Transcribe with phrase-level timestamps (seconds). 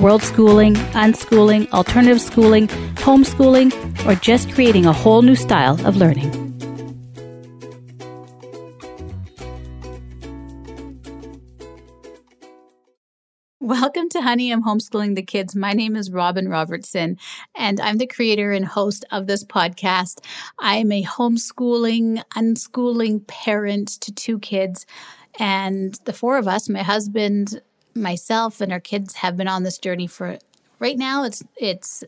[0.00, 3.70] world schooling, unschooling, alternative schooling, homeschooling,
[4.06, 6.30] or just creating a whole new style of learning.
[13.60, 15.54] Welcome to Honey, I'm Homeschooling the Kids.
[15.54, 17.18] My name is Robin Robertson,
[17.54, 20.24] and I'm the creator and host of this podcast.
[20.58, 24.86] I'm a homeschooling, unschooling parent to two kids.
[25.38, 27.60] And the four of us, my husband,
[27.94, 30.38] myself and our kids have been on this journey for
[30.78, 32.04] right now it's it's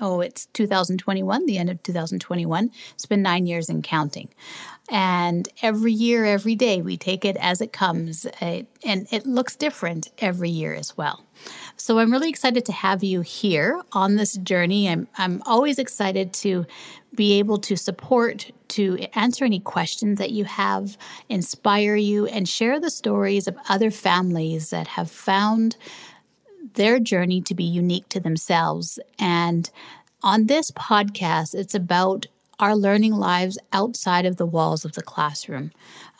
[0.00, 4.28] oh it's 2021 the end of 2021 it's been 9 years and counting.
[4.90, 8.24] And every year every day we take it as it comes.
[8.40, 11.24] And it looks different every year as well.
[11.76, 14.88] So i'm really excited to have you here on this journey.
[14.88, 16.64] I'm i'm always excited to
[17.14, 20.96] be able to support, to answer any questions that you have,
[21.28, 25.76] inspire you, and share the stories of other families that have found
[26.74, 28.98] their journey to be unique to themselves.
[29.18, 29.70] And
[30.22, 32.26] on this podcast, it's about
[32.58, 35.70] our learning lives outside of the walls of the classroom,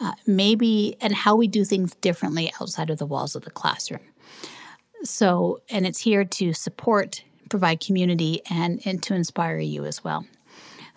[0.00, 4.00] uh, maybe, and how we do things differently outside of the walls of the classroom.
[5.02, 10.26] So, and it's here to support, provide community, and, and to inspire you as well.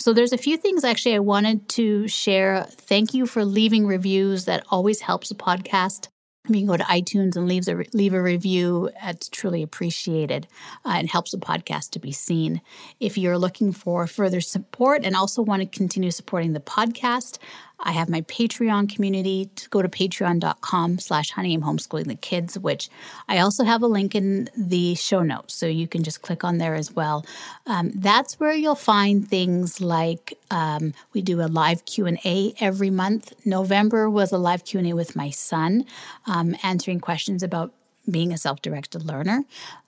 [0.02, 2.66] So there's a few things actually I wanted to share.
[2.72, 4.46] Thank you for leaving reviews.
[4.46, 6.08] That always helps a podcast.
[6.48, 8.90] You can go to iTunes and leave a, leave a review.
[9.04, 10.48] It's truly appreciated
[10.84, 12.62] uh, and helps the podcast to be seen.
[13.00, 17.38] If you're looking for further support and also want to continue supporting the podcast,
[17.84, 19.50] I have my Patreon community.
[19.56, 22.90] To go to patreon.com slash honey homeschooling the kids, which
[23.28, 25.53] I also have a link in the show notes.
[25.53, 27.25] So you can just click on there as well.
[27.66, 33.34] Um, that's where you'll find things like um, we do a live Q&A every month.
[33.46, 35.86] November was a live Q&A with my son,
[36.25, 37.74] um, answering questions about
[38.09, 39.44] being a self-directed learner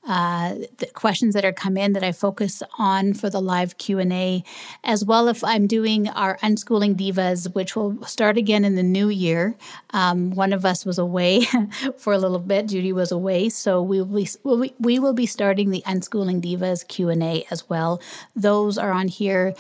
[0.07, 4.43] uh, the questions that are come in that I focus on for the live Q&A,
[4.83, 9.09] as well if I'm doing our Unschooling Divas, which will start again in the new
[9.09, 9.55] year.
[9.91, 11.47] Um, one of us was away
[11.97, 12.67] for a little bit.
[12.67, 13.49] Judy was away.
[13.49, 17.69] So we will be, we'll be, we will be starting the Unschooling Divas Q&A as
[17.69, 18.01] well.
[18.35, 19.53] Those are on here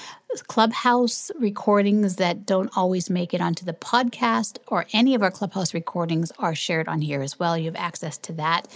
[0.47, 5.73] Clubhouse recordings that don't always make it onto the podcast or any of our Clubhouse
[5.73, 7.57] recordings are shared on here as well.
[7.57, 8.67] You have access to that.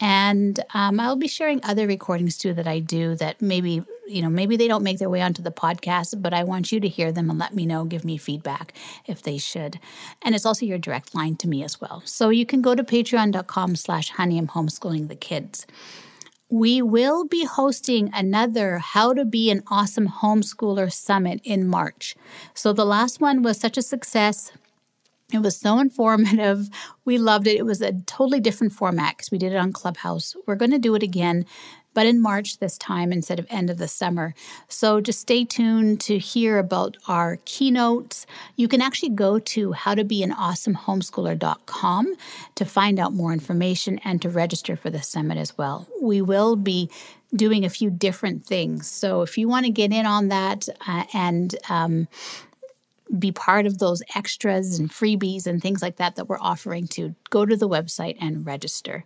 [0.00, 4.30] And um, I'll be sharing other recordings too that I do that maybe, you know,
[4.30, 7.12] maybe they don't make their way onto the podcast, but I want you to hear
[7.12, 8.72] them and let me know, give me feedback
[9.06, 9.78] if they should.
[10.22, 12.02] And it's also your direct line to me as well.
[12.06, 15.66] So you can go to patreon.com slash honey I'm homeschooling the kids.
[16.48, 22.16] We will be hosting another How to Be an Awesome Homeschooler Summit in March.
[22.54, 24.50] So the last one was such a success.
[25.34, 26.68] It was so informative.
[27.04, 27.58] We loved it.
[27.58, 30.34] It was a totally different format because we did it on Clubhouse.
[30.46, 31.46] We're going to do it again,
[31.94, 34.34] but in March this time instead of end of the summer.
[34.68, 38.26] So just stay tuned to hear about our keynotes.
[38.56, 42.14] You can actually go to howtobeanawesomehomeschooler.com
[42.54, 45.88] to find out more information and to register for the summit as well.
[46.00, 46.90] We will be
[47.34, 48.88] doing a few different things.
[48.90, 52.08] So if you want to get in on that uh, and um,
[53.18, 57.14] be part of those extras and freebies and things like that that we're offering to
[57.30, 59.04] go to the website and register.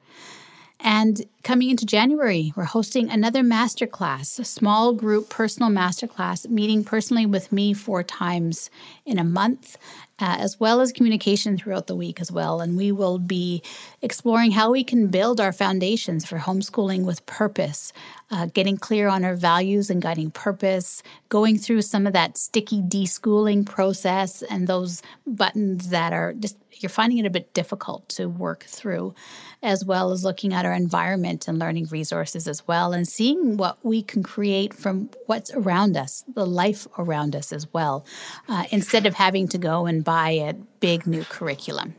[0.80, 7.24] And coming into January, we're hosting another masterclass, a small group personal masterclass, meeting personally
[7.24, 8.68] with me four times
[9.06, 9.78] in a month
[10.18, 12.60] uh, as well as communication throughout the week as well.
[12.60, 13.62] And we will be
[14.00, 17.92] exploring how we can build our foundations for homeschooling with purpose,
[18.30, 22.80] uh, getting clear on our values and guiding purpose, going through some of that sticky
[22.82, 28.26] deschooling process and those buttons that are just, you're finding it a bit difficult to
[28.26, 29.14] work through,
[29.62, 33.78] as well as looking at our environment and learning resources as well, and seeing what
[33.84, 38.04] we can create from what's around us, the life around us as well,
[38.48, 41.94] uh, instead of having to go and buy a big new curriculum.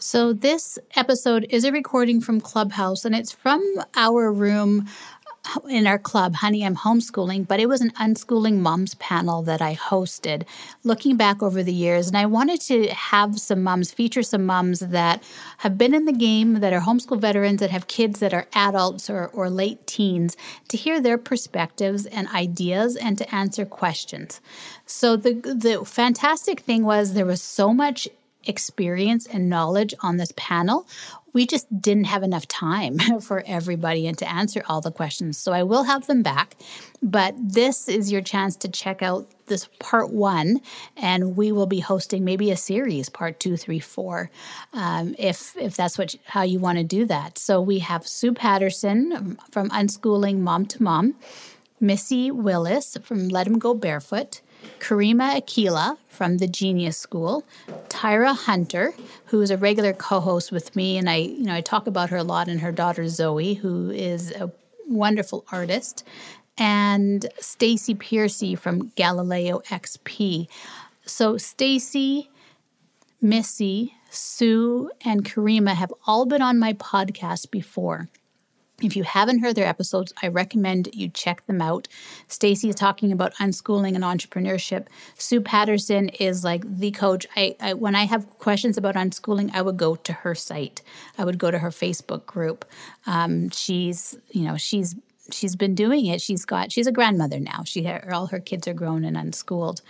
[0.00, 3.62] So, this episode is a recording from Clubhouse, and it's from
[3.96, 4.88] our room
[5.68, 9.74] in our club, Honey, I'm Homeschooling, but it was an unschooling moms panel that I
[9.74, 10.44] hosted
[10.84, 12.08] looking back over the years.
[12.08, 15.22] And I wanted to have some moms, feature some moms that
[15.58, 19.08] have been in the game, that are homeschool veterans, that have kids that are adults
[19.08, 20.36] or, or late teens,
[20.68, 24.40] to hear their perspectives and ideas and to answer questions.
[24.86, 28.08] So the the fantastic thing was there was so much
[28.44, 30.86] experience and knowledge on this panel
[31.32, 35.38] we just didn't have enough time for everybody and to answer all the questions.
[35.38, 36.56] So I will have them back,
[37.02, 40.60] but this is your chance to check out this part one,
[40.96, 44.30] and we will be hosting maybe a series, part two, three, four,
[44.74, 47.38] um, if if that's what how you want to do that.
[47.38, 51.14] So we have Sue Patterson from Unschooling Mom to Mom,
[51.80, 54.42] Missy Willis from Let 'Em Go Barefoot.
[54.80, 57.44] Karima Akila from the Genius School,
[57.88, 58.92] Tyra Hunter,
[59.26, 62.16] who is a regular co-host with me, and I, you know, I talk about her
[62.18, 64.50] a lot, and her daughter Zoe, who is a
[64.86, 66.04] wonderful artist,
[66.56, 70.48] and Stacy Piercy from Galileo XP.
[71.04, 72.30] So Stacy,
[73.20, 78.08] Missy, Sue, and Karima have all been on my podcast before.
[78.80, 81.88] If you haven't heard their episodes, I recommend you check them out.
[82.28, 84.86] Stacy is talking about unschooling and entrepreneurship.
[85.16, 87.26] Sue Patterson is like the coach.
[87.34, 90.82] I, I, when I have questions about unschooling, I would go to her site.
[91.16, 92.64] I would go to her Facebook group.
[93.06, 94.94] Um, she's you know she's
[95.30, 96.20] she's been doing it.
[96.20, 97.62] She's got she's a grandmother now.
[97.64, 99.82] She all her kids are grown and unschooled.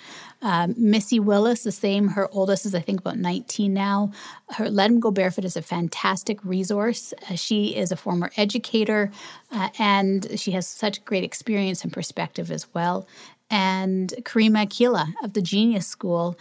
[0.42, 2.08] Um, Missy Willis, the same.
[2.08, 4.12] Her oldest is I think about 19 now.
[4.50, 7.12] Her Let 'Em Go Barefoot is a fantastic resource.
[7.28, 9.10] Uh, she is a former educator,
[9.50, 13.06] uh, and she has such great experience and perspective as well.
[13.50, 16.38] And Karima Akila of the Genius School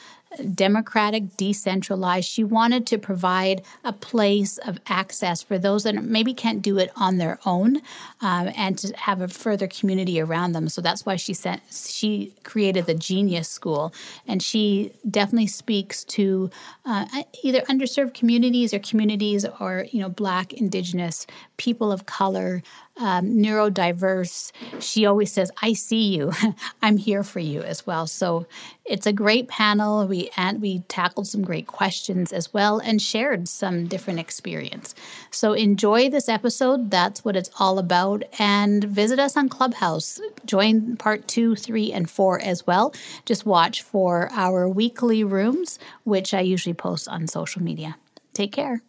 [0.54, 2.30] democratic, decentralized.
[2.30, 6.92] She wanted to provide a place of access for those that maybe can't do it
[6.96, 7.78] on their own,
[8.22, 10.70] um, and to have a further community around them.
[10.70, 13.94] So that's why she sent she created the Genius School,
[14.28, 16.50] and she definitely speaks to
[16.86, 17.06] uh,
[17.44, 21.26] either underserved communities or communities or you know Black, Indigenous,
[21.58, 22.62] people of color,
[22.98, 24.52] um, neurodiverse.
[24.80, 26.32] She always says, "I see you.
[26.82, 28.46] I'm here for you as well." So
[28.86, 30.08] it's a great panel.
[30.08, 34.96] We and we tackled some great questions as well and shared some different experience.
[35.32, 36.92] So enjoy this episode.
[36.92, 38.24] That's what it's all about.
[38.40, 40.20] And visit us on Clubhouse.
[40.46, 42.94] Join part two, three, and four as well.
[43.26, 47.98] Just watch for our weekly rooms, which I usually post on social media.
[48.34, 48.82] Take care.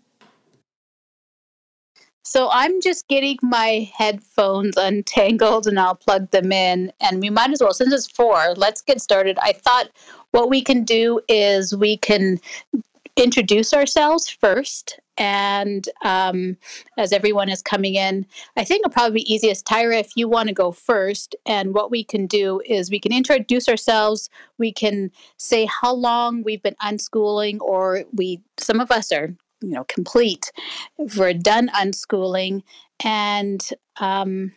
[2.28, 6.92] So I'm just getting my headphones untangled and I'll plug them in.
[7.00, 9.38] And we might as well, since it's four, let's get started.
[9.40, 9.88] I thought
[10.32, 12.40] what we can do is we can
[13.16, 15.00] introduce ourselves first.
[15.16, 16.56] And um,
[16.96, 18.25] as everyone is coming in,
[18.56, 21.34] I think it'll probably be easiest, Tyra, if you want to go first.
[21.44, 24.30] And what we can do is we can introduce ourselves.
[24.58, 29.70] We can say how long we've been unschooling, or we, some of us are you
[29.70, 30.52] know complete
[31.16, 32.62] we're done unschooling
[33.04, 33.70] and
[34.00, 34.52] um,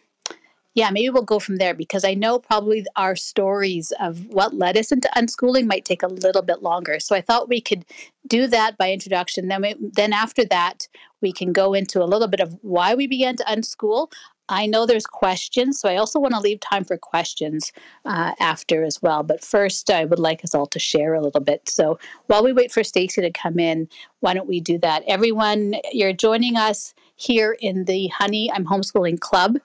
[0.73, 4.77] yeah maybe we'll go from there because i know probably our stories of what led
[4.77, 7.85] us into unschooling might take a little bit longer so i thought we could
[8.27, 10.88] do that by introduction then we, then after that
[11.21, 14.12] we can go into a little bit of why we began to unschool
[14.51, 17.71] I know there's questions, so I also want to leave time for questions
[18.03, 19.23] uh, after as well.
[19.23, 21.69] But first, I would like us all to share a little bit.
[21.69, 21.97] So
[22.27, 23.88] while we wait for Stacy to come in,
[24.19, 25.03] why don't we do that?
[25.07, 29.57] Everyone, you're joining us here in the Honey I'm Homeschooling Club.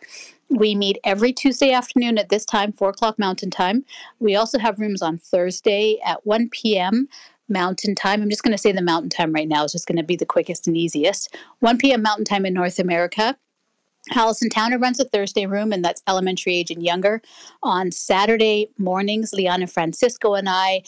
[0.50, 3.84] We meet every Tuesday afternoon at this time, 4 o'clock Mountain Time.
[4.20, 7.08] We also have rooms on Thursday at 1 p.m.
[7.48, 8.22] Mountain Time.
[8.22, 9.64] I'm just going to say the Mountain Time right now.
[9.64, 11.34] It's just going to be the quickest and easiest.
[11.60, 12.02] 1 p.m.
[12.02, 13.36] Mountain Time in North America.
[14.14, 17.20] Allison Towner runs a Thursday room, and that's elementary age and younger.
[17.62, 20.82] On Saturday mornings, Liana Francisco and I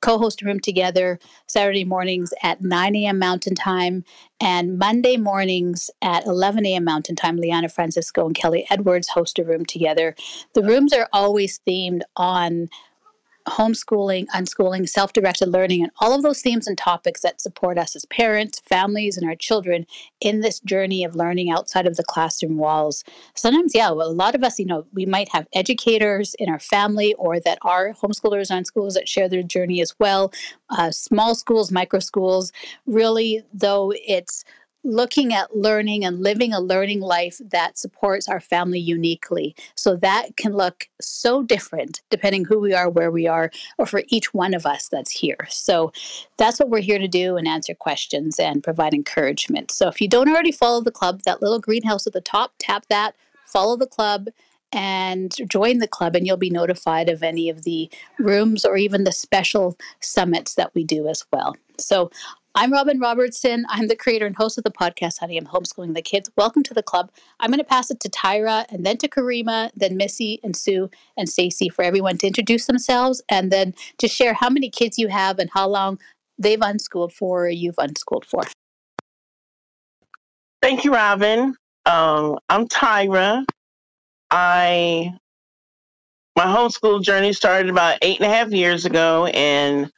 [0.00, 3.18] co host a room together Saturday mornings at 9 a.m.
[3.18, 4.04] Mountain Time,
[4.40, 6.84] and Monday mornings at 11 a.m.
[6.84, 7.36] Mountain Time.
[7.36, 10.14] Liana Francisco and Kelly Edwards host a room together.
[10.54, 12.68] The rooms are always themed on
[13.46, 17.94] homeschooling, unschooling, self directed learning, and all of those themes and topics that support us
[17.94, 19.86] as parents, families, and our children
[20.20, 23.04] in this journey of learning outside of the classroom walls.
[23.34, 26.58] Sometimes, yeah, well, a lot of us, you know, we might have educators in our
[26.58, 30.32] family or that are homeschoolers unschoolers that share their journey as well.
[30.70, 32.52] Uh, small schools, micro schools,
[32.86, 34.44] really, though it's
[34.86, 39.54] looking at learning and living a learning life that supports our family uniquely.
[39.74, 44.02] So that can look so different depending who we are, where we are, or for
[44.08, 45.38] each one of us that's here.
[45.48, 45.92] So
[46.36, 49.70] that's what we're here to do and answer questions and provide encouragement.
[49.70, 52.86] So if you don't already follow the club, that little greenhouse at the top, tap
[52.88, 54.28] that, follow the club
[54.72, 59.04] and join the club, and you'll be notified of any of the rooms or even
[59.04, 61.56] the special summits that we do as well.
[61.78, 62.10] So
[62.58, 63.66] I'm Robin Robertson.
[63.68, 66.30] I'm the creator and host of the podcast, Honey, I'm Homeschooling the Kids.
[66.38, 67.12] Welcome to the club.
[67.38, 70.88] I'm going to pass it to Tyra and then to Karima, then Missy and Sue
[71.18, 75.08] and Stacy for everyone to introduce themselves and then to share how many kids you
[75.08, 75.98] have and how long
[76.38, 78.44] they've unschooled for or you've unschooled for.
[80.62, 81.54] Thank you, Robin.
[81.84, 83.44] Um, I'm Tyra.
[84.30, 85.12] I
[86.36, 89.92] my homeschool journey started about eight and a half years ago, and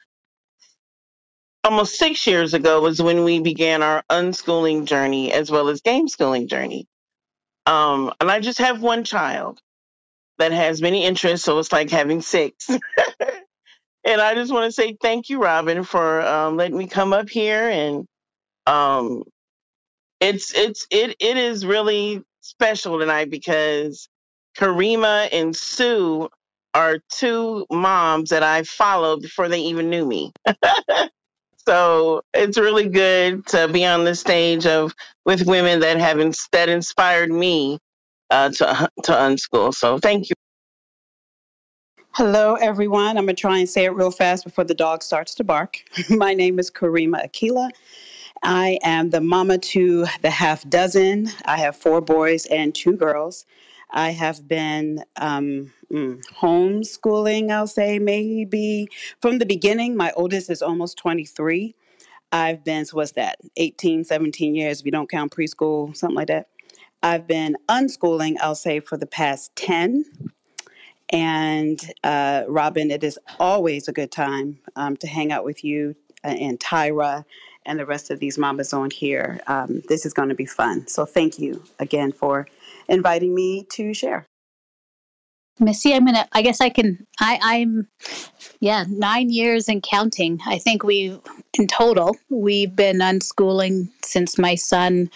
[1.63, 6.07] almost six years ago was when we began our unschooling journey as well as game
[6.07, 6.87] schooling journey.
[7.65, 9.59] Um, and I just have one child
[10.39, 12.69] that has many interests, so it's like having six.
[12.69, 17.29] and I just want to say thank you, Robin, for um, letting me come up
[17.29, 17.69] here.
[17.69, 18.05] And
[18.67, 19.23] um,
[20.21, 24.09] it's it's it it is really special tonight because
[24.57, 26.29] Karima and Sue
[26.73, 30.31] are two moms that I followed before they even knew me.
[31.69, 34.91] So it's really good to be on the stage of
[35.23, 37.77] with women that have ins- that inspired me
[38.31, 39.71] uh, to to unschool.
[39.71, 40.35] So thank you.
[42.13, 43.19] Hello, everyone.
[43.19, 45.83] I'm to try and say it real fast before the dog starts to bark.
[46.09, 47.69] My name is Karima Akila.
[48.41, 51.29] I am the mama to the half dozen.
[51.45, 53.45] I have four boys and two girls.
[53.91, 58.89] I have been um, mm, homeschooling, I'll say, maybe
[59.21, 59.95] from the beginning.
[59.95, 61.75] My oldest is almost 23.
[62.31, 66.27] I've been, so what's that, 18, 17 years, if you don't count preschool, something like
[66.27, 66.49] that.
[67.01, 70.05] I've been unschooling, I'll say, for the past 10.
[71.11, 75.95] And uh, Robin, it is always a good time um, to hang out with you
[76.23, 77.25] uh, and Tyra
[77.65, 79.39] and the rest of these mamas on here.
[79.47, 80.87] Um, this is going to be fun.
[80.87, 82.47] So thank you again for
[82.89, 84.25] inviting me to share.
[85.59, 86.27] Missy, I'm gonna.
[86.31, 87.05] I guess I can.
[87.19, 87.87] I, I'm,
[88.61, 90.39] yeah, nine years and counting.
[90.47, 91.19] I think we,
[91.57, 95.09] in total, we've been unschooling since my son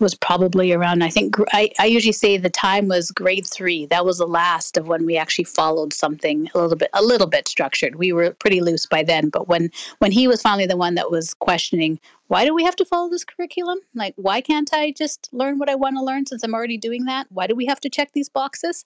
[0.00, 3.86] was probably around i think I, I usually say the time was grade three.
[3.86, 7.26] That was the last of when we actually followed something a little bit a little
[7.26, 7.96] bit structured.
[7.96, 11.10] We were pretty loose by then but when when he was finally the one that
[11.10, 13.78] was questioning why do we have to follow this curriculum?
[13.94, 17.04] Like why can't i just learn what i want to learn since i'm already doing
[17.06, 17.26] that?
[17.30, 18.84] Why do we have to check these boxes?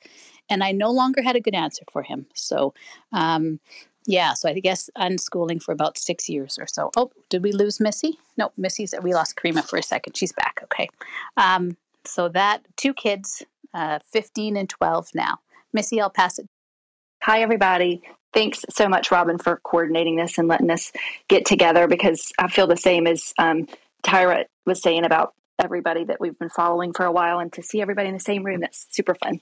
[0.49, 2.26] And i no longer had a good answer for him.
[2.35, 2.75] So
[3.12, 3.61] um,
[4.06, 6.90] yeah, so I guess unschooling for about six years or so.
[6.96, 8.18] Oh, did we lose Missy?
[8.37, 8.94] No, Missy's.
[9.02, 10.16] We lost Karima for a second.
[10.16, 10.61] She's back.
[10.64, 10.88] Okay.
[11.37, 13.42] Um, so that two kids,
[13.73, 15.38] uh, fifteen and twelve now.
[15.73, 16.46] Missy, I'll pass it.
[17.23, 18.02] Hi, everybody.
[18.34, 20.92] Thanks so much, Robin, for coordinating this and letting us
[21.28, 23.66] get together because I feel the same as um,
[24.04, 27.80] Tyra was saying about everybody that we've been following for a while and to see
[27.80, 28.61] everybody in the same room.
[28.61, 29.40] That's super fun.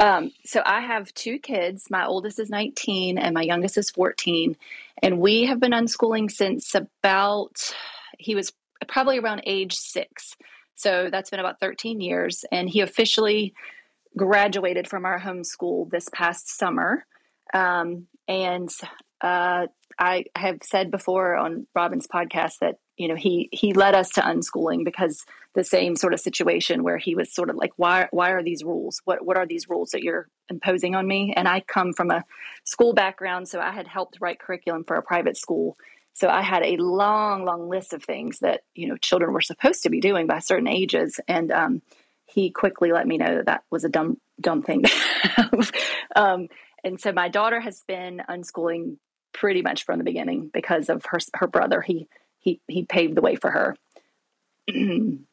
[0.00, 1.90] Um, so I have two kids.
[1.90, 4.56] My oldest is 19 and my youngest is 14.
[5.02, 7.74] And we have been unschooling since about,
[8.18, 8.52] he was
[8.88, 10.36] probably around age six.
[10.74, 12.46] So that's been about 13 years.
[12.50, 13.52] And he officially
[14.16, 17.04] graduated from our homeschool this past summer.
[17.52, 18.70] Um, and
[19.20, 19.66] uh,
[19.98, 24.20] I have said before on Robin's podcast that you know he he led us to
[24.20, 28.30] unschooling because the same sort of situation where he was sort of like why why
[28.30, 29.00] are these rules?
[29.04, 31.32] What what are these rules that you're imposing on me?
[31.36, 32.24] And I come from a
[32.64, 35.76] school background so I had helped write curriculum for a private school.
[36.12, 39.82] So I had a long long list of things that you know children were supposed
[39.82, 41.82] to be doing by certain ages and um,
[42.26, 44.84] he quickly let me know that that was a dumb dumb thing
[46.16, 46.48] um,
[46.84, 48.96] and so my daughter has been unschooling
[49.32, 51.80] pretty much from the beginning because of her her brother.
[51.80, 53.76] He he he paved the way for her.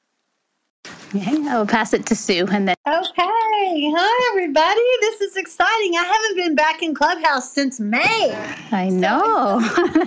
[1.15, 2.75] Okay, I'll pass it to Sue and then.
[2.87, 3.91] Okay.
[3.95, 4.81] Hi, everybody.
[5.01, 5.95] This is exciting.
[5.95, 8.35] I haven't been back in Clubhouse since May.
[8.71, 9.59] I know.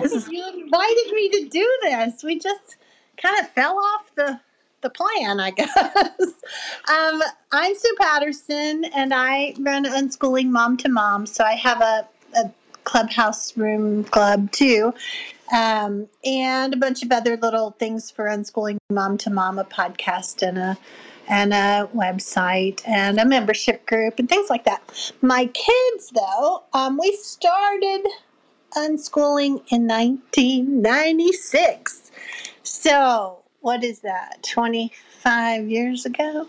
[0.07, 2.23] So you invited me to do this.
[2.23, 2.77] We just
[3.17, 4.39] kind of fell off the
[4.81, 5.69] the plan, I guess.
[6.89, 7.21] um,
[7.51, 11.25] I'm Sue Patterson, and I run Unschooling Mom to Mom.
[11.27, 12.51] So I have a, a
[12.83, 14.93] Clubhouse Room Club too
[15.51, 20.41] um, and a bunch of other little things for unschooling mom to mom, a podcast
[20.47, 20.77] and a
[21.27, 25.13] and a website and a membership group and things like that.
[25.21, 28.05] My kids, though, um, we started
[28.73, 32.11] unschooling in 1996.
[32.63, 34.43] So what is that?
[34.43, 36.47] 25 years ago,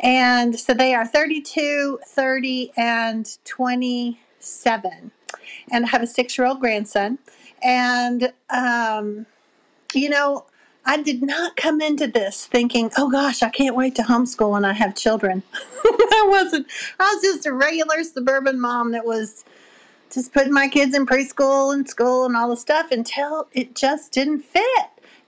[0.00, 5.10] and so they are 32, 30, and 27,
[5.70, 7.18] and I have a six-year-old grandson.
[7.62, 9.26] And, um,
[9.94, 10.44] you know,
[10.84, 14.64] I did not come into this thinking, oh gosh, I can't wait to homeschool when
[14.64, 15.42] I have children.
[15.84, 16.66] I wasn't,
[16.98, 19.44] I was just a regular suburban mom that was
[20.10, 24.12] just putting my kids in preschool and school and all the stuff until it just
[24.12, 24.64] didn't fit.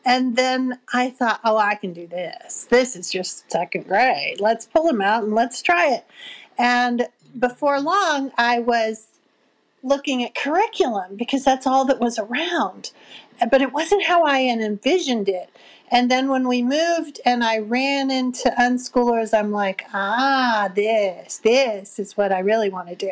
[0.04, 2.64] And then I thought, oh, I can do this.
[2.70, 4.40] This is just second grade.
[4.40, 6.06] Let's pull them out and let's try it.
[6.58, 7.06] And
[7.38, 9.06] before long, I was
[9.82, 12.92] looking at curriculum because that's all that was around.
[13.50, 15.50] But it wasn't how I had envisioned it.
[15.90, 21.99] And then when we moved and I ran into unschoolers, I'm like, ah, this, this
[21.99, 23.10] is what I really want to do.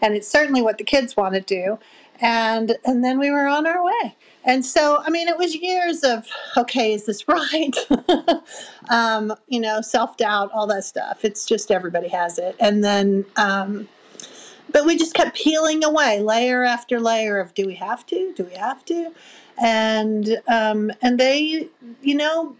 [0.00, 1.78] And it's certainly what the kids want to do.
[2.18, 4.16] And and then we were on our way.
[4.44, 7.76] And so, I mean, it was years of, okay, is this right?
[8.88, 11.24] um, you know, self doubt, all that stuff.
[11.24, 12.56] It's just everybody has it.
[12.58, 13.88] And then, um,
[14.70, 18.32] but we just kept peeling away layer after layer of do we have to?
[18.34, 19.12] Do we have to?
[19.58, 21.68] And um, and they,
[22.02, 22.56] you know,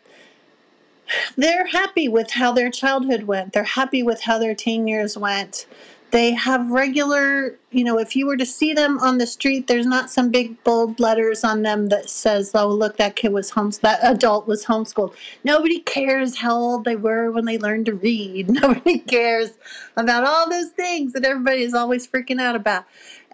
[1.36, 3.52] they're happy with how their childhood went.
[3.52, 5.66] They're happy with how their teen years went.
[6.12, 9.86] They have regular, you know, if you were to see them on the street, there's
[9.86, 13.78] not some big bold letters on them that says, "Oh, look, that kid was homes
[13.78, 18.50] that adult was homeschooled." Nobody cares how old they were when they learned to read.
[18.62, 19.52] Nobody cares
[19.96, 22.84] about all those things that everybody is always freaking out about.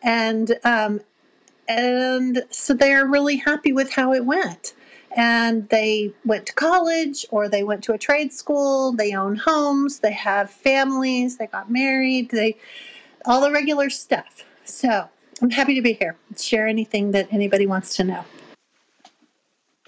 [0.03, 1.01] And um,
[1.69, 4.75] and so they're really happy with how it went
[5.17, 8.93] and they went to college or they went to a trade school.
[8.93, 10.01] They own homes.
[10.01, 11.37] They have families.
[11.37, 12.31] They got married.
[12.31, 12.57] They
[13.25, 14.45] all the regular stuff.
[14.65, 15.09] So
[15.41, 16.17] i'm happy to be here.
[16.37, 18.25] Share anything that anybody wants to know.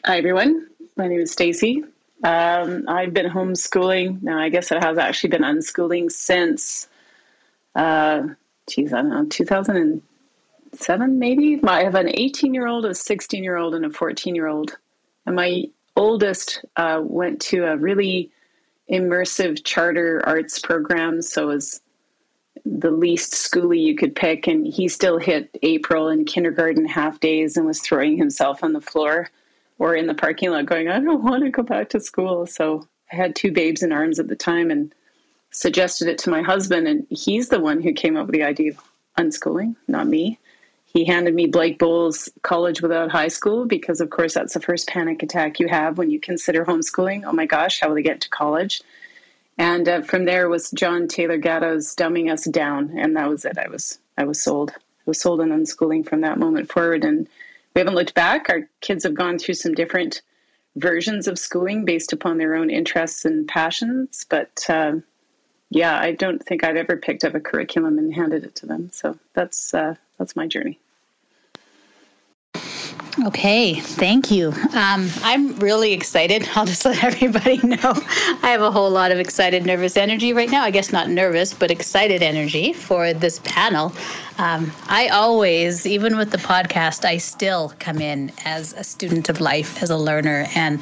[0.05, 0.69] Hi everyone.
[0.97, 1.85] My name is stacy.
[2.23, 4.23] Um, i've been homeschooling.
[4.23, 6.89] Now i guess it has actually been unschooling since
[7.75, 8.29] uh,
[8.69, 11.61] geez i don't know 2007 maybe?
[11.65, 14.77] I have an 18 year old a 16 year old and a 14 year old
[15.27, 15.65] and my
[15.97, 18.31] oldest uh, went to a really
[18.91, 21.81] immersive charter arts program, so it was
[22.65, 24.47] the least schooly you could pick.
[24.47, 28.81] And he still hit April in kindergarten half days and was throwing himself on the
[28.81, 29.29] floor
[29.79, 32.47] or in the parking lot going, I don't want to go back to school.
[32.47, 34.95] So I had two babes in arms at the time and
[35.51, 36.87] suggested it to my husband.
[36.87, 38.81] And he's the one who came up with the idea of
[39.19, 40.39] unschooling, not me.
[40.95, 44.87] He handed me Blake Boles College Without High School because, of course, that's the first
[44.87, 47.25] panic attack you have when you consider homeschooling.
[47.27, 48.81] Oh my gosh, how will they get to college?
[49.59, 53.59] And uh, from there was John Taylor Gatto's Dumbing Us Down, and that was it.
[53.59, 54.71] I was I was sold.
[54.71, 57.29] I was sold on unschooling from that moment forward, and
[57.75, 58.49] we haven't looked back.
[58.49, 60.23] Our kids have gone through some different
[60.77, 64.65] versions of schooling based upon their own interests and passions, but.
[64.69, 64.95] Uh,
[65.71, 68.91] yeah, I don't think I've ever picked up a curriculum and handed it to them.
[68.93, 70.79] So that's uh, that's my journey.
[73.23, 74.49] Okay, thank you.
[74.75, 76.49] Um, I'm really excited.
[76.57, 77.93] I'll just let everybody know
[78.43, 80.65] I have a whole lot of excited, nervous energy right now.
[80.65, 83.93] I guess not nervous, but excited energy for this panel.
[84.39, 89.41] Um, I always, even with the podcast, I still come in as a student of
[89.41, 90.81] life, as a learner, and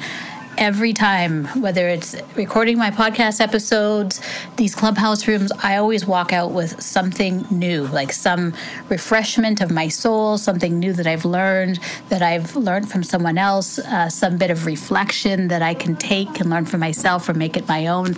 [0.57, 4.21] every time, whether it's recording my podcast episodes,
[4.57, 8.53] these clubhouse rooms, I always walk out with something new, like some
[8.89, 13.79] refreshment of my soul, something new that I've learned, that I've learned from someone else,
[13.79, 17.57] uh, some bit of reflection that I can take and learn for myself or make
[17.57, 18.15] it my own.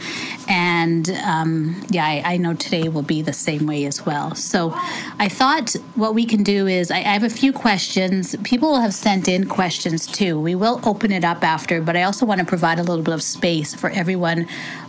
[0.48, 4.36] And um, yeah, I, I, know today will be the same way as well.
[4.36, 4.72] So
[5.18, 8.36] I thought what we can do is I, I have a few questions.
[8.44, 10.40] People have sent in questions too.
[10.40, 13.14] We will open it up after, but I also want to provide a little bit
[13.14, 14.48] of space for everyone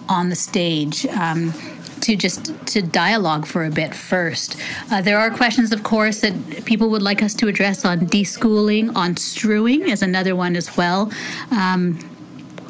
[0.09, 1.07] on the stage.
[1.07, 1.53] Um,
[2.03, 4.57] to just to dialogue for a bit first.
[4.91, 8.95] Uh, there are questions, of course, that people would like us to address on deschooling,
[8.95, 11.11] on strewing, is another one as well.
[11.51, 11.99] Um,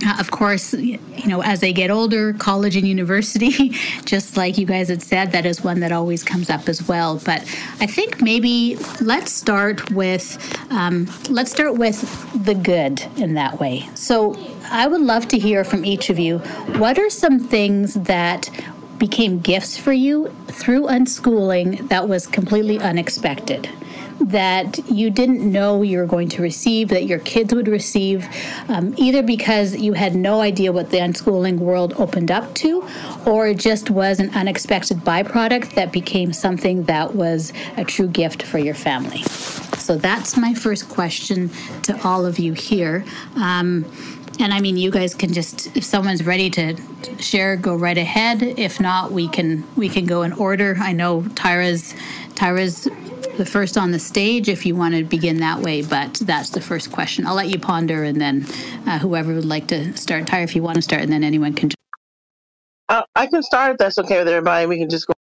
[0.04, 3.68] uh, of course, you know, as they get older, college and university,
[4.04, 7.20] just like you guys had said, that is one that always comes up as well.
[7.24, 7.40] But
[7.80, 10.38] I think maybe let's start with
[10.70, 12.00] um, let's start with
[12.44, 13.88] the good in that way.
[13.94, 14.36] So
[14.70, 16.38] I would love to hear from each of you.
[16.78, 18.50] What are some things that
[18.98, 23.68] became gifts for you through unschooling that was completely unexpected?
[24.20, 28.26] That you didn't know you were going to receive, that your kids would receive,
[28.68, 32.86] um, either because you had no idea what the unschooling world opened up to,
[33.26, 38.42] or it just was an unexpected byproduct that became something that was a true gift
[38.42, 39.22] for your family.
[39.76, 41.50] So that's my first question
[41.82, 43.04] to all of you here.
[43.36, 43.84] Um,
[44.38, 46.76] and I mean, you guys can just if someone's ready to
[47.18, 48.42] share, go right ahead.
[48.42, 50.76] If not, we can we can go in order.
[50.78, 51.94] I know Tyra's
[52.34, 52.88] Tyra's
[53.36, 56.60] the first on the stage if you want to begin that way, but that's the
[56.60, 57.26] first question.
[57.26, 58.46] I'll let you ponder and then
[58.86, 60.24] uh, whoever would like to start.
[60.24, 61.70] Tyra, if you want to start, and then anyone can.
[62.88, 64.66] Uh, I can start if that's okay with everybody.
[64.66, 65.14] We can just go.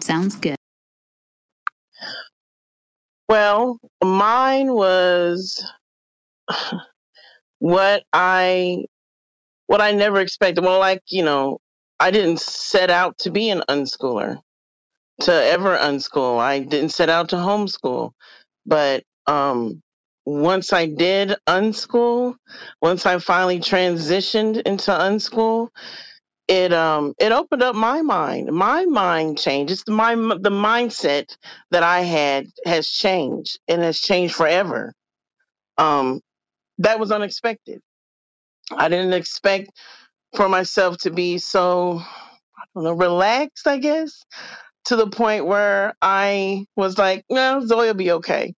[0.00, 0.56] Sounds good.
[3.28, 5.64] Well, mine was
[7.58, 8.84] what I
[9.66, 10.62] what I never expected.
[10.64, 11.58] Well, like, you know,
[11.98, 14.40] I didn't set out to be an unschooler,
[15.22, 16.38] to ever unschool.
[16.38, 18.12] I didn't set out to homeschool.
[18.66, 19.82] But um
[20.26, 22.36] once I did unschool,
[22.82, 25.68] once I finally transitioned into unschool,
[26.48, 28.52] it um it opened up my mind.
[28.52, 29.72] My mind changed.
[29.72, 31.36] It's my the mindset
[31.70, 34.92] that I had has changed and has changed forever.
[35.78, 36.20] Um
[36.78, 37.80] that was unexpected.
[38.76, 39.70] I didn't expect
[40.36, 44.24] for myself to be so I don't know, relaxed, I guess,
[44.86, 48.54] to the point where I was like, no, Zoe will be okay.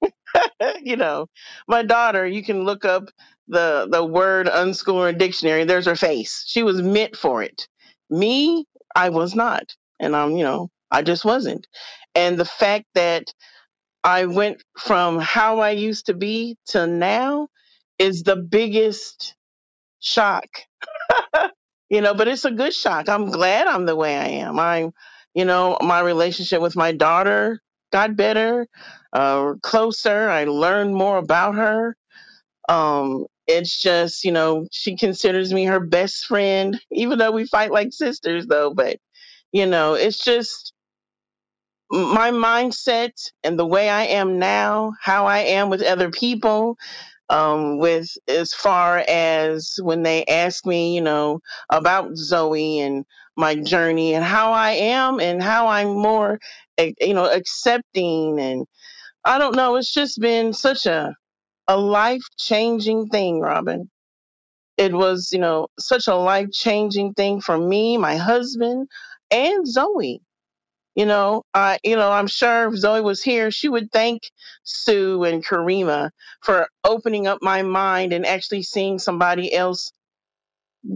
[0.83, 1.27] you know,
[1.67, 3.09] my daughter, you can look up
[3.47, 5.65] the the word unschooler dictionary.
[5.65, 6.43] There's her face.
[6.47, 7.67] She was meant for it.
[8.09, 11.67] Me, I was not, and I'm, you know, I just wasn't.
[12.15, 13.25] And the fact that
[14.03, 17.49] I went from how I used to be to now
[17.99, 19.35] is the biggest
[19.99, 20.47] shock.
[21.89, 23.09] you know, but it's a good shock.
[23.09, 24.59] I'm glad I'm the way I am.
[24.59, 24.91] I'm,
[25.37, 28.67] you know, my relationship with my daughter got better,
[29.13, 30.27] uh, closer.
[30.27, 31.95] I learned more about her.
[32.67, 37.71] Um, it's just, you know, she considers me her best friend, even though we fight
[37.71, 38.73] like sisters, though.
[38.73, 38.97] But,
[39.51, 40.73] you know, it's just
[41.91, 43.11] my mindset
[43.43, 46.77] and the way I am now, how I am with other people,
[47.29, 53.05] um, with as far as when they ask me, you know, about Zoe and
[53.37, 56.39] my journey and how I am and how I'm more,
[56.77, 58.65] eh, you know, accepting and
[59.25, 59.75] I don't know.
[59.77, 61.15] It's just been such a
[61.67, 63.89] a life changing thing, Robin.
[64.77, 68.89] It was, you know, such a life changing thing for me, my husband,
[69.31, 70.21] and Zoe.
[70.95, 74.23] You know, I you know, I'm sure if Zoe was here, she would thank
[74.63, 76.11] Sue and Karima
[76.43, 79.91] for opening up my mind and actually seeing somebody else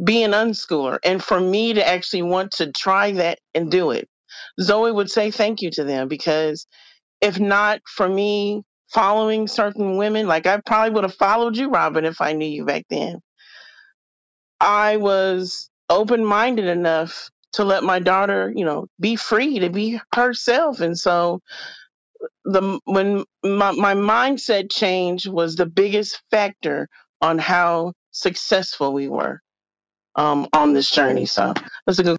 [0.03, 4.07] be an unschooler and for me to actually want to try that and do it.
[4.61, 6.65] Zoe would say thank you to them because
[7.19, 12.05] if not for me following certain women, like I probably would have followed you, Robin,
[12.05, 13.19] if I knew you back then.
[14.59, 19.99] I was open minded enough to let my daughter, you know, be free to be
[20.13, 20.79] herself.
[20.79, 21.41] And so
[22.45, 26.87] the when my, my mindset change was the biggest factor
[27.21, 29.41] on how successful we were
[30.15, 31.25] um, on this journey.
[31.25, 31.53] So
[31.85, 32.17] that's a good.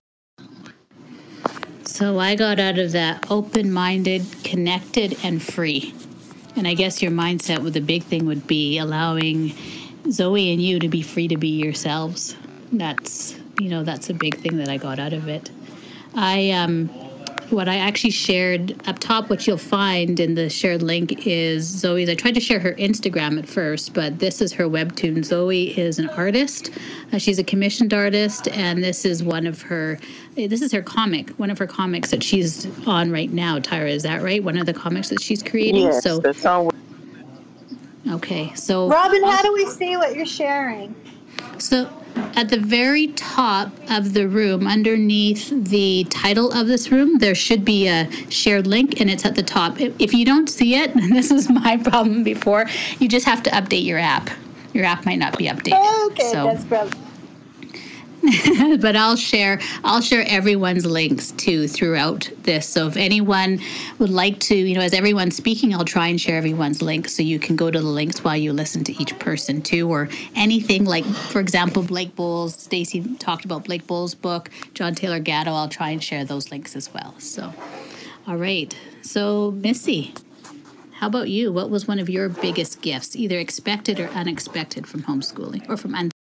[1.85, 5.95] So I got out of that open minded, connected, and free.
[6.57, 9.55] And I guess your mindset with the big thing would be allowing
[10.11, 12.37] Zoe and you to be free to be yourselves.
[12.73, 15.51] That's you know that's a big thing that I got out of it.
[16.15, 16.91] I um,
[17.53, 22.09] what I actually shared up top, what you'll find in the shared link is Zoe's.
[22.09, 25.25] I tried to share her Instagram at first, but this is her webtoon.
[25.25, 26.71] Zoe is an artist.
[27.13, 29.99] Uh, she's a commissioned artist, and this is one of her.
[30.35, 33.59] This is her comic, one of her comics that she's on right now.
[33.59, 34.43] Tyra, is that right?
[34.43, 35.83] One of the comics that she's creating.
[35.83, 36.73] Yes, so that's all.
[38.11, 40.95] Okay, so Robin, how do we see what you're sharing?
[41.59, 41.89] So
[42.37, 47.65] at the very top of the room, underneath the title of this room, there should
[47.65, 49.81] be a shared link, and it's at the top.
[49.81, 52.67] If you don't see it, this is my problem before,
[52.99, 54.31] you just have to update your app.
[54.73, 56.07] Your app might not be updated.
[56.07, 56.47] Okay, so.
[56.47, 56.99] that's probably.
[58.81, 62.69] but I'll share I'll share everyone's links too throughout this.
[62.69, 63.61] So if anyone
[63.99, 67.23] would like to, you know, as everyone's speaking, I'll try and share everyone's links so
[67.23, 70.85] you can go to the links while you listen to each person too, or anything
[70.85, 72.55] like, for example, Blake Boles.
[72.55, 75.51] Stacy talked about Blake Boles' book, John Taylor Gatto.
[75.53, 77.15] I'll try and share those links as well.
[77.19, 77.53] So,
[78.29, 78.77] all right.
[79.03, 80.15] So Missy,
[80.93, 81.51] how about you?
[81.53, 85.97] What was one of your biggest gifts, either expected or unexpected, from homeschooling or from
[85.97, 86.12] un-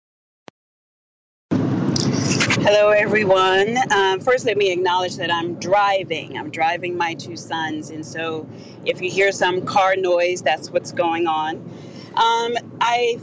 [2.63, 3.75] Hello, everyone.
[3.91, 6.37] Um, first, let me acknowledge that I'm driving.
[6.37, 8.47] I'm driving my two sons, and so
[8.85, 11.55] if you hear some car noise, that's what's going on.
[12.13, 13.19] Um, I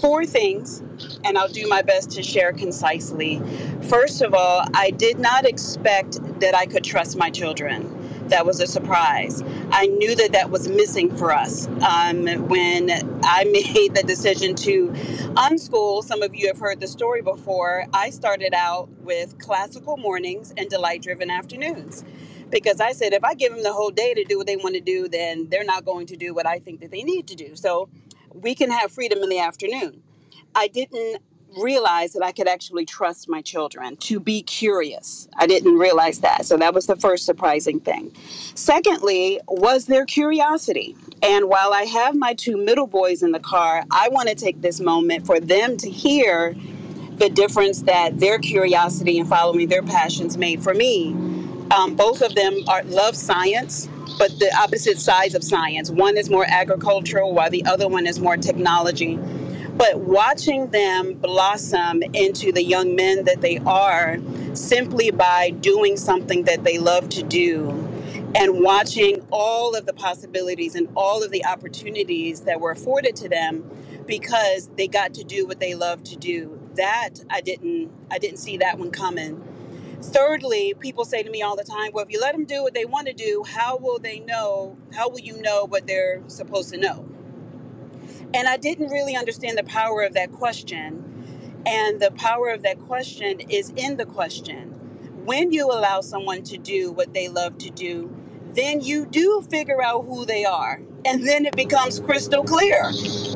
[0.00, 0.82] four things,
[1.22, 3.42] and I'll do my best to share concisely.
[3.82, 7.97] First of all, I did not expect that I could trust my children.
[8.30, 9.42] That was a surprise.
[9.70, 12.90] I knew that that was missing for us um, when
[13.24, 14.88] I made the decision to
[15.36, 16.04] unschool.
[16.04, 17.86] Some of you have heard the story before.
[17.92, 22.04] I started out with classical mornings and delight driven afternoons
[22.50, 24.74] because I said if I give them the whole day to do what they want
[24.74, 27.34] to do, then they're not going to do what I think that they need to
[27.34, 27.56] do.
[27.56, 27.88] So
[28.32, 30.02] we can have freedom in the afternoon.
[30.54, 31.18] I didn't
[31.56, 35.28] realize that I could actually trust my children to be curious.
[35.36, 36.46] I didn't realize that.
[36.46, 38.12] So that was the first surprising thing.
[38.54, 40.96] Secondly, was their curiosity.
[41.22, 44.60] And while I have my two middle boys in the car, I want to take
[44.60, 46.54] this moment for them to hear
[47.16, 51.12] the difference that their curiosity and following their passions made for me.
[51.70, 55.90] Um, both of them are love science, but the opposite sides of science.
[55.90, 59.18] One is more agricultural, while the other one is more technology
[59.78, 64.18] but watching them blossom into the young men that they are
[64.54, 67.70] simply by doing something that they love to do
[68.34, 73.28] and watching all of the possibilities and all of the opportunities that were afforded to
[73.28, 73.64] them
[74.06, 76.60] because they got to do what they love to do.
[76.74, 79.42] That i didn't i didn't see that one coming.
[80.02, 82.74] Thirdly people say to me all the time well if you let them do what
[82.74, 86.70] they want to do how will they know how will you know what they're supposed
[86.72, 87.08] to know
[88.34, 91.04] and I didn't really understand the power of that question.
[91.66, 94.70] And the power of that question is in the question.
[95.24, 98.14] When you allow someone to do what they love to do,
[98.54, 100.80] then you do figure out who they are.
[101.04, 102.82] And then it becomes crystal clear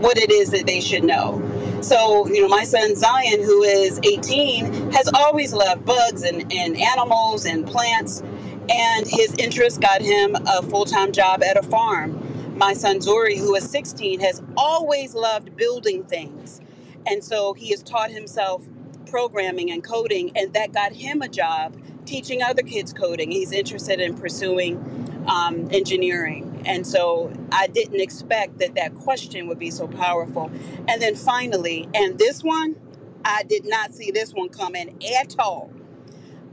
[0.00, 1.40] what it is that they should know.
[1.80, 6.76] So, you know, my son Zion, who is 18, has always loved bugs and, and
[6.76, 8.22] animals and plants.
[8.70, 13.38] And his interest got him a full time job at a farm my son Zori,
[13.38, 16.60] who is 16, has always loved building things.
[17.06, 18.66] And so he has taught himself
[19.06, 23.30] programming and coding, and that got him a job teaching other kids coding.
[23.30, 26.62] He's interested in pursuing um, engineering.
[26.66, 30.50] And so I didn't expect that that question would be so powerful.
[30.88, 32.76] And then finally, and this one,
[33.24, 35.70] I did not see this one coming at all.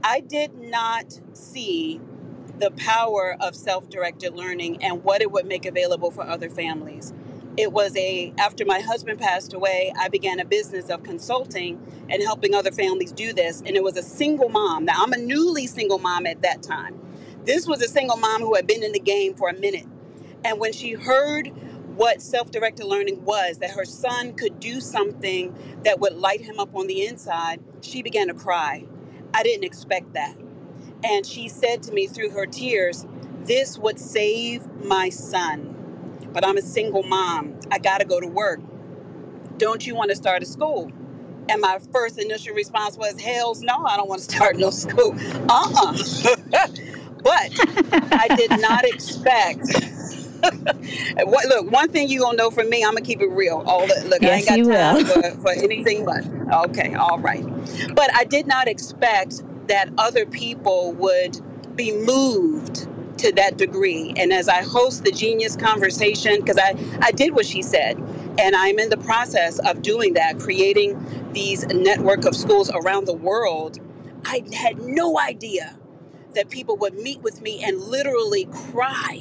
[0.02, 2.00] I did not see
[2.60, 7.12] the power of self-directed learning and what it would make available for other families.
[7.56, 12.22] It was a after my husband passed away, I began a business of consulting and
[12.22, 14.84] helping other families do this and it was a single mom.
[14.84, 17.00] Now I'm a newly single mom at that time.
[17.44, 19.86] This was a single mom who had been in the game for a minute.
[20.44, 21.48] And when she heard
[21.96, 26.74] what self-directed learning was that her son could do something that would light him up
[26.74, 28.84] on the inside, she began to cry.
[29.34, 30.39] I didn't expect that.
[31.02, 33.06] And she said to me through her tears,
[33.44, 35.76] This would save my son.
[36.32, 37.58] But I'm a single mom.
[37.70, 38.60] I got to go to work.
[39.56, 40.90] Don't you want to start a school?
[41.48, 45.14] And my first initial response was, Hells no, I don't want to start no school.
[45.48, 45.96] Uh uh
[47.22, 47.50] but
[48.12, 49.66] I did not expect.
[51.24, 53.62] what, look, one thing you gonna know from me, I'm gonna keep it real.
[53.66, 56.24] All the, look, yes, I ain't got time for, for anything but.
[56.68, 57.44] Okay, all right.
[57.94, 61.40] But I did not expect that other people would
[61.76, 64.12] be moved to that degree.
[64.16, 67.96] And as I host the genius conversation, because I, I did what she said,
[68.38, 73.14] and I'm in the process of doing that, creating these network of schools around the
[73.14, 73.78] world,
[74.24, 75.78] I had no idea
[76.34, 79.18] that people would meet with me and literally cry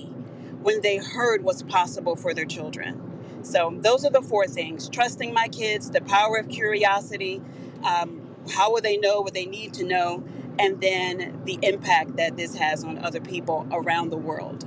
[0.64, 3.04] when they heard what's possible for their children.
[3.44, 7.42] So, those are the four things trusting my kids, the power of curiosity,
[7.84, 10.24] um, how will they know what they need to know,
[10.60, 14.66] and then the impact that this has on other people around the world.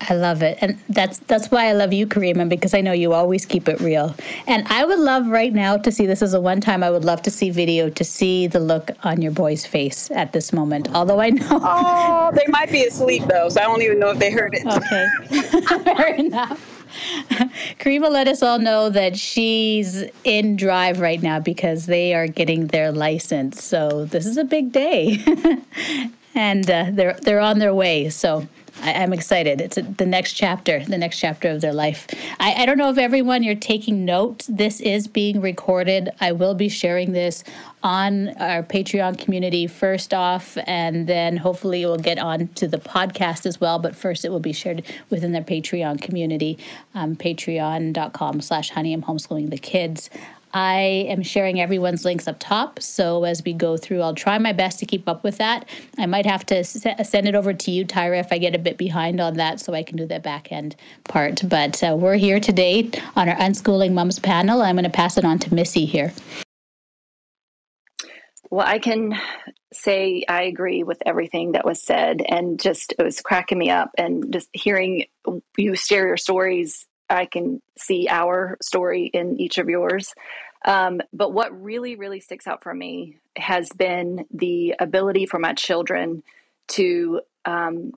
[0.00, 0.58] I love it.
[0.60, 3.80] And that's that's why I love you, Karima, because I know you always keep it
[3.80, 4.14] real.
[4.46, 7.04] And I would love right now to see this is a one time I would
[7.04, 10.88] love to see video to see the look on your boy's face at this moment.
[10.94, 14.18] Although I know Oh, they might be asleep though, so I don't even know if
[14.18, 14.66] they heard it.
[14.66, 15.84] Okay.
[15.96, 16.73] Fair enough.
[17.78, 22.68] Karima let us all know that she's in drive right now because they are getting
[22.68, 23.64] their license.
[23.64, 25.22] So this is a big day,
[26.34, 28.08] and uh, they're they're on their way.
[28.10, 28.46] So
[28.82, 29.60] I, am excited.
[29.60, 32.06] It's a, the next chapter, the next chapter of their life.
[32.40, 34.46] I, I don't know if everyone you're taking notes.
[34.46, 36.10] This is being recorded.
[36.20, 37.44] I will be sharing this
[37.82, 42.78] on our Patreon community first off, and then hopefully it will get on to the
[42.78, 43.78] podcast as well.
[43.78, 46.58] But first, it will be shared within their Patreon community,
[46.94, 48.92] um, patreon.com slash honey.
[48.92, 50.10] I'm homeschooling the kids.
[50.54, 52.80] I am sharing everyone's links up top.
[52.80, 55.68] So as we go through, I'll try my best to keep up with that.
[55.98, 58.78] I might have to send it over to you, Tyra, if I get a bit
[58.78, 60.76] behind on that so I can do the back end
[61.08, 61.42] part.
[61.48, 64.62] But uh, we're here today on our Unschooling Mums panel.
[64.62, 66.12] I'm going to pass it on to Missy here.
[68.50, 69.18] Well, I can
[69.72, 73.90] say I agree with everything that was said, and just it was cracking me up.
[73.98, 75.06] And just hearing
[75.56, 80.14] you share your stories, I can see our story in each of yours.
[80.64, 85.52] Um, but what really, really sticks out for me has been the ability for my
[85.52, 86.22] children
[86.68, 87.92] to um,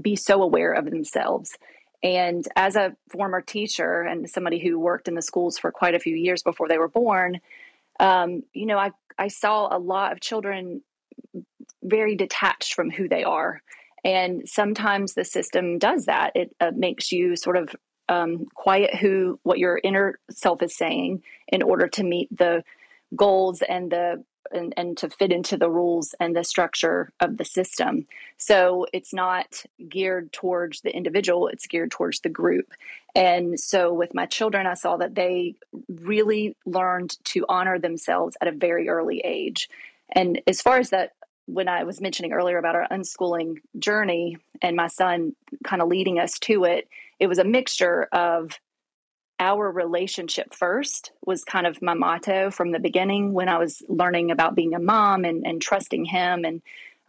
[0.00, 1.56] be so aware of themselves.
[2.02, 6.00] And as a former teacher and somebody who worked in the schools for quite a
[6.00, 7.40] few years before they were born,
[7.98, 10.82] um, you know, I, I saw a lot of children
[11.82, 13.62] very detached from who they are.
[14.02, 16.32] And sometimes the system does that.
[16.34, 17.74] It uh, makes you sort of
[18.10, 22.64] um, quiet who what your inner self is saying in order to meet the
[23.14, 27.44] goals and the and, and to fit into the rules and the structure of the
[27.44, 28.06] system.
[28.36, 32.66] So it's not geared towards the individual, it's geared towards the group.
[33.14, 35.54] And so with my children, I saw that they
[35.88, 39.68] really learned to honor themselves at a very early age.
[40.10, 41.12] And as far as that,
[41.46, 46.18] when I was mentioning earlier about our unschooling journey and my son kind of leading
[46.18, 46.88] us to it,
[47.20, 48.58] it was a mixture of
[49.38, 54.30] our relationship first was kind of my motto from the beginning when I was learning
[54.30, 56.62] about being a mom and, and trusting him and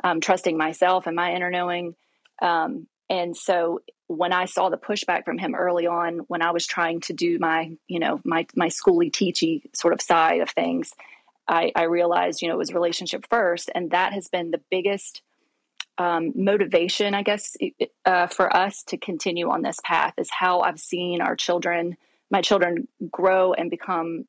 [0.04, 1.95] um, trusting myself and my inner knowing.
[2.41, 6.65] Um, and so when I saw the pushback from him early on, when I was
[6.65, 10.93] trying to do my, you know, my my schooly teachy sort of side of things,
[11.47, 15.21] I, I realized, you know, it was relationship first, and that has been the biggest
[16.02, 17.56] um, motivation, I guess,
[18.06, 21.96] uh, for us to continue on this path is how I've seen our children
[22.32, 24.24] my children grow and become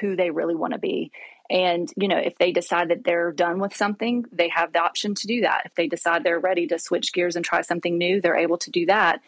[0.00, 1.12] who they really want to be.
[1.50, 5.14] And, you know, if they decide that they're done with something, they have the option
[5.16, 5.64] to do that.
[5.66, 8.70] If they decide they're ready to switch gears and try something new, they're able to
[8.70, 9.20] do that.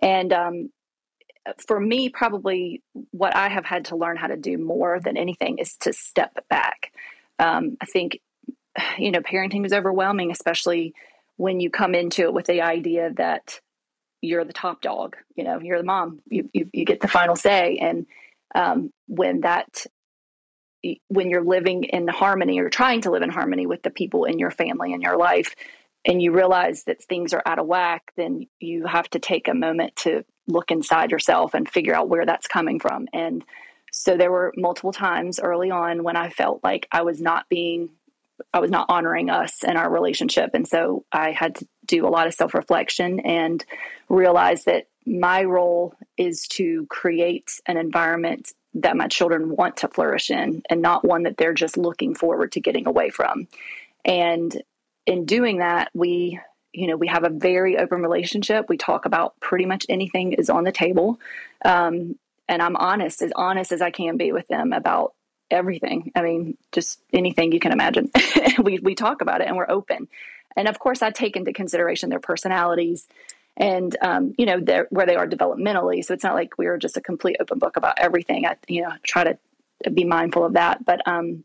[0.00, 0.70] And um,
[1.66, 5.58] for me, probably what I have had to learn how to do more than anything
[5.58, 6.92] is to step back.
[7.40, 8.20] Um, I think,
[8.96, 10.94] you know, parenting is overwhelming, especially
[11.36, 13.60] when you come into it with the idea that
[14.20, 17.36] you're the top dog you know you're the mom you you, you get the final
[17.36, 17.76] say.
[17.80, 18.06] And
[18.54, 19.86] um, when that
[21.08, 24.38] when you're living in harmony or trying to live in harmony with the people in
[24.38, 25.54] your family and your life
[26.04, 29.54] and you realize that things are out of whack then you have to take a
[29.54, 33.06] moment to look inside yourself and figure out where that's coming from.
[33.12, 33.44] And
[33.92, 37.90] so there were multiple times early on when i felt like i was not being
[38.52, 40.50] I was not honoring us and our relationship.
[40.54, 43.64] And so I had to do a lot of self reflection and
[44.08, 50.30] realize that my role is to create an environment that my children want to flourish
[50.30, 53.48] in and not one that they're just looking forward to getting away from.
[54.04, 54.62] And
[55.06, 56.40] in doing that, we
[56.72, 60.48] you know we have a very open relationship we talk about pretty much anything is
[60.48, 61.20] on the table
[61.64, 62.18] um,
[62.48, 65.12] and i'm honest as honest as i can be with them about
[65.52, 66.10] everything.
[66.14, 68.10] I mean, just anything you can imagine.
[68.62, 70.08] we we talk about it and we're open.
[70.56, 73.06] And of course, I take into consideration their personalities
[73.56, 76.04] and um, you know where they are developmentally.
[76.04, 78.46] So it's not like we are just a complete open book about everything.
[78.46, 79.38] I you know try to
[79.90, 80.84] be mindful of that.
[80.84, 81.44] But um,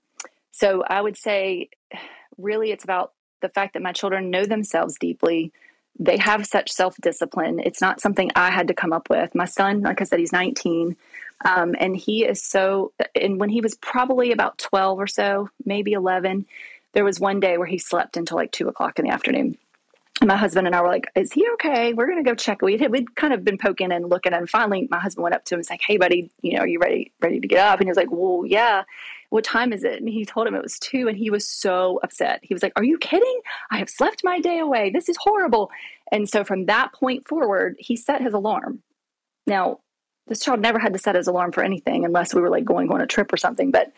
[0.52, 1.70] so I would say,
[2.38, 5.52] really, it's about the fact that my children know themselves deeply.
[6.00, 7.60] They have such self discipline.
[7.64, 9.34] It's not something I had to come up with.
[9.36, 10.96] My son, like I said, he's 19.
[11.46, 15.94] Um, and he is so, and when he was probably about 12 or so, maybe
[15.94, 16.46] 11,
[16.94, 19.58] there was one day where he slept until like two o'clock in the afternoon.
[20.20, 21.94] And my husband and I were like, "Is he okay?
[21.94, 24.88] We're going to go check." We'd we'd kind of been poking and looking, and finally,
[24.90, 26.80] my husband went up to him and was like, "Hey, buddy, you know, are you
[26.80, 28.84] ready ready to get up?" And he was like, "Well, yeah."
[29.30, 30.00] What time is it?
[30.00, 32.40] And he told him it was two, and he was so upset.
[32.42, 33.42] He was like, "Are you kidding?
[33.70, 34.90] I have slept my day away.
[34.90, 35.70] This is horrible."
[36.12, 38.82] And so from that point forward, he set his alarm.
[39.46, 39.82] Now,
[40.28, 42.92] this child never had to set his alarm for anything unless we were like going
[42.92, 43.72] on a trip or something.
[43.72, 43.92] But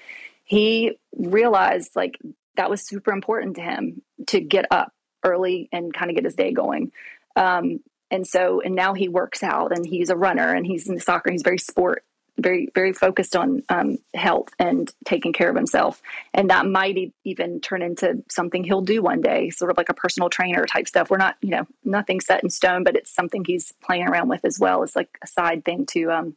[0.44, 2.20] he realized like
[2.56, 6.36] that was super important to him to get up early and kind of get his
[6.36, 6.92] day going.
[7.36, 7.80] Um,
[8.12, 11.32] and so, and now he works out and he's a runner and he's in soccer.
[11.32, 12.04] He's very sport
[12.40, 16.02] very very focused on um, health and taking care of himself.
[16.34, 19.94] And that might even turn into something he'll do one day sort of like a
[19.94, 21.10] personal trainer type stuff.
[21.10, 24.46] We're not you know nothing set in stone but it's something he's playing around with
[24.46, 24.84] as well.
[24.84, 26.36] As like a side thing to um,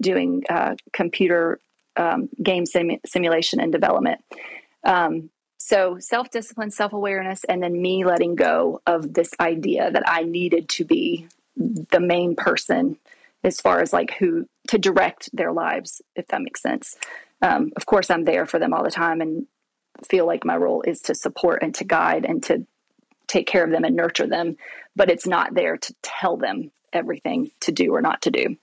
[0.00, 1.60] doing uh, computer
[1.96, 4.20] um, game sim- simulation and development.
[4.84, 10.68] Um, so self-discipline self-awareness and then me letting go of this idea that i needed
[10.68, 12.96] to be the main person
[13.44, 16.96] as far as like who to direct their lives, if that makes sense.
[17.40, 19.46] Um, of course, I'm there for them all the time and
[20.08, 22.66] feel like my role is to support and to guide and to
[23.26, 24.56] take care of them and nurture them,
[24.94, 28.56] but it's not there to tell them everything to do or not to do.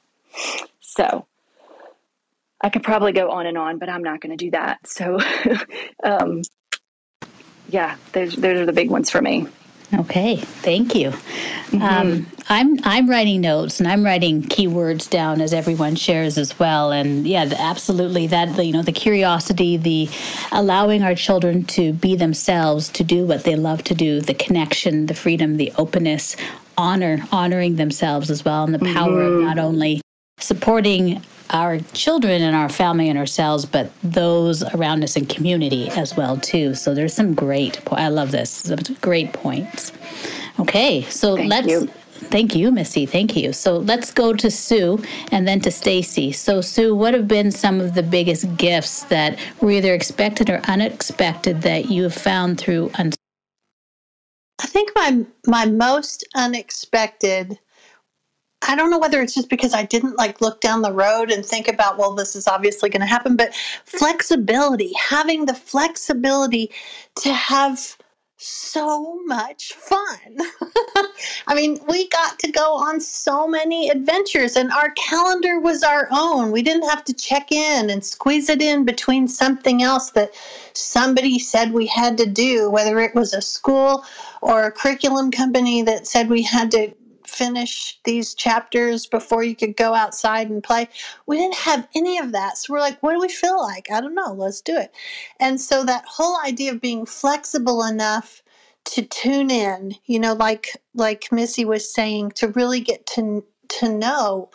[0.79, 1.25] So
[2.61, 4.87] I could probably go on and on, but I'm not going to do that.
[4.87, 5.19] So,
[6.03, 6.41] um,
[7.69, 9.47] yeah, those, those are the big ones for me.
[9.93, 11.09] Okay, thank you.
[11.09, 11.81] Mm-hmm.
[11.81, 16.91] Um, I'm I'm writing notes and I'm writing keywords down as everyone shares as well.
[16.91, 20.09] And yeah, absolutely that you know the curiosity, the
[20.51, 25.07] allowing our children to be themselves, to do what they love to do, the connection,
[25.07, 26.35] the freedom, the openness,
[26.77, 29.37] honor, honoring themselves as well, and the power mm-hmm.
[29.37, 30.01] of not only
[30.39, 36.15] supporting our children and our family and ourselves, but those around us in community as
[36.15, 36.73] well too.
[36.75, 37.79] So there's some great.
[37.91, 38.49] I love this.
[38.49, 39.91] Some great points.
[40.59, 41.67] Okay, so thank let's.
[41.67, 41.89] You.
[42.31, 43.05] Thank you, Missy.
[43.05, 43.53] Thank you.
[43.53, 46.33] So let's go to Sue and then to Stacy.
[46.33, 50.59] So Sue, what have been some of the biggest gifts that were either expected or
[50.67, 52.91] unexpected that you have found through?
[52.95, 53.13] Un-
[54.61, 57.57] I think my my most unexpected
[58.67, 61.45] I don't know whether it's just because I didn't like look down the road and
[61.45, 63.55] think about, well, this is obviously going to happen, but
[63.85, 66.71] flexibility, having the flexibility
[67.21, 67.95] to have
[68.41, 70.37] so much fun.
[71.47, 76.07] I mean, we got to go on so many adventures, and our calendar was our
[76.11, 76.51] own.
[76.51, 80.33] We didn't have to check in and squeeze it in between something else that
[80.73, 84.05] somebody said we had to do, whether it was a school
[84.41, 86.93] or a curriculum company that said we had to
[87.29, 90.89] finish these chapters before you could go outside and play.
[91.25, 92.57] We didn't have any of that.
[92.57, 93.91] So we're like, what do we feel like?
[93.91, 94.33] I don't know.
[94.33, 94.93] Let's do it.
[95.39, 98.43] And so that whole idea of being flexible enough
[98.85, 103.45] to tune in, you know, like like Missy was saying, to really get to
[103.79, 104.49] to know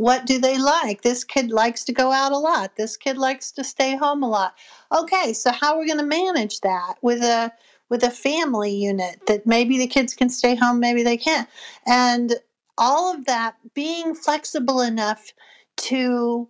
[0.00, 1.02] what do they like?
[1.02, 2.76] This kid likes to go out a lot.
[2.76, 4.54] This kid likes to stay home a lot.
[4.96, 7.52] Okay, so how are we going to manage that with a
[7.90, 11.48] with a family unit that maybe the kids can stay home, maybe they can't.
[11.86, 12.34] And
[12.78, 15.32] all of that being flexible enough
[15.76, 16.48] to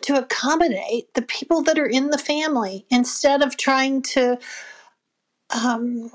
[0.00, 4.38] to accommodate the people that are in the family instead of trying to
[5.50, 6.10] um,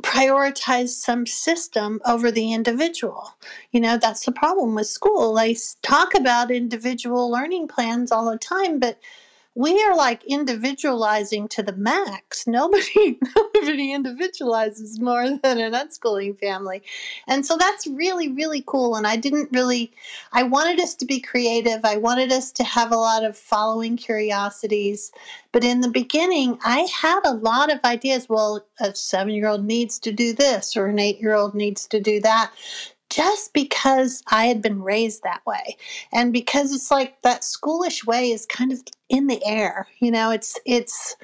[0.00, 3.36] prioritize some system over the individual.
[3.70, 5.34] You know, that's the problem with school.
[5.34, 8.98] They talk about individual learning plans all the time, but
[9.54, 12.46] we are like individualizing to the max.
[12.52, 16.82] Nobody nobody individualizes more than an unschooling family.
[17.28, 18.96] And so that's really, really cool.
[18.96, 19.92] And I didn't really
[20.32, 21.84] I wanted us to be creative.
[21.84, 25.12] I wanted us to have a lot of following curiosities.
[25.52, 28.28] But in the beginning, I had a lot of ideas.
[28.28, 31.86] Well, a seven year old needs to do this, or an eight year old needs
[31.88, 32.52] to do that
[33.12, 35.76] just because I had been raised that way.
[36.12, 39.86] And because it's like that schoolish way is kind of in the air.
[39.98, 41.16] You know, it's it's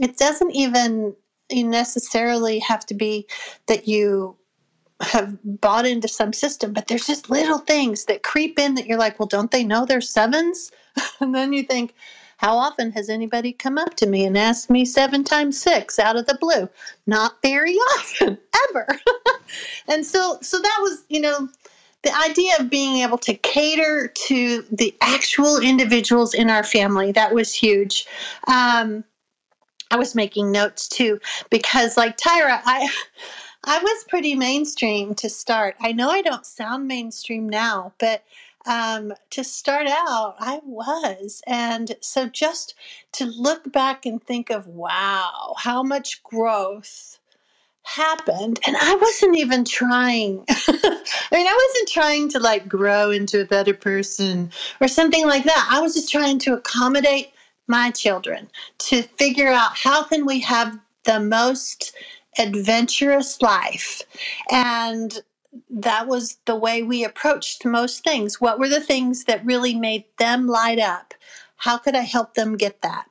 [0.00, 1.14] it doesn't even
[1.50, 3.26] necessarily have to be
[3.66, 4.36] that you
[5.00, 8.98] have bought into some system, but there's just little things that creep in that you're
[8.98, 10.70] like, well, don't they know they're sevens?
[11.20, 11.94] and then you think,
[12.36, 16.16] how often has anybody come up to me and asked me seven times six out
[16.16, 16.68] of the blue?
[17.06, 18.38] Not very often,
[18.70, 18.86] ever.
[19.88, 21.48] and so, so that was, you know,
[22.02, 27.34] the idea of being able to cater to the actual individuals in our family that
[27.34, 28.06] was huge.
[28.46, 29.02] Um,
[29.90, 31.20] I was making notes too
[31.50, 32.88] because, like Tyra, I.
[33.68, 35.74] I was pretty mainstream to start.
[35.80, 38.22] I know I don't sound mainstream now, but
[38.66, 41.42] um, to start out, I was.
[41.46, 42.74] And so just
[43.12, 47.18] to look back and think of, wow, how much growth
[47.86, 48.58] happened.
[48.66, 50.44] And I wasn't even trying.
[50.48, 54.50] I mean, I wasn't trying to like grow into a better person
[54.80, 55.68] or something like that.
[55.70, 57.30] I was just trying to accommodate
[57.68, 58.48] my children
[58.78, 61.94] to figure out how can we have the most
[62.38, 64.02] adventurous life
[64.50, 65.22] and
[65.70, 68.40] that was the way we approached most things.
[68.40, 71.14] What were the things that really made them light up?
[71.56, 73.06] How could I help them get that?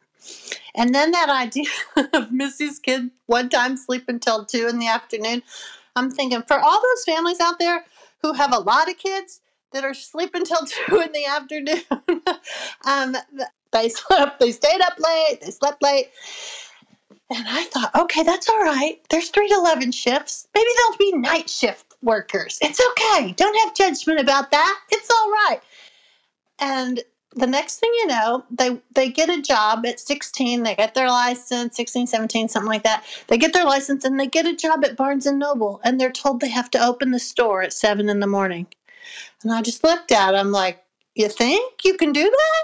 [0.75, 1.69] And then that idea
[2.13, 5.43] of Missy's kid one time sleep until two in the afternoon.
[5.95, 7.85] I'm thinking for all those families out there
[8.21, 9.41] who have a lot of kids
[9.71, 11.81] that are sleeping until two in the afternoon,
[12.85, 13.15] um,
[13.71, 16.09] they slept, they stayed up late, they slept late.
[17.29, 18.99] And I thought, okay, that's all right.
[19.09, 20.47] There's three to 11 shifts.
[20.53, 22.57] Maybe there'll be night shift workers.
[22.61, 23.33] It's okay.
[23.33, 24.79] Don't have judgment about that.
[24.91, 25.59] It's all right.
[26.59, 27.03] And
[27.35, 31.09] the next thing you know, they they get a job at 16, they get their
[31.09, 33.03] license, 16, 17, something like that.
[33.27, 36.11] They get their license and they get a job at Barnes and Noble and they're
[36.11, 38.67] told they have to open the store at 7 in the morning.
[39.43, 40.81] And I just looked at them like,
[41.13, 42.63] "You think you can do that?"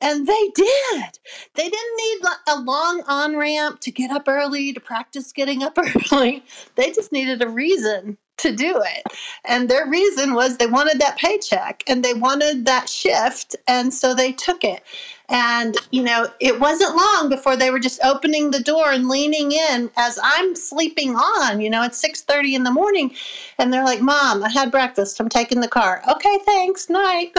[0.00, 1.18] And they did.
[1.54, 5.78] They didn't need a long on ramp to get up early, to practice getting up
[6.12, 6.44] early.
[6.76, 9.04] They just needed a reason to do it.
[9.44, 13.56] And their reason was they wanted that paycheck and they wanted that shift.
[13.68, 14.82] And so they took it.
[15.28, 19.52] And, you know, it wasn't long before they were just opening the door and leaning
[19.52, 23.14] in as I'm sleeping on, you know, it's 6.30 in the morning.
[23.58, 25.18] And they're like, Mom, I had breakfast.
[25.20, 26.02] I'm taking the car.
[26.08, 26.90] Okay, thanks.
[26.90, 27.32] Night.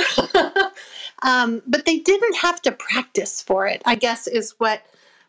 [1.22, 4.82] um, but they didn't have to practice for it, I guess is what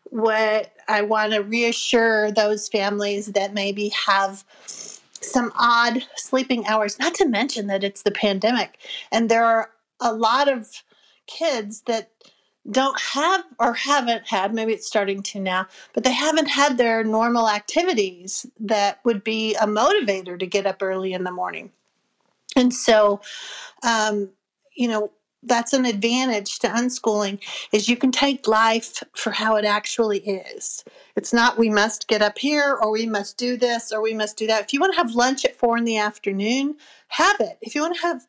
[0.09, 4.45] what I want to reassure those families that maybe have
[5.21, 8.79] some odd sleeping hours, not to mention that it's the pandemic.
[9.11, 10.83] And there are a lot of
[11.25, 12.11] kids that
[12.69, 17.03] don't have or haven't had, maybe it's starting to now, but they haven't had their
[17.03, 21.71] normal activities that would be a motivator to get up early in the morning.
[22.55, 23.21] And so,
[23.83, 24.29] um,
[24.75, 25.11] you know,
[25.47, 27.39] that's an advantage to unschooling
[27.71, 30.83] is you can take life for how it actually is.
[31.15, 34.37] It's not we must get up here or we must do this or we must
[34.37, 34.63] do that.
[34.63, 36.75] If you want to have lunch at four in the afternoon
[37.09, 37.57] have it.
[37.61, 38.27] If you want to have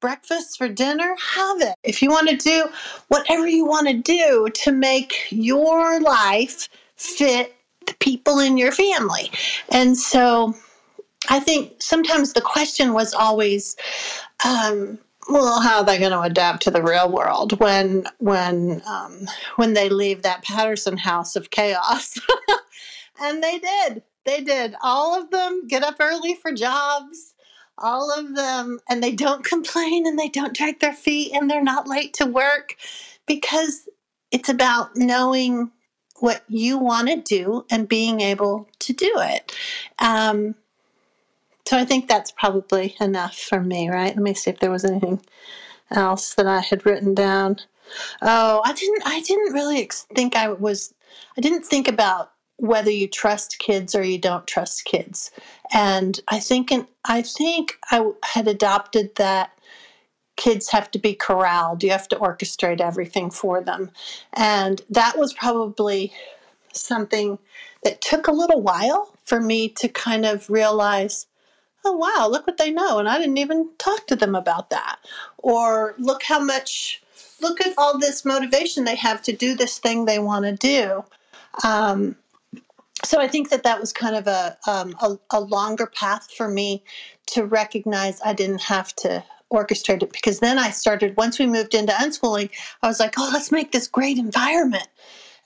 [0.00, 1.74] breakfast for dinner have it.
[1.82, 2.66] If you want to do
[3.08, 7.54] whatever you want to do to make your life fit
[7.86, 9.30] the people in your family.
[9.70, 10.54] And so
[11.28, 13.76] i think sometimes the question was always
[14.44, 14.98] um,
[15.30, 19.26] well, how are they going to adapt to the real world when when um,
[19.56, 22.18] when they leave that Patterson house of chaos?
[23.22, 24.02] and they did.
[24.24, 24.74] They did.
[24.82, 27.34] All of them get up early for jobs.
[27.78, 31.62] All of them, and they don't complain and they don't drag their feet and they're
[31.62, 32.76] not late to work
[33.26, 33.88] because
[34.30, 35.70] it's about knowing
[36.18, 39.56] what you want to do and being able to do it.
[39.98, 40.54] Um,
[41.70, 44.12] so I think that's probably enough for me, right?
[44.12, 45.20] Let me see if there was anything
[45.92, 47.58] else that I had written down.
[48.20, 49.02] Oh, I didn't.
[49.06, 50.92] I didn't really think I was.
[51.38, 55.30] I didn't think about whether you trust kids or you don't trust kids,
[55.72, 56.72] and I think.
[56.72, 59.56] In, I think I had adopted that
[60.36, 61.84] kids have to be corralled.
[61.84, 63.92] You have to orchestrate everything for them,
[64.32, 66.12] and that was probably
[66.72, 67.38] something
[67.84, 71.26] that took a little while for me to kind of realize
[71.84, 74.98] oh wow look what they know and i didn't even talk to them about that.
[75.38, 77.02] Or look how much
[77.40, 81.04] look at all this motivation they have to do this thing they want to do.
[81.64, 82.16] Um,
[83.04, 86.48] so i think that that was kind of a, um, a, a longer path for
[86.48, 86.82] me
[87.26, 91.74] to recognize i didn't have to orchestrate it because then i started once we moved
[91.74, 92.50] into unschooling
[92.82, 94.88] i was like oh let's make this great environment.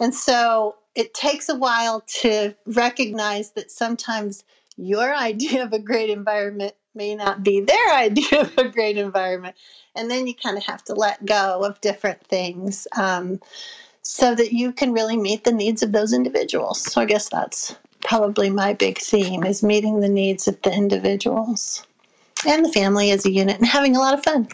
[0.00, 4.44] And so it takes a while to recognize that sometimes
[4.76, 9.56] your idea of a great environment may not be their idea of a great environment.
[9.96, 13.40] And then you kind of have to let go of different things um,
[14.02, 16.80] so that you can really meet the needs of those individuals.
[16.80, 21.86] So I guess that's probably my big theme is meeting the needs of the individuals
[22.46, 24.48] and the family as a unit and having a lot of fun.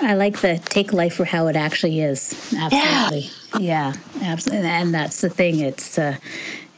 [0.00, 2.54] I like the take life for how it actually is.
[2.56, 3.30] Absolutely.
[3.64, 4.68] Yeah, yeah absolutely.
[4.68, 5.60] And that's the thing.
[5.60, 6.16] It's uh,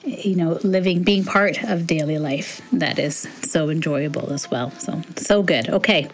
[0.07, 4.71] you know, living, being part of daily life that is so enjoyable as well.
[4.73, 5.69] So, so good.
[5.69, 6.09] Okay.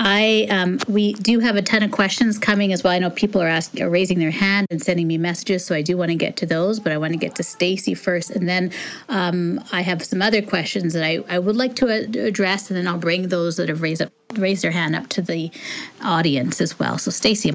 [0.00, 2.94] I, um, we do have a ton of questions coming as well.
[2.94, 5.64] I know people are asking, are raising their hand and sending me messages.
[5.64, 7.92] So I do want to get to those, but I want to get to Stacy
[7.94, 8.30] first.
[8.30, 8.72] And then
[9.10, 12.70] um, I have some other questions that I, I would like to address.
[12.70, 15.50] And then I'll bring those that have raised up, raised their hand up to the
[16.02, 16.96] audience as well.
[16.96, 17.52] So Stacy.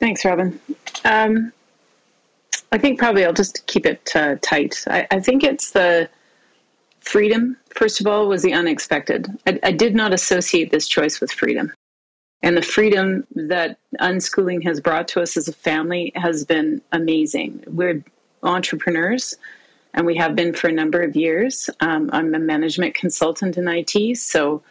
[0.00, 0.58] Thanks, Robin.
[1.04, 1.52] Um,
[2.72, 4.84] I think probably I'll just keep it uh, tight.
[4.88, 6.08] I, I, think it's the
[7.00, 9.28] freedom, first of all, was the unexpected.
[9.46, 11.72] I, I, did not associate this choice with freedom.
[12.42, 17.64] And the freedom that unschooling has brought to us as a family has been amazing.
[17.66, 18.04] We're
[18.42, 19.34] entrepreneurs,
[19.94, 21.68] and we have been for a number of years.
[21.80, 24.62] Um, I'm a management consultant in IT, so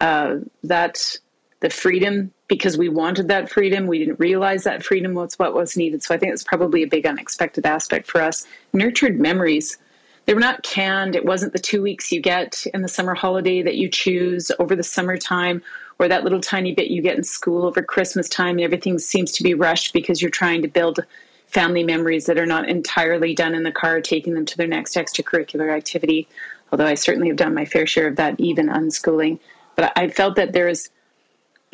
[0.00, 1.16] uh, that
[1.60, 3.86] the freedom because we wanted that freedom.
[3.86, 6.02] We didn't realize that freedom was what was needed.
[6.02, 8.46] So I think it's probably a big unexpected aspect for us.
[8.72, 9.78] Nurtured memories.
[10.26, 11.16] They were not canned.
[11.16, 14.76] It wasn't the two weeks you get in the summer holiday that you choose over
[14.76, 15.62] the summertime
[15.98, 18.56] or that little tiny bit you get in school over Christmas time.
[18.56, 21.00] and Everything seems to be rushed because you're trying to build
[21.46, 24.94] family memories that are not entirely done in the car, taking them to their next
[24.94, 26.28] extracurricular activity.
[26.70, 29.38] Although I certainly have done my fair share of that, even unschooling.
[29.76, 30.90] But I felt that there is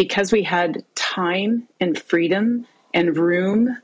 [0.03, 3.79] because we had time and freedom and room,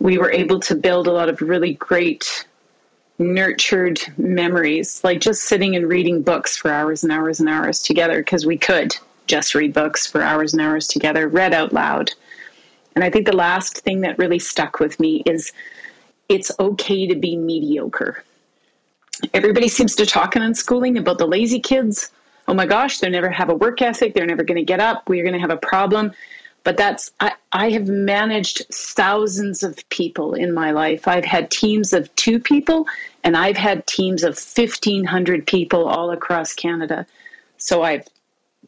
[0.00, 2.46] we were able to build a lot of really great
[3.18, 8.18] nurtured memories, like just sitting and reading books for hours and hours and hours together
[8.18, 8.94] because we could
[9.26, 12.10] just read books for hours and hours together, read out loud.
[12.94, 15.52] And I think the last thing that really stuck with me is
[16.28, 18.22] it's okay to be mediocre.
[19.32, 22.10] Everybody seems to talk in unschooling about the lazy kids.
[22.48, 24.14] Oh my gosh, they never have a work ethic.
[24.14, 25.08] They're never going to get up.
[25.08, 26.12] We're going to have a problem.
[26.64, 31.08] But that's, I, I have managed thousands of people in my life.
[31.08, 32.86] I've had teams of two people,
[33.24, 37.06] and I've had teams of 1,500 people all across Canada.
[37.58, 38.06] So I've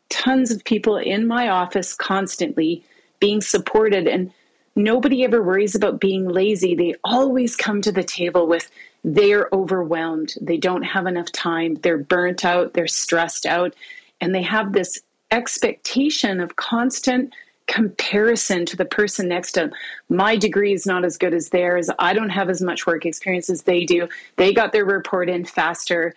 [0.08, 2.84] tons of people in my office constantly
[3.20, 4.30] being supported and
[4.76, 8.70] nobody ever worries about being lazy they always come to the table with
[9.05, 13.74] they're overwhelmed they don't have enough time they're burnt out they're stressed out
[14.20, 15.00] and they have this
[15.30, 17.32] expectation of constant
[17.66, 19.72] comparison to the person next to them.
[20.09, 21.88] My degree is not as good as theirs.
[21.98, 24.09] I don't have as much work experience as they do.
[24.36, 26.14] They got their report in faster.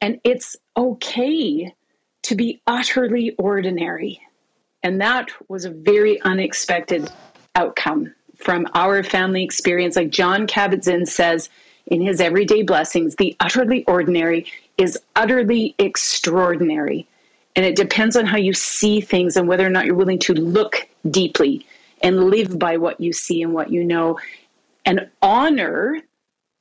[0.00, 1.74] And it's okay
[2.22, 4.20] to be utterly ordinary.
[4.82, 7.10] And that was a very unexpected
[7.54, 9.96] outcome from our family experience.
[9.96, 11.48] Like John Kabat-Zinn says
[11.86, 14.46] in his Everyday Blessings, the utterly ordinary
[14.78, 17.06] is utterly extraordinary.
[17.54, 20.32] And it depends on how you see things and whether or not you're willing to
[20.32, 21.66] look deeply
[22.02, 24.18] and live by what you see and what you know
[24.84, 26.00] and honor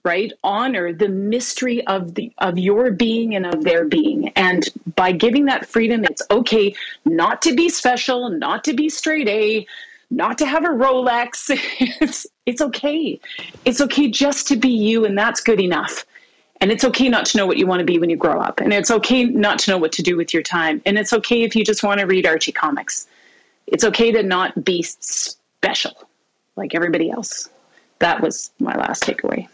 [0.04, 5.12] right honor the mystery of the of your being and of their being and by
[5.12, 6.74] giving that freedom it's okay
[7.06, 9.66] not to be special not to be straight a
[10.12, 11.50] not to have a rolex.
[12.02, 13.20] It's it's okay.
[13.66, 16.06] It's okay just to be you and that's good enough.
[16.60, 18.60] And it's okay not to know what you want to be when you grow up.
[18.60, 20.82] And it's okay not to know what to do with your time.
[20.86, 23.08] And it's okay if you just want to read archie comics.
[23.66, 25.94] It's okay to not be special
[26.56, 27.50] like everybody else.
[28.00, 29.48] That was my last takeaway.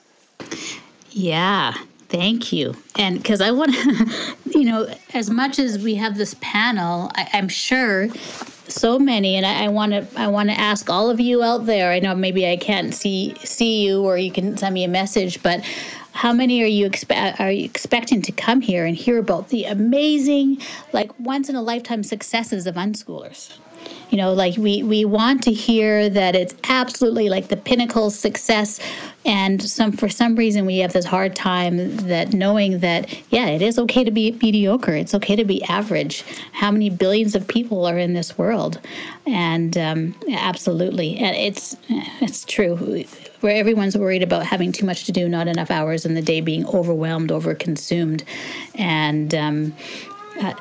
[1.11, 1.73] Yeah,
[2.09, 2.75] thank you.
[2.97, 7.29] And because I want to, you know, as much as we have this panel, I,
[7.33, 8.09] am sure
[8.67, 11.91] so many, and I want to, I want to ask all of you out there.
[11.91, 15.41] I know maybe I can't see see you, or you can send me a message,
[15.41, 15.63] but
[16.11, 19.65] how many are you expect are you expecting to come here and hear about the
[19.65, 20.59] amazing,
[20.91, 23.57] like once in a lifetime successes of unschoolers?
[24.09, 28.79] You know like we we want to hear that it's absolutely like the pinnacle success.
[29.25, 33.61] And some for some reason we have this hard time that knowing that yeah it
[33.61, 34.95] is okay to be mediocre.
[34.95, 36.23] It's okay to be average.
[36.53, 38.79] How many billions of people are in this world?
[39.25, 41.17] And um, absolutely.
[41.17, 41.75] And it's
[42.21, 43.05] it's true.
[43.41, 46.41] Where everyone's worried about having too much to do not enough hours in the day
[46.41, 48.23] being overwhelmed over consumed
[48.75, 49.75] and um,
[50.39, 50.53] uh,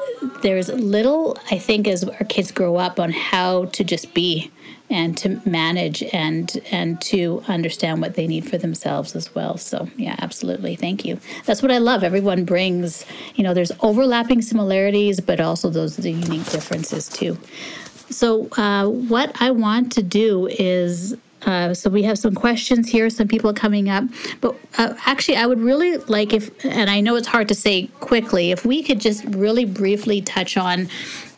[0.43, 4.51] there's little, I think, as our kids grow up on how to just be
[4.89, 9.57] and to manage and and to understand what they need for themselves as well.
[9.57, 10.77] So yeah, absolutely.
[10.77, 11.19] Thank you.
[11.45, 12.05] That's what I love.
[12.05, 13.05] Everyone brings,
[13.35, 17.37] you know, there's overlapping similarities, but also those are the unique differences too.
[18.11, 23.11] So uh, what I want to do is uh, so we have some questions here,
[23.11, 24.05] some people coming up.
[24.41, 27.89] But uh, actually, I would really like if, and I know it's hard to say
[28.01, 30.89] quickly, if we could just really briefly touch on,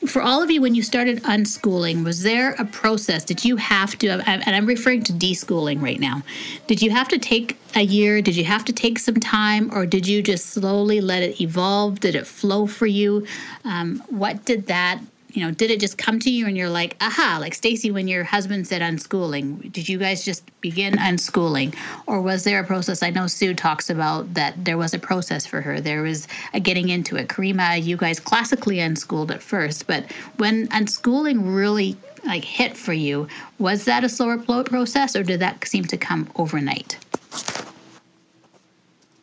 [0.07, 3.25] for all of you, when you started unschooling, was there a process?
[3.25, 6.23] Did you have to, and I'm referring to deschooling right now,
[6.69, 8.23] did you have to take a year?
[8.23, 9.75] Did you have to take some time?
[9.75, 11.99] Or did you just slowly let it evolve?
[11.99, 13.27] Did it flow for you?
[13.65, 15.01] Um, what did that
[15.39, 18.09] you know, did it just come to you and you're like, aha, like Stacy, when
[18.09, 21.77] your husband said unschooling, did you guys just begin unschooling?
[22.09, 23.05] Or was there a process?
[23.05, 25.81] I know Sue talks about that there was a process for her.
[25.81, 27.29] There was a getting into it.
[27.29, 33.29] Karima, you guys classically unschooled at first, but when unschooling really like hit for you,
[33.61, 36.99] was that a slower process or did that seem to come overnight?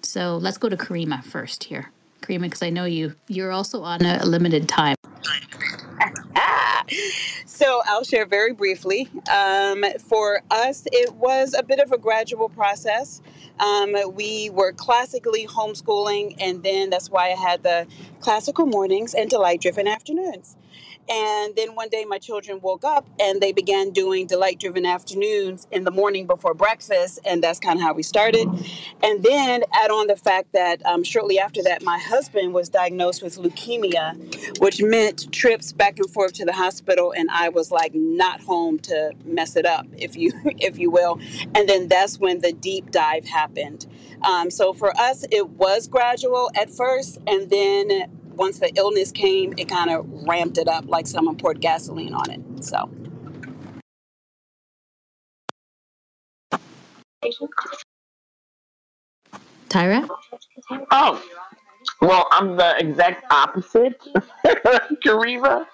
[0.01, 1.91] So let's go to Karima first here.
[2.21, 4.95] Karima, because I know you you're also on a limited time.
[7.45, 9.09] so I'll share very briefly.
[9.33, 13.21] Um, for us, it was a bit of a gradual process.
[13.59, 17.87] Um, we were classically homeschooling, and then that's why I had the
[18.19, 20.57] classical mornings and delight driven afternoons.
[21.07, 25.67] And then one day my children woke up and they began doing delight driven afternoons
[25.71, 27.19] in the morning before breakfast.
[27.25, 28.47] And that's kind of how we started.
[29.03, 33.21] And then add on the fact that um, shortly after that, my husband was diagnosed
[33.21, 37.13] with leukemia, which meant trips back and forth to the hospital.
[37.15, 41.19] And I was like not home to mess it up, if you, if you will.
[41.53, 43.85] And then that's when the deep dive happened.
[44.23, 47.19] Um, so for us, it was gradual at first.
[47.27, 51.61] And then once the illness came, it kind of ramped it up like someone poured
[51.61, 52.63] gasoline on it.
[52.63, 52.89] So.
[59.69, 60.07] Tyra?
[60.91, 61.21] Oh,
[62.01, 63.99] well, I'm the exact opposite.
[65.05, 65.65] Karima.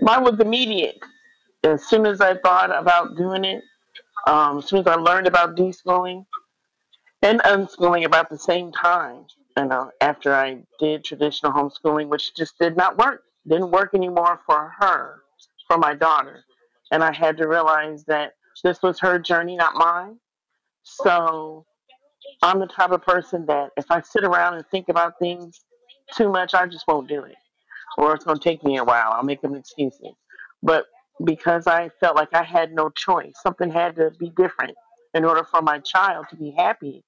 [0.00, 0.98] Mine was immediate.
[1.64, 3.62] as soon as I thought about doing it,
[4.26, 6.26] um, as soon as I learned about deschooling
[7.22, 12.58] and unschooling about the same time, you know, after I did traditional homeschooling, which just
[12.58, 15.22] did not work, didn't work anymore for her,
[15.66, 16.44] for my daughter.
[16.90, 18.32] And I had to realize that
[18.62, 20.18] this was her journey, not mine.
[20.82, 21.64] So
[22.42, 25.60] I'm the type of person that if I sit around and think about things
[26.14, 27.36] too much, I just won't do it.
[27.98, 29.12] Or it's going to take me a while.
[29.12, 30.14] I'll make them excuses.
[30.62, 30.86] But
[31.24, 34.74] because I felt like I had no choice, something had to be different
[35.14, 37.04] in order for my child to be happy,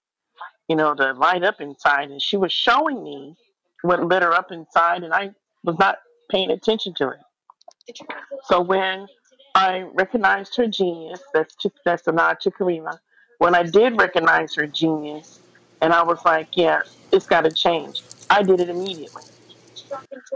[0.69, 2.11] you know, to light up inside.
[2.11, 3.37] And she was showing me
[3.83, 5.31] what lit her up inside, and I
[5.62, 5.99] was not
[6.31, 7.99] paying attention to it.
[8.45, 9.07] So when
[9.55, 12.99] I recognized her genius, that's to, that's a nod to Karima.
[13.39, 15.41] When I did recognize her genius,
[15.81, 16.81] and I was like, yeah,
[17.12, 18.03] it's got to change.
[18.31, 19.23] I did it immediately.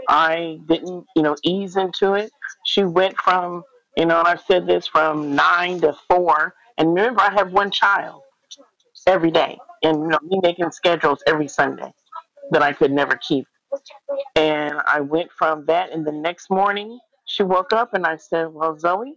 [0.07, 2.31] I didn't, you know, ease into it.
[2.65, 3.63] She went from,
[3.97, 6.53] you know, and I've said this from nine to four.
[6.77, 8.21] And remember, I have one child
[9.09, 11.93] every day, and you know, me making schedules every Sunday
[12.51, 13.47] that I could never keep.
[14.35, 18.53] And I went from that, and the next morning she woke up, and I said,
[18.53, 19.15] "Well, Zoe,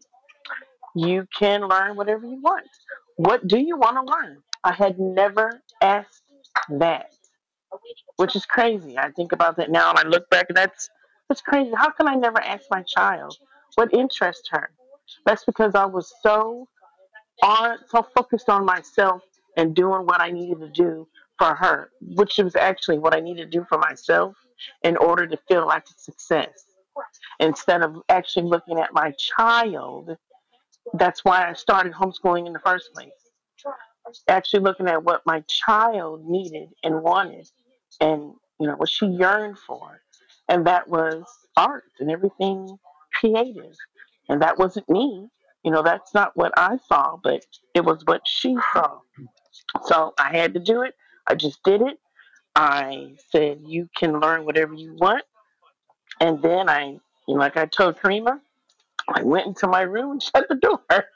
[0.97, 2.69] you can learn whatever you want.
[3.17, 6.23] What do you want to learn?" I had never asked
[6.71, 7.07] that
[8.17, 8.99] which is crazy.
[8.99, 10.91] I think about that now and I look back and that's
[11.29, 11.73] that's crazy.
[11.77, 13.37] How can I never ask my child
[13.77, 14.71] what interests her?
[15.27, 16.69] That's because I was so
[17.43, 19.23] on so focused on myself
[19.57, 23.51] and doing what I needed to do for her, which was actually what I needed
[23.51, 24.37] to do for myself
[24.83, 26.65] in order to feel like a success.
[27.41, 30.17] Instead of actually looking at my child,
[30.95, 33.11] that's why I started homeschooling in the first place.
[34.29, 37.49] Actually looking at what my child needed and wanted
[38.01, 40.01] and you know what she yearned for
[40.49, 41.25] and that was
[41.57, 42.79] art and everything
[43.15, 43.75] creative
[44.29, 45.29] and that wasn't me
[45.65, 47.45] you know that's not what i saw but
[47.75, 48.99] it was what she saw
[49.85, 50.95] so i had to do it
[51.27, 51.99] i just did it
[52.57, 55.25] i said you can learn whatever you want
[56.21, 58.41] and then i you know like i told karima
[59.15, 61.07] i went into my room and shut the door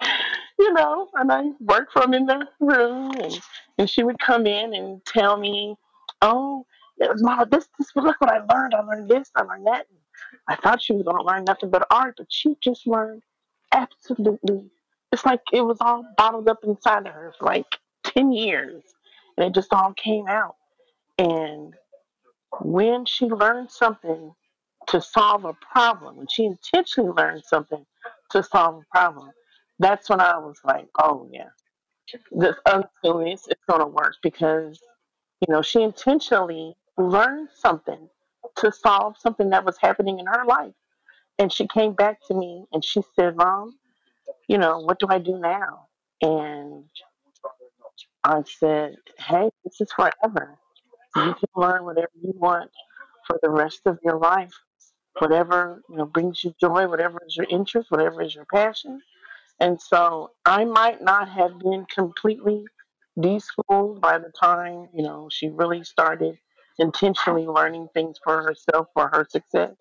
[0.58, 3.40] you know, and I worked from in the room, and,
[3.78, 5.76] and she would come in and tell me,
[6.22, 6.66] "Oh,
[6.98, 8.74] it was Mama, this, this, look what I learned.
[8.74, 9.86] I learned this, I learned that."
[10.48, 13.22] I thought she was going to learn nothing but art, but she just learned
[13.72, 14.70] absolutely.
[15.12, 18.82] It's like it was all bottled up inside of her for like ten years,
[19.36, 20.56] and it just all came out.
[21.18, 21.74] And
[22.60, 24.32] when she learned something
[24.88, 27.84] to solve a problem, when she intentionally learned something
[28.30, 29.30] to solve a problem,
[29.78, 31.48] that's when I was like, oh yeah,
[32.32, 34.80] this unschooling is going to work because
[35.40, 38.08] you know she intentionally learned something
[38.56, 40.74] to solve something that was happening in her life,
[41.38, 43.78] and she came back to me and she said, "Mom,
[44.48, 45.88] you know what do I do now?"
[46.22, 46.84] And
[48.24, 50.58] I said, "Hey, this is forever.
[51.16, 52.70] You can learn whatever you want
[53.26, 54.54] for the rest of your life."
[55.20, 59.02] Whatever you know brings you joy, whatever is your interest, whatever is your passion,
[59.60, 62.66] and so I might not have been completely
[63.20, 66.38] deschooled by the time, you know, she really started
[66.78, 69.74] intentionally learning things for herself for her success.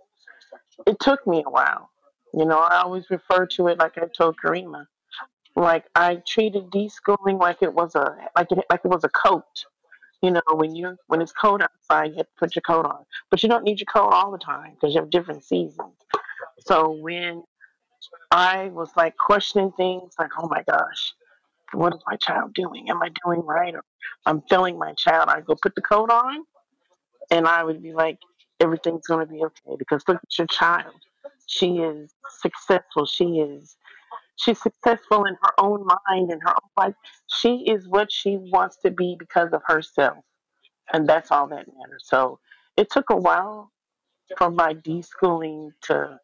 [0.87, 1.89] It took me a while.
[2.33, 4.85] You know, I always refer to it like I told Karima.
[5.55, 9.65] Like I treated deschooling like it was a like it like it was a coat.
[10.21, 13.05] You know, when you when it's cold outside, you have to put your coat on,
[13.29, 15.95] but you don't need your coat all the time because you have different seasons.
[16.59, 17.43] So when
[18.31, 21.13] I was like questioning things like, oh my gosh,
[21.73, 22.89] what is my child doing?
[22.89, 23.73] Am I doing right?
[23.73, 23.83] Or
[24.25, 25.29] I'm failing my child.
[25.29, 26.43] I go put the coat on
[27.31, 28.19] and I would be like,
[28.59, 30.93] everything's going to be okay because look at your child.
[31.47, 33.05] She is successful.
[33.05, 33.75] She is.
[34.37, 36.95] She's successful in her own mind and her own life.
[37.27, 40.19] She is what she wants to be because of herself.
[40.93, 42.05] And that's all that matters.
[42.05, 42.39] So
[42.77, 43.71] it took a while
[44.37, 46.19] for my deschooling to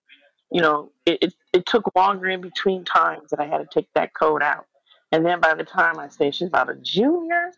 [0.54, 3.88] you know, it, it, it took longer in between times that I had to take
[3.96, 4.68] that code out.
[5.12, 7.52] And then by the time I say she's about a junior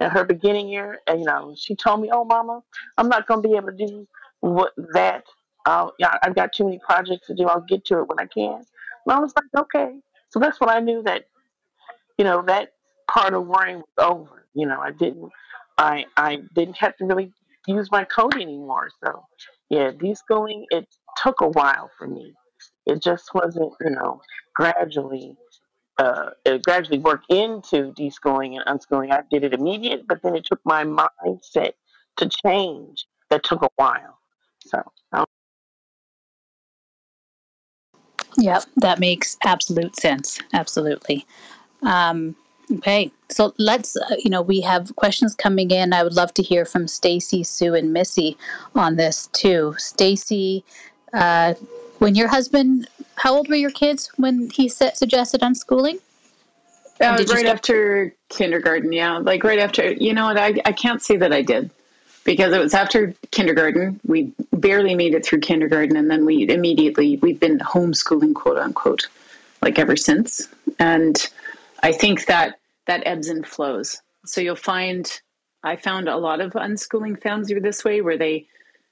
[0.00, 2.62] in her beginning year, and, you know, she told me, "Oh, Mama,
[2.96, 4.08] I'm not going to be able to do
[4.40, 5.24] what that.
[5.66, 7.46] I'll, yeah, I've got too many projects to do.
[7.46, 8.54] I'll get to it when I can."
[9.06, 10.00] And I was like, "Okay."
[10.30, 11.26] So that's when I knew that,
[12.18, 12.72] you know, that
[13.10, 14.46] part of worrying was over.
[14.54, 15.30] You know, I didn't,
[15.76, 17.32] I, I didn't have to really
[17.66, 18.90] use my code anymore.
[19.04, 19.24] So,
[19.68, 20.86] yeah, deschooling it
[21.22, 22.34] took a while for me.
[22.86, 24.20] It just wasn't, you know,
[24.54, 25.36] gradually.
[25.98, 29.12] Uh, it gradually worked into deschooling and unschooling.
[29.12, 31.72] I did it immediate, but then it took my mindset
[32.16, 33.06] to change.
[33.28, 34.18] That took a while.
[34.66, 34.82] So.
[38.38, 40.40] Yep, that makes absolute sense.
[40.52, 41.26] Absolutely.
[41.82, 42.36] Um,
[42.72, 45.92] okay, so let's, uh, you know, we have questions coming in.
[45.92, 48.36] I would love to hear from Stacy, Sue, and Missy
[48.74, 49.74] on this too.
[49.78, 50.64] Stacy,
[51.12, 51.54] uh,
[51.98, 56.00] when your husband, how old were your kids when he set, suggested unschooling?
[57.00, 59.18] Uh, right start- after kindergarten, yeah.
[59.18, 61.70] Like right after, you know what, I, I can't say that I did
[62.24, 64.00] because it was after kindergarten.
[64.04, 69.08] We barely made it through kindergarten, and then we immediately we've been homeschooling, quote unquote,
[69.62, 70.48] like ever since.
[70.78, 71.16] And
[71.82, 74.00] I think that that ebbs and flows.
[74.26, 75.10] So you'll find
[75.62, 78.46] I found a lot of unschooling families are this way, where they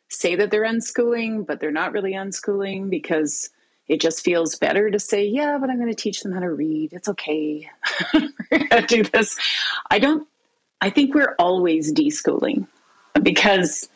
[0.08, 3.50] say that they're unschooling, but they're not really unschooling because
[3.88, 6.50] it just feels better to say, yeah, but I'm going to teach them how to
[6.50, 6.92] read.
[6.92, 7.70] It's okay.
[8.86, 9.38] do this.
[9.90, 10.28] I don't,
[10.80, 12.66] I think we're always deschooling
[13.22, 13.88] because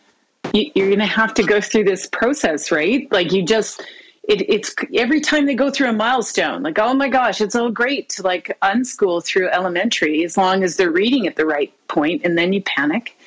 [0.52, 3.10] you're going to have to go through this process, right?
[3.12, 3.82] Like you just,
[4.28, 7.70] it, it's every time they go through a milestone, like, oh my gosh, it's all
[7.70, 12.22] great to like unschool through elementary as long as they're reading at the right point,
[12.24, 13.18] and then you panic.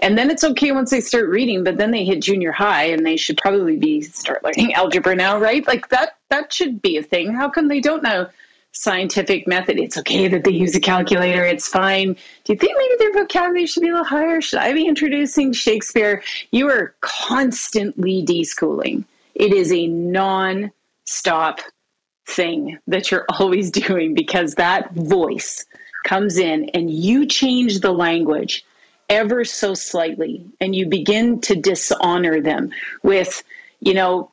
[0.00, 3.04] And then it's okay once they start reading, but then they hit junior high and
[3.04, 5.66] they should probably be start learning algebra now, right?
[5.66, 7.32] Like that that should be a thing.
[7.32, 8.28] How come they don't know
[8.74, 9.78] scientific method.
[9.78, 11.44] It's okay that they use a calculator.
[11.44, 12.12] It's fine.
[12.44, 14.40] Do you think maybe their vocabulary should be a little higher?
[14.40, 16.22] Should I be introducing Shakespeare?
[16.50, 19.04] You are constantly deschooling.
[19.34, 20.72] It is a non
[21.04, 21.60] stop
[22.26, 25.64] thing that you're always doing because that voice
[26.04, 28.64] comes in and you change the language
[29.08, 32.70] ever so slightly and you begin to dishonor them
[33.02, 33.42] with,
[33.80, 34.30] you know,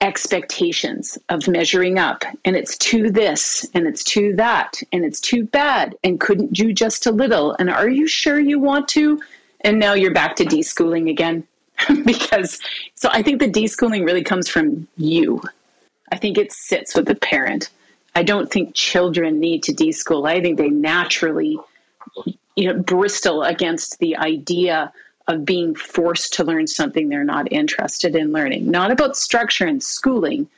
[0.00, 5.44] expectations of measuring up and it's to this and it's to that and it's too
[5.44, 9.20] bad and couldn't do just a little and are you sure you want to?
[9.62, 11.44] And now you're back to deschooling again
[12.04, 12.60] because
[12.94, 15.42] so i think the deschooling really comes from you.
[16.10, 17.70] I think it sits with the parent.
[18.14, 20.28] I don't think children need to deschool.
[20.28, 21.58] I think they naturally
[22.54, 24.92] you know bristle against the idea
[25.28, 28.70] of being forced to learn something they're not interested in learning.
[28.70, 30.48] Not about structure and schooling,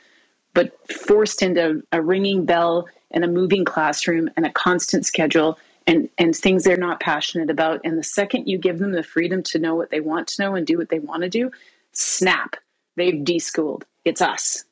[0.53, 6.09] but forced into a ringing bell and a moving classroom and a constant schedule and,
[6.17, 7.81] and things they're not passionate about.
[7.83, 10.55] And the second you give them the freedom to know what they want to know
[10.55, 11.51] and do what they want to do,
[11.91, 12.55] snap,
[12.95, 13.85] they've deschooled.
[14.05, 14.63] It's us.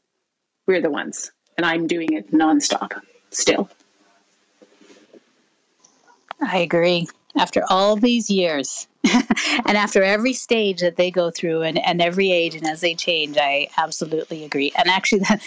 [0.65, 1.31] We're the ones.
[1.57, 3.69] And I'm doing it nonstop still.
[6.41, 7.07] I agree.
[7.35, 8.87] After all these years,
[9.65, 12.95] and after every stage that they go through and, and every age and as they
[12.95, 14.71] change, I absolutely agree.
[14.77, 15.37] And actually, uh,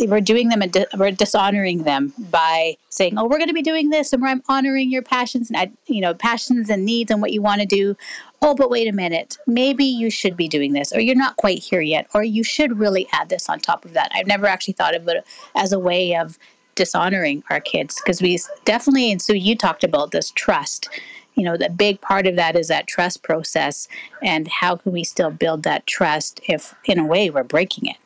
[0.00, 3.90] we're doing them and we're dishonoring them by saying, "Oh, we're going to be doing
[3.90, 7.42] this, and I'm honoring your passions and you know passions and needs and what you
[7.42, 7.96] want to do."
[8.40, 11.60] Oh, but wait a minute, maybe you should be doing this, or you're not quite
[11.60, 14.10] here yet, or you should really add this on top of that.
[14.14, 15.24] I've never actually thought of it
[15.54, 16.38] as a way of
[16.74, 20.88] dishonoring our kids because we definitely, and so you talked about this trust
[21.34, 23.88] you know the big part of that is that trust process
[24.22, 27.96] and how can we still build that trust if in a way we're breaking it?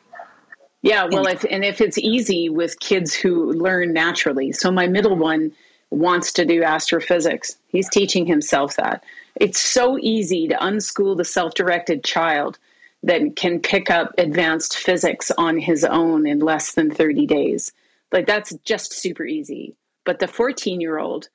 [0.81, 4.51] Yeah well and, if, and if it's easy with kids who learn naturally.
[4.51, 5.51] So my middle one
[5.89, 7.57] wants to do astrophysics.
[7.67, 9.03] He's teaching himself that.
[9.35, 12.57] It's so easy to unschool the self-directed child
[13.03, 17.71] that can pick up advanced physics on his own in less than 30 days.
[18.11, 19.75] Like that's just super easy.
[20.05, 21.29] But the 14 year old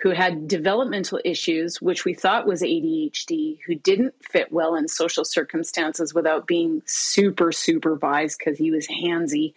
[0.00, 5.24] who had developmental issues, which we thought was ADHD, who didn't fit well in social
[5.24, 9.54] circumstances without being super supervised because he was handsy.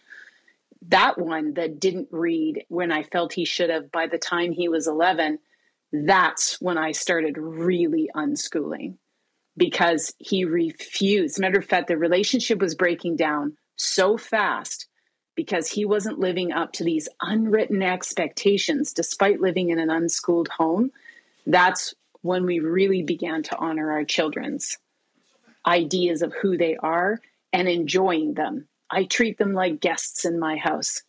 [0.87, 4.69] That one that didn't read when I felt he should have by the time he
[4.69, 5.39] was 11,
[5.91, 8.95] that's when I started really unschooling
[9.57, 11.39] because he refused.
[11.39, 14.88] Matter of fact, the relationship was breaking down so fast
[15.39, 20.91] because he wasn't living up to these unwritten expectations despite living in an unschooled home,
[21.47, 24.77] that's when we really began to honor our children's
[25.65, 27.21] ideas of who they are
[27.53, 28.67] and enjoying them.
[28.89, 31.03] I treat them like guests in my house.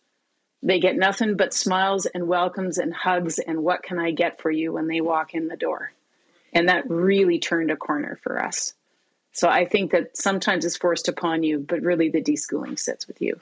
[0.62, 4.52] They get nothing but smiles and welcomes and hugs and what can I get for
[4.52, 5.90] you when they walk in the door.
[6.52, 8.74] And that really turned a corner for us.
[9.32, 13.20] So I think that sometimes it's forced upon you, but really the deschooling sits with
[13.20, 13.40] you.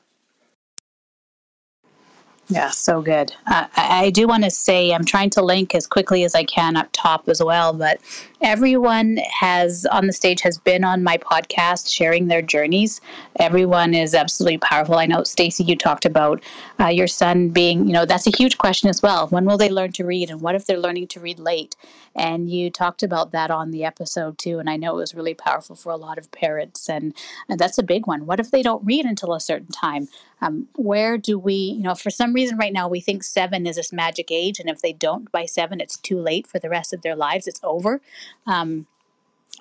[2.51, 3.35] Yeah, so good.
[3.47, 6.77] Uh, I, do want to say I'm trying to link as quickly as I can
[6.77, 8.01] up top as well, but
[8.41, 13.03] everyone has on the stage has been on my podcast sharing their journeys.
[13.39, 14.95] Everyone is absolutely powerful.
[14.95, 16.43] I know Stacy, you talked about
[16.81, 19.27] uh, your son being, you know, that's a huge question as well.
[19.29, 21.77] When will they learn to read, and what if they're learning to read late?
[22.17, 25.35] And you talked about that on the episode too, and I know it was really
[25.35, 27.15] powerful for a lot of parents, and,
[27.49, 28.25] and that's a big one.
[28.25, 30.09] What if they don't read until a certain time?
[30.41, 33.77] Um, where do we, you know, for some reason right now we think seven is
[33.77, 36.93] this magic age, and if they don't by seven, it's too late for the rest
[36.93, 37.47] of their lives.
[37.47, 38.01] It's over.
[38.47, 38.87] Um,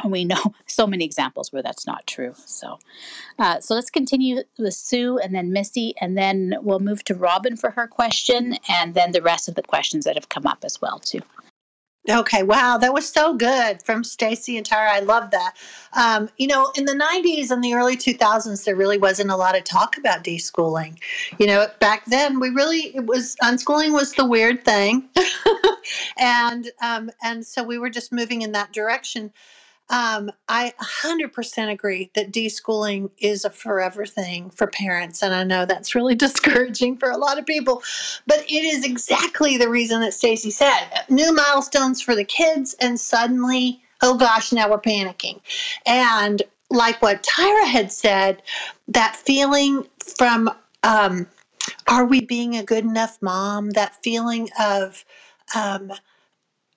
[0.04, 2.36] and we know so many examples where that's not true.
[2.46, 2.78] So,
[3.40, 7.58] uh, so let's continue with Sue and then Missy, and then we'll move to Robin
[7.58, 10.80] for her question, and then the rest of the questions that have come up as
[10.82, 11.22] well too.
[12.10, 14.92] Okay, wow, that was so good from Stacy and Tara.
[14.94, 15.56] I love that.
[15.92, 19.58] Um, you know, in the 90s and the early 2000s, there really wasn't a lot
[19.58, 20.98] of talk about deschooling.
[21.38, 25.10] You know, back then, we really, it was, unschooling was the weird thing.
[26.18, 29.34] and, um, and so we were just moving in that direction.
[29.90, 35.24] Um, I 100% agree that deschooling is a forever thing for parents.
[35.24, 37.82] And I know that's really discouraging for a lot of people,
[38.26, 43.00] but it is exactly the reason that Stacy said new milestones for the kids, and
[43.00, 45.40] suddenly, oh gosh, now we're panicking.
[45.86, 48.42] And like what Tyra had said,
[48.90, 50.50] that feeling from,
[50.84, 51.28] um,
[51.88, 53.72] are we being a good enough mom?
[53.72, 55.06] That feeling of,
[55.56, 55.94] um,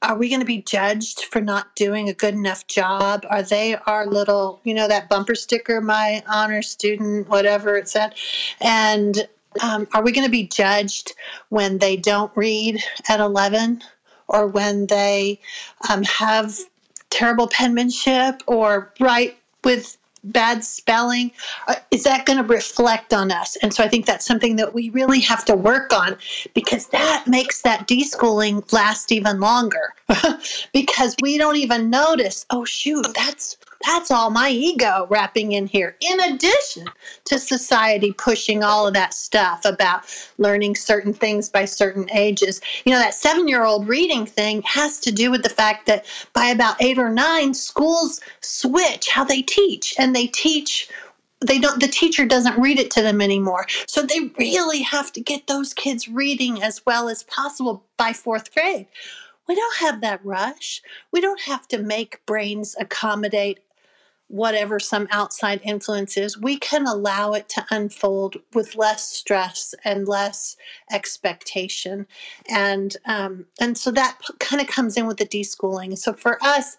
[0.03, 3.27] are we going to be judged for not doing a good enough job?
[3.29, 8.15] Are they our little, you know, that bumper sticker, my honor student, whatever it said?
[8.61, 9.29] And
[9.63, 11.13] um, are we going to be judged
[11.51, 13.83] when they don't read at 11
[14.29, 15.39] or when they
[15.91, 16.59] um, have
[17.11, 21.31] terrible penmanship or write with bad spelling
[21.69, 23.57] uh, is that going to reflect on us?
[23.57, 26.17] And so i think that's something that we really have to work on
[26.55, 29.95] because that makes that deschooling last even longer.
[30.73, 35.97] Because we don't even notice oh shoot that's that's all my ego wrapping in here,
[36.01, 36.87] in addition
[37.25, 40.05] to society pushing all of that stuff about
[40.39, 42.61] learning certain things by certain ages.
[42.85, 46.05] You know, that seven year old reading thing has to do with the fact that
[46.35, 50.91] by about eight or nine, schools switch how they teach, and they teach
[51.43, 53.67] they don't the teacher doesn't read it to them anymore.
[53.87, 58.55] So they really have to get those kids reading as well as possible by fourth
[58.55, 58.89] grade.
[59.49, 60.83] We don't have that rush.
[61.11, 63.61] We don't have to make brains accommodate
[64.31, 70.07] whatever some outside influence is, we can allow it to unfold with less stress and
[70.07, 70.57] less
[70.93, 72.07] expectation,
[72.49, 75.99] and um, and so that kind of comes in with the deschooling.
[75.99, 76.77] So for us,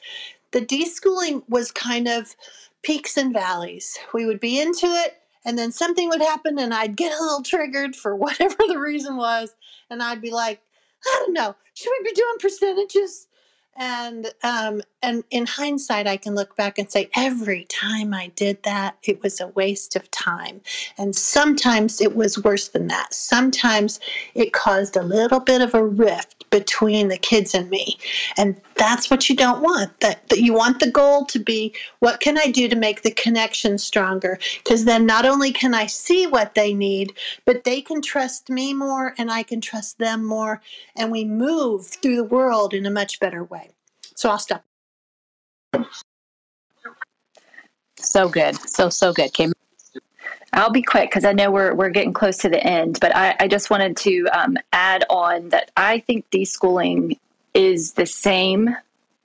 [0.51, 2.35] the deschooling was kind of
[2.83, 3.97] peaks and valleys.
[4.13, 7.43] We would be into it, and then something would happen, and I'd get a little
[7.43, 9.53] triggered for whatever the reason was,
[9.89, 10.61] and I'd be like,
[11.05, 13.27] I don't know, should we be doing percentages?
[13.75, 18.61] And um, and in hindsight i can look back and say every time i did
[18.63, 20.61] that it was a waste of time.
[20.97, 23.13] And sometimes it was worse than that.
[23.13, 23.99] Sometimes
[24.35, 27.97] it caused a little bit of a rift between the kids and me.
[28.37, 32.19] And that's what you don't want that, that you want the goal to be what
[32.19, 34.39] can i do to make the connection stronger?
[34.63, 37.13] Because then not only can i see what they need
[37.45, 40.61] but they can trust me more and i can trust them more
[40.95, 43.70] and we move through the world in a much better way
[44.15, 44.63] so I'll stop.
[47.97, 48.55] So good.
[48.69, 49.33] So, so good.
[49.33, 49.53] Kim.
[50.53, 53.35] I'll be quick because I know we're we're getting close to the end, but I,
[53.39, 57.17] I just wanted to um, add on that I think deschooling
[57.53, 58.75] is the same,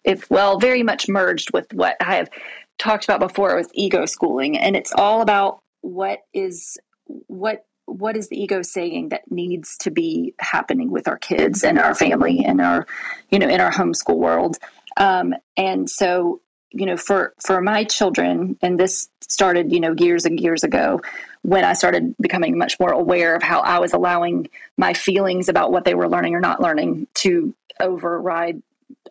[0.04, 2.30] if well, very much merged with what I have
[2.78, 6.78] talked about before with ego schooling, and it's all about what is
[7.26, 11.78] what what is the ego saying that needs to be happening with our kids and
[11.78, 12.86] our family and our
[13.30, 14.58] you know in our homeschool world
[14.96, 20.24] um, and so, you know, for for my children, and this started, you know, years
[20.24, 21.00] and years ago,
[21.42, 25.70] when I started becoming much more aware of how I was allowing my feelings about
[25.70, 28.62] what they were learning or not learning to override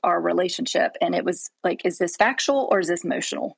[0.04, 0.96] our relationship.
[1.02, 3.58] And it was like, is this factual or is this emotional?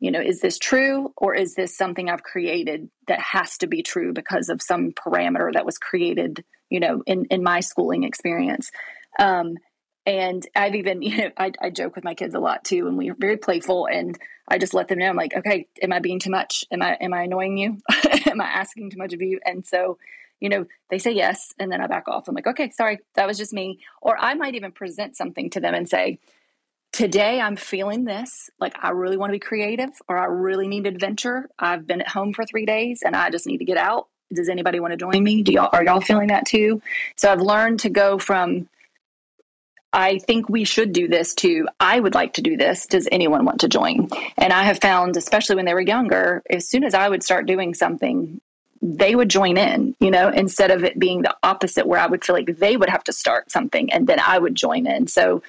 [0.00, 3.82] You know, is this true or is this something I've created that has to be
[3.82, 8.70] true because of some parameter that was created, you know, in, in my schooling experience?
[9.18, 9.56] Um,
[10.06, 12.96] and I've even, you know, I, I joke with my kids a lot too, and
[12.96, 13.86] we're very playful.
[13.86, 14.18] And
[14.48, 16.64] I just let them know, I'm like, okay, am I being too much?
[16.70, 17.78] Am I, am I annoying you?
[18.26, 19.40] am I asking too much of you?
[19.44, 19.98] And so,
[20.40, 22.28] you know, they say yes, and then I back off.
[22.28, 23.80] I'm like, okay, sorry, that was just me.
[24.00, 26.20] Or I might even present something to them and say,
[26.98, 28.50] today I'm feeling this.
[28.58, 31.48] Like, I really want to be creative, or I really need adventure.
[31.56, 34.08] I've been at home for three days and I just need to get out.
[34.34, 35.44] does anybody want to join me?
[35.44, 36.82] Do y'all are y'all feeling that too?
[37.14, 38.68] So I've learned to go from
[39.92, 41.68] I think we should do this too.
[41.78, 42.86] I would like to do this.
[42.86, 44.08] Does anyone want to join?
[44.36, 47.46] And I have found, especially when they were younger, as soon as I would start
[47.46, 48.40] doing something,
[48.82, 52.24] they would join in, you know, instead of it being the opposite where I would
[52.24, 55.06] feel like they would have to start something and then I would join in.
[55.06, 55.42] So,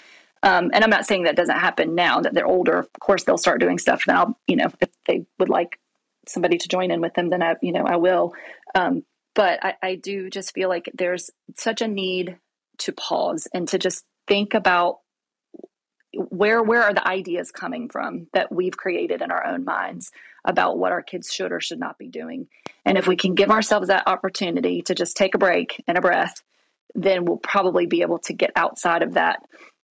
[0.43, 2.77] um, and I'm not saying that doesn't happen now that they're older.
[2.77, 4.03] Of course, they'll start doing stuff.
[4.05, 5.79] Then I'll, you know, if they would like
[6.27, 8.33] somebody to join in with them, then I, you know, I will.
[8.75, 9.03] Um,
[9.35, 12.37] but I, I do just feel like there's such a need
[12.79, 14.99] to pause and to just think about
[16.13, 20.11] where where are the ideas coming from that we've created in our own minds
[20.43, 22.47] about what our kids should or should not be doing
[22.83, 26.01] and if we can give ourselves that opportunity to just take a break and a
[26.01, 26.41] breath
[26.95, 29.43] then we'll probably be able to get outside of that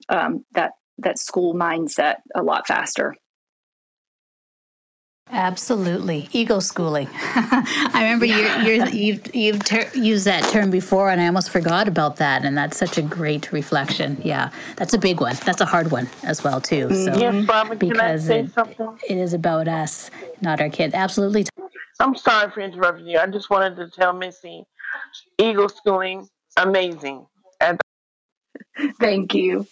[0.09, 3.15] um, that that school mindset a lot faster
[5.31, 7.07] Absolutely, ego schooling.
[7.13, 8.63] I remember yeah.
[8.63, 12.45] you have you've, you've ter- used that term before, and I almost forgot about that.
[12.45, 14.19] And that's such a great reflection.
[14.25, 15.37] Yeah, that's a big one.
[15.45, 16.89] That's a hard one as well too.
[16.95, 18.99] So yes, Barbara, because can I say it, something?
[19.07, 20.95] it is about us, not our kids.
[20.95, 21.45] Absolutely.
[22.01, 23.19] I'm sorry for interrupting you.
[23.19, 24.65] I just wanted to tell Missy,
[25.37, 26.27] ego schooling,
[26.57, 27.27] amazing.
[29.01, 29.67] Thank you.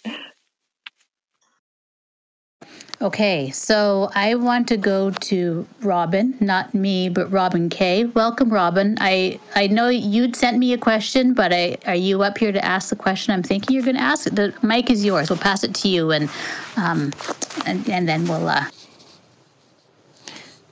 [2.99, 8.05] Okay, so I want to go to Robin, not me, but Robin K.
[8.05, 8.97] Welcome, Robin.
[8.99, 12.65] I I know you'd sent me a question, but I are you up here to
[12.65, 13.35] ask the question?
[13.35, 14.25] I'm thinking you're going to ask.
[14.25, 14.35] It.
[14.35, 15.29] The mic is yours.
[15.29, 16.27] We'll pass it to you, and
[16.75, 17.13] um,
[17.67, 18.49] and, and then we'll.
[18.49, 18.65] Uh...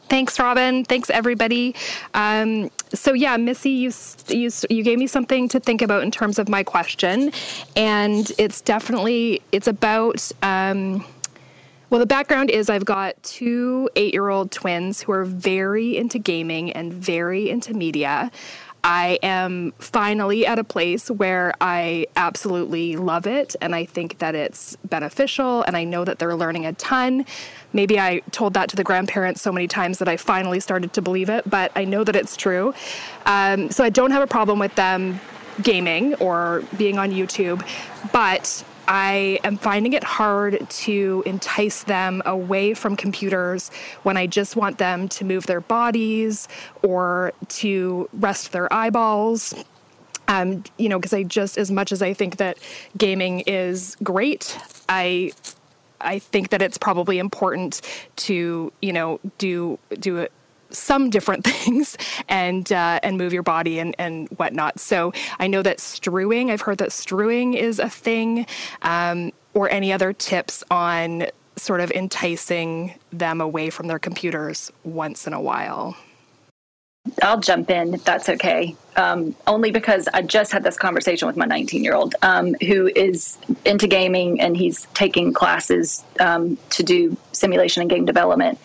[0.07, 0.85] Thanks, Robin.
[0.85, 1.75] Thanks, everybody.
[2.13, 3.91] Um, so yeah, Missy, you,
[4.27, 7.31] you you gave me something to think about in terms of my question,
[7.75, 10.31] and it's definitely it's about.
[10.41, 11.03] Um,
[11.89, 16.19] well, the background is I've got two eight year old twins who are very into
[16.19, 18.31] gaming and very into media.
[18.85, 24.35] I am finally at a place where I absolutely love it and I think that
[24.35, 27.25] it's beneficial and I know that they're learning a ton.
[27.73, 31.01] Maybe I told that to the grandparents so many times that I finally started to
[31.01, 32.75] believe it, but I know that it's true.
[33.25, 35.19] Um, so I don't have a problem with them
[35.63, 37.67] gaming or being on YouTube,
[38.11, 43.69] but I am finding it hard to entice them away from computers
[44.03, 46.47] when I just want them to move their bodies
[46.83, 49.53] or to rest their eyeballs.
[50.27, 52.57] Um, you know, because I just, as much as I think that
[52.97, 54.57] gaming is great,
[54.89, 55.31] I
[56.01, 57.81] I think that it's probably important
[58.17, 60.27] to you know do do
[60.69, 61.97] some different things
[62.27, 64.79] and uh, and move your body and and whatnot.
[64.79, 66.51] So I know that strewing.
[66.51, 68.45] I've heard that strewing is a thing.
[68.81, 71.25] Um, or any other tips on
[71.57, 75.95] sort of enticing them away from their computers once in a while.
[77.21, 78.75] I'll jump in if that's okay.
[78.95, 82.87] Um, only because I just had this conversation with my 19 year old um, who
[82.95, 88.57] is into gaming and he's taking classes um, to do simulation and game development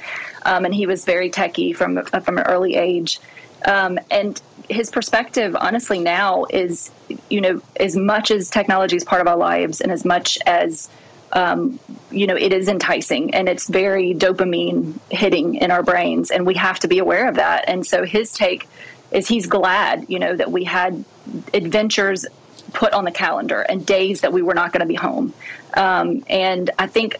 [0.42, 3.20] um, and he was very techy from uh, from an early age.
[3.66, 6.90] Um, and his perspective, honestly, now is
[7.28, 10.88] you know as much as technology is part of our lives, and as much as
[11.32, 11.78] um,
[12.10, 16.54] you know it is enticing and it's very dopamine hitting in our brains, and we
[16.54, 17.64] have to be aware of that.
[17.68, 18.68] And so his take
[19.10, 21.04] is he's glad you know that we had
[21.52, 22.26] adventures
[22.72, 25.32] put on the calendar and days that we were not going to be home.
[25.74, 27.16] Um, and I think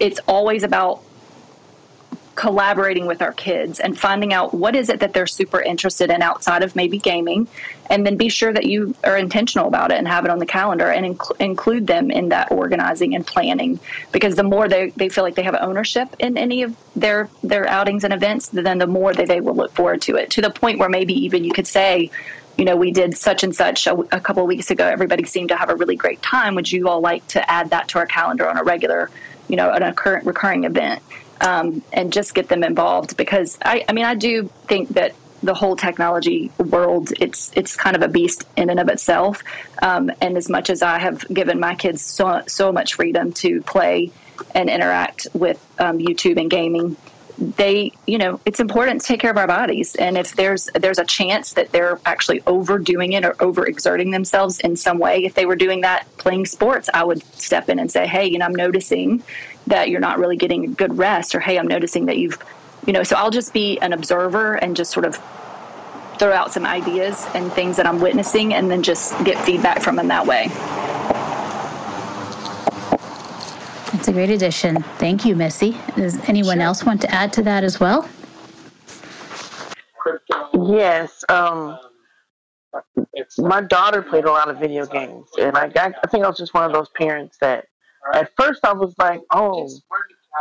[0.00, 1.02] it's always about
[2.34, 6.22] collaborating with our kids and finding out what is it that they're super interested in
[6.22, 7.46] outside of maybe gaming
[7.90, 10.46] and then be sure that you are intentional about it and have it on the
[10.46, 13.78] calendar and inc- include them in that organizing and planning
[14.10, 17.68] because the more they, they feel like they have ownership in any of their their
[17.68, 20.50] outings and events then the more they, they will look forward to it to the
[20.50, 22.10] point where maybe even you could say
[22.56, 24.86] you know, we did such and such a, a couple of weeks ago.
[24.86, 26.54] Everybody seemed to have a really great time.
[26.54, 29.10] Would you all like to add that to our calendar on a regular,
[29.48, 31.02] you know, an a current recurring event?
[31.44, 35.54] Um, and just get them involved because I, I mean I do think that the
[35.54, 39.42] whole technology world it's it's kind of a beast in and of itself.
[39.82, 43.60] Um, and as much as I have given my kids so so much freedom to
[43.62, 44.10] play
[44.54, 46.96] and interact with um, YouTube and gaming
[47.36, 49.96] they you know it's important to take care of our bodies.
[49.96, 54.76] And if there's there's a chance that they're actually overdoing it or overexerting themselves in
[54.76, 58.06] some way if they were doing that playing sports i would step in and say
[58.06, 59.22] hey you know i'm noticing
[59.66, 62.38] that you're not really getting a good rest or hey i'm noticing that you've
[62.86, 65.16] you know so i'll just be an observer and just sort of
[66.18, 69.96] throw out some ideas and things that i'm witnessing and then just get feedback from
[69.96, 70.48] them that way
[73.94, 74.82] That's a great addition.
[74.98, 75.78] Thank you, Missy.
[75.96, 76.64] Does anyone sure.
[76.64, 78.06] else want to add to that as well?
[80.52, 81.24] Yes.
[81.28, 81.78] Um,
[83.38, 86.36] my daughter played a lot of video games, and I got, I think I was
[86.36, 87.66] just one of those parents that
[88.12, 89.68] at first I was like, oh,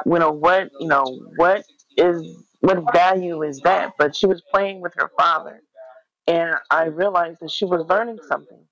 [0.05, 1.05] you know what, you know
[1.37, 1.63] what
[1.97, 3.93] is what value is that?
[3.97, 5.61] But she was playing with her father,
[6.27, 8.65] and I realized that she was learning something,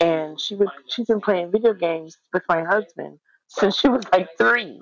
[0.00, 4.28] and she was she's been playing video games with my husband since she was like
[4.38, 4.80] three.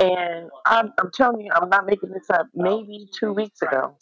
[0.00, 2.46] And I'm, I'm telling you, I'm not making this up.
[2.54, 3.96] Maybe two weeks ago,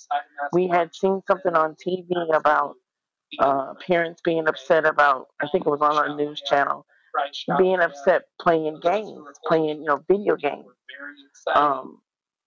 [0.52, 2.74] we had seen something on TV about
[3.38, 6.86] uh, parents being upset about, I think it was on our news channel,
[7.58, 10.66] being upset playing games, playing, you know, video games.
[11.54, 11.98] Um,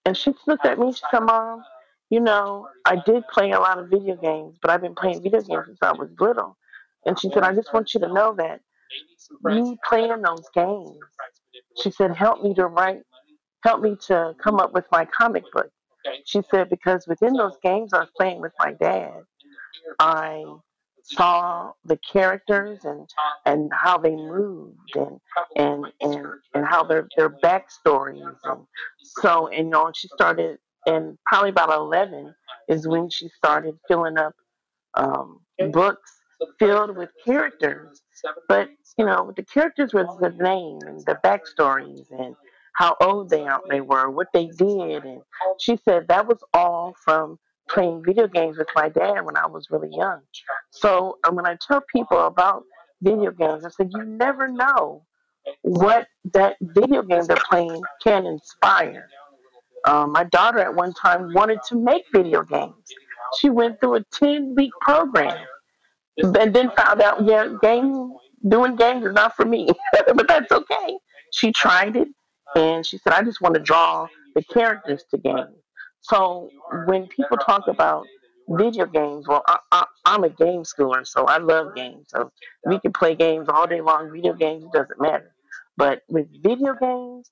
[0.04, 1.62] and she looked at me, she said, Mom,
[2.10, 5.40] you know, I did play a lot of video games, but I've been playing video
[5.40, 6.56] games since I was little.
[7.04, 8.60] And she said, I just want you to know that
[9.42, 10.96] me playing those games,
[11.82, 13.02] she said, help me to write,
[13.64, 15.70] help me to come up with my comic book.
[16.24, 19.12] She said, because within those games I was playing with my dad,
[19.98, 20.44] I
[21.14, 23.08] saw the characters and
[23.46, 25.20] and how they moved and
[25.56, 28.66] and and, and how their their backstories and
[29.00, 32.34] so and you know she started and probably about 11
[32.68, 34.34] is when she started filling up
[34.94, 35.40] um,
[35.70, 36.18] books
[36.58, 38.00] filled with characters.
[38.48, 42.34] But you know the characters was the name and the backstories and
[42.74, 45.22] how old they they were what they did and
[45.60, 47.38] she said that was all from
[47.68, 50.20] playing video games with my dad when I was really young.
[50.70, 52.62] So um, when I tell people about
[53.02, 55.04] video games, I said, you never know
[55.62, 59.08] what that video game they're playing can inspire.
[59.86, 62.74] Um, my daughter at one time wanted to make video games.
[63.38, 65.38] She went through a 10 week program
[66.18, 68.12] and then found out, yeah, game
[68.48, 69.68] doing games is not for me,
[70.14, 70.98] but that's okay.
[71.32, 72.08] She tried it
[72.56, 75.57] and she said, I just want to draw the characters to games.
[76.08, 76.50] So
[76.86, 78.06] when people talk about
[78.48, 82.06] video games, well, I, I, I'm a game schooler, so I love games.
[82.08, 82.30] So
[82.64, 84.10] we can play games all day long.
[84.10, 85.34] Video games it doesn't matter.
[85.76, 87.30] But with video games,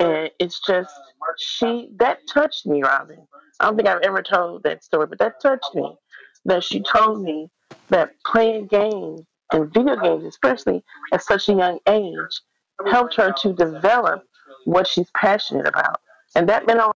[0.00, 0.92] and it's just
[1.38, 3.26] she that touched me, Robin.
[3.60, 5.96] I don't think I've ever told that story, but that touched me.
[6.44, 7.48] That she told me
[7.88, 9.22] that playing games
[9.52, 12.40] and video games, especially at such a young age,
[12.86, 14.22] helped her to develop
[14.64, 16.00] what she's passionate about,
[16.34, 16.92] and that meant a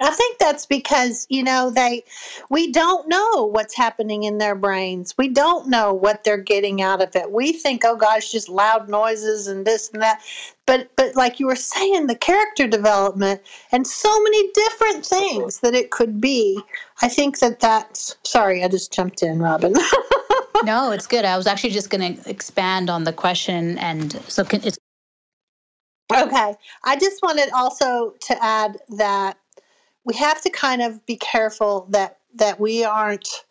[0.00, 2.04] I think that's because, you know, they
[2.50, 5.14] we don't know what's happening in their brains.
[5.16, 7.32] We don't know what they're getting out of it.
[7.32, 10.20] We think, oh gosh, just loud noises and this and that.
[10.66, 13.40] But but like you were saying, the character development
[13.72, 16.60] and so many different things that it could be.
[17.00, 19.72] I think that that's sorry, I just jumped in, Robin.
[20.64, 21.24] no, it's good.
[21.24, 24.78] I was actually just going to expand on the question and so can, it's
[26.14, 26.54] Okay.
[26.84, 29.38] I just wanted also to add that
[30.06, 33.44] we have to kind of be careful that that we aren't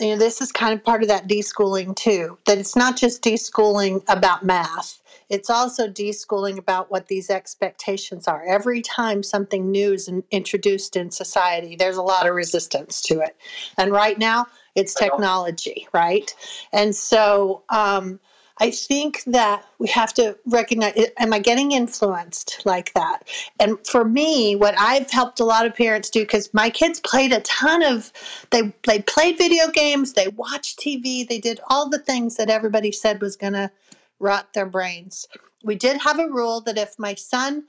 [0.00, 3.22] you know this is kind of part of that deschooling too that it's not just
[3.22, 4.96] deschooling about math.
[5.28, 8.44] It's also deschooling about what these expectations are.
[8.48, 13.36] Every time something new is introduced in society there's a lot of resistance to it.
[13.76, 16.34] And right now it's technology right?
[16.72, 18.18] And so um,
[18.60, 23.26] I think that we have to recognize am I getting influenced like that?
[23.58, 27.32] And for me, what I've helped a lot of parents do because my kids played
[27.32, 28.12] a ton of
[28.50, 32.92] they they played video games, they watched TV, they did all the things that everybody
[32.92, 33.70] said was going to
[34.18, 35.26] rot their brains.
[35.64, 37.64] We did have a rule that if my son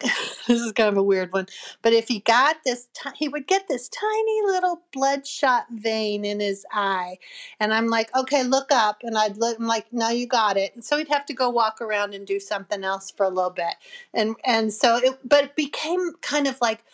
[0.46, 1.46] this is kind of a weird one.
[1.82, 6.40] But if he got this, t- he would get this tiny little bloodshot vein in
[6.40, 7.18] his eye.
[7.60, 8.98] And I'm like, okay, look up.
[9.02, 10.74] And I'd look, I'm like, no, you got it.
[10.74, 13.50] And so he'd have to go walk around and do something else for a little
[13.50, 13.74] bit.
[14.14, 16.84] And, and so it, but it became kind of like,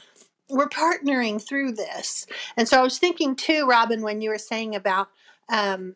[0.48, 2.26] we're partnering through this.
[2.56, 5.08] And so I was thinking too, Robin, when you were saying about,
[5.48, 5.94] um,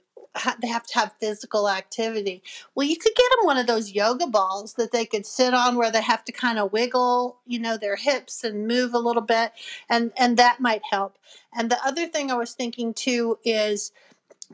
[0.60, 2.42] they have to have physical activity.
[2.74, 5.76] Well, you could get them one of those yoga balls that they could sit on
[5.76, 9.22] where they have to kind of wiggle, you know, their hips and move a little
[9.22, 9.52] bit,
[9.88, 11.18] and and that might help.
[11.56, 13.92] And the other thing I was thinking too is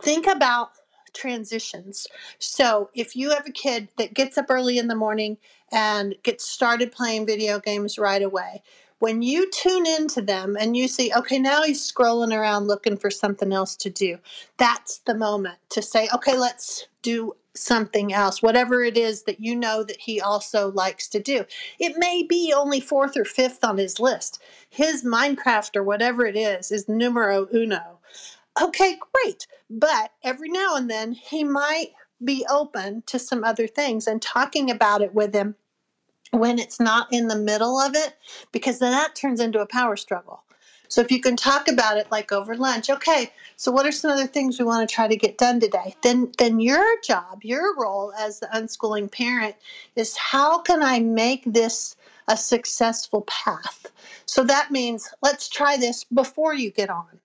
[0.00, 0.70] think about
[1.12, 2.06] transitions.
[2.38, 5.38] So if you have a kid that gets up early in the morning
[5.72, 8.62] and gets started playing video games right away,
[9.04, 13.10] when you tune into them and you see, okay, now he's scrolling around looking for
[13.10, 14.16] something else to do,
[14.56, 19.54] that's the moment to say, okay, let's do something else, whatever it is that you
[19.54, 21.44] know that he also likes to do.
[21.78, 24.40] It may be only fourth or fifth on his list.
[24.70, 27.98] His Minecraft or whatever it is is numero uno.
[28.58, 29.46] Okay, great.
[29.68, 31.90] But every now and then he might
[32.24, 35.56] be open to some other things and talking about it with him
[36.34, 38.16] when it's not in the middle of it,
[38.52, 40.42] because then that turns into a power struggle.
[40.88, 44.10] So if you can talk about it like over lunch, okay, so what are some
[44.10, 45.94] other things we want to try to get done today?
[46.02, 49.56] Then then your job, your role as the unschooling parent
[49.96, 51.96] is how can I make this
[52.28, 53.86] a successful path?
[54.26, 57.18] So that means let's try this before you get on.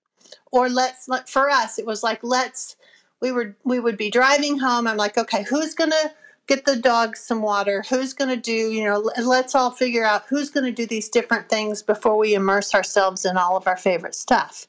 [0.50, 2.76] Or let's let for us it was like let's
[3.20, 4.86] we were we would be driving home.
[4.86, 6.12] I'm like, okay, who's gonna
[6.50, 7.84] get the dogs some water?
[7.88, 11.80] Who's gonna do, you know, let's all figure out who's gonna do these different things
[11.80, 14.66] before we immerse ourselves in all of our favorite stuff.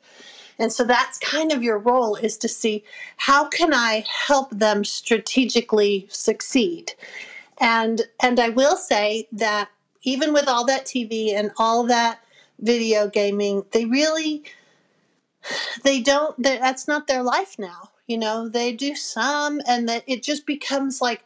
[0.59, 2.83] And so that's kind of your role is to see
[3.17, 6.93] how can I help them strategically succeed.
[7.59, 9.69] And and I will say that
[10.03, 12.19] even with all that TV and all that
[12.59, 14.43] video gaming, they really
[15.83, 20.21] they don't that's not their life now you know they do some and that it
[20.21, 21.23] just becomes like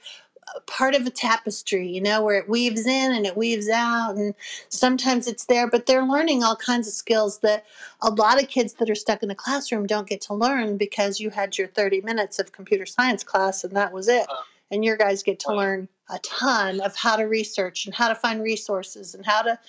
[0.67, 4.33] part of a tapestry you know where it weaves in and it weaves out and
[4.69, 7.65] sometimes it's there but they're learning all kinds of skills that
[8.01, 11.19] a lot of kids that are stuck in a classroom don't get to learn because
[11.19, 14.23] you had your 30 minutes of computer science class and that was it.
[14.29, 14.43] Uh-huh.
[14.71, 18.15] And your guys get to learn a ton of how to research and how to
[18.15, 19.59] find resources and how to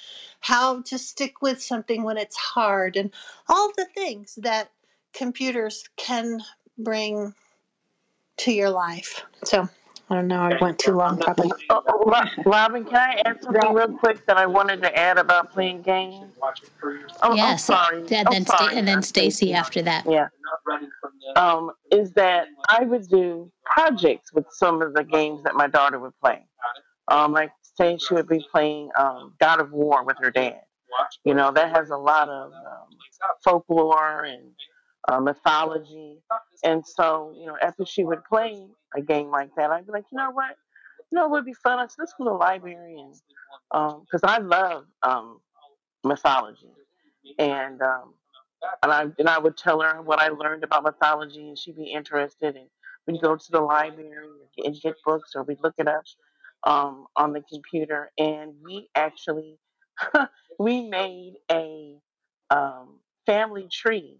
[0.40, 3.10] how to stick with something when it's hard and
[3.48, 4.70] all the things that
[5.12, 6.40] computers can
[6.78, 7.34] bring
[8.38, 9.24] to your life.
[9.44, 9.68] So
[10.08, 10.40] I don't know.
[10.40, 11.50] I went too long, probably.
[11.68, 15.52] Oh, oh, Robin, can I add something real quick that I wanted to add about
[15.52, 16.32] playing games?
[17.22, 17.68] Oh, yes.
[17.68, 17.98] I'm sorry.
[18.12, 18.76] And then, sorry.
[18.76, 20.04] and then Stacy after that.
[20.08, 20.28] Yeah.
[21.34, 25.98] Um, is that I would do projects with some of the games that my daughter
[25.98, 26.46] would play.
[27.08, 30.60] Um, like say she would be playing um, God of War with her dad.
[31.24, 32.88] You know that has a lot of um,
[33.44, 34.52] folklore and
[35.08, 36.18] uh, mythology.
[36.64, 40.06] And so, you know, after she would play a game like that, I'd be like,
[40.10, 40.56] you know what?
[41.10, 41.78] You know, it would be fun.
[41.78, 42.96] Let's, let's go to the library
[43.70, 45.40] because um, I love um,
[46.04, 46.72] mythology.
[47.38, 48.14] And, um,
[48.82, 51.92] and I and I would tell her what I learned about mythology, and she'd be
[51.92, 52.56] interested.
[52.56, 52.66] And
[53.06, 54.28] we'd go to the library
[54.58, 56.04] and get books, or we'd look it up
[56.64, 58.10] um, on the computer.
[58.18, 59.58] And we actually
[60.58, 61.96] we made a
[62.50, 64.18] um, family tree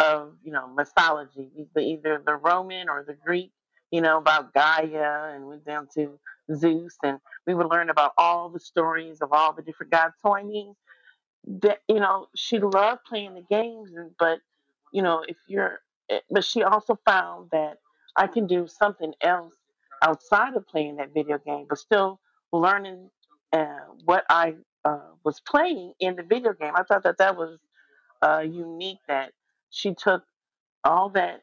[0.00, 3.52] of you know mythology, either the Roman or the Greek.
[3.90, 6.18] You know about Gaia, and went down to
[6.54, 10.14] Zeus, and we would learn about all the stories of all the different gods.
[10.22, 10.74] So I mean,
[11.62, 14.40] that you know, she loved playing the games, and but
[14.92, 17.78] you know, if you're, eh, but she also found that
[18.16, 19.54] I can do something else
[20.02, 22.20] outside of playing that video game, but still
[22.52, 23.10] learning
[23.52, 24.54] uh, what I
[24.84, 26.72] uh, was playing in the video game.
[26.74, 27.58] I thought that that was
[28.22, 29.32] uh, unique that
[29.70, 30.24] she took
[30.84, 31.42] all that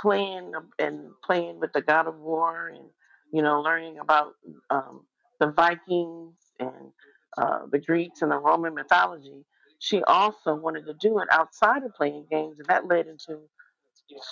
[0.00, 2.84] playing and playing with the God of War and
[3.32, 4.34] you know learning about
[4.70, 5.06] um,
[5.40, 6.92] the Vikings and
[7.36, 9.44] uh, the Greeks and the Roman mythology.
[9.78, 13.40] She also wanted to do it outside of playing games, and that led into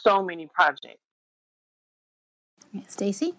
[0.03, 1.01] so many projects.
[2.87, 3.35] Stacy.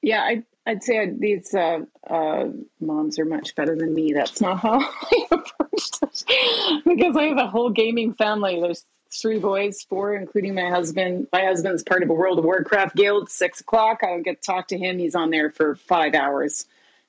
[0.00, 2.46] Yeah, I, I'd say these uh, uh,
[2.80, 4.12] moms are much better than me.
[4.12, 8.60] That's not how I approached it because I have a whole gaming family.
[8.60, 8.84] There's
[9.20, 11.28] three boys, four, including my husband.
[11.32, 13.30] My husband's part of a World of Warcraft guild.
[13.30, 14.98] Six o'clock, I don't get to talk to him.
[14.98, 16.66] He's on there for five hours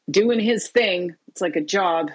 [0.10, 1.16] doing his thing.
[1.28, 2.12] It's like a job.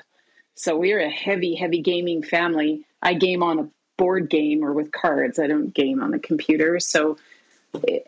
[0.55, 2.85] So we're a heavy, heavy gaming family.
[3.03, 5.39] I game on a board game or with cards.
[5.39, 6.81] I don't game on the computer.
[6.81, 7.17] So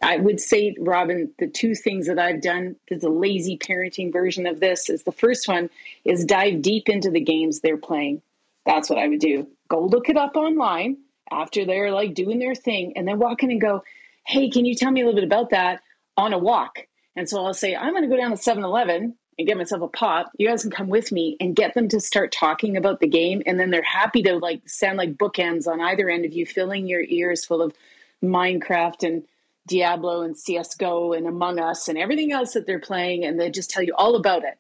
[0.03, 4.61] I would say, Robin, the two things that I've done, a lazy parenting version of
[4.61, 5.71] this, is the first one
[6.05, 8.23] is dive deep into the games they're playing.
[8.67, 9.49] That's what I would do.
[9.69, 10.97] Go look it up online
[11.31, 13.83] after they're like doing their thing and then walk in and go,
[14.27, 15.83] Hey, can you tell me a little bit about that
[16.17, 16.87] on a walk?
[17.17, 19.83] And so I'll say, I'm going to go down to 7 Eleven and get myself
[19.83, 20.31] a pop.
[20.39, 23.43] You guys can come with me and get them to start talking about the game.
[23.47, 26.87] And then they're happy to like sound like bookends on either end of you, filling
[26.87, 27.75] your ears full of
[28.23, 29.25] Minecraft and
[29.67, 33.25] Diablo and CSGO and Among Us and everything else that they're playing.
[33.25, 34.59] And they just tell you all about it.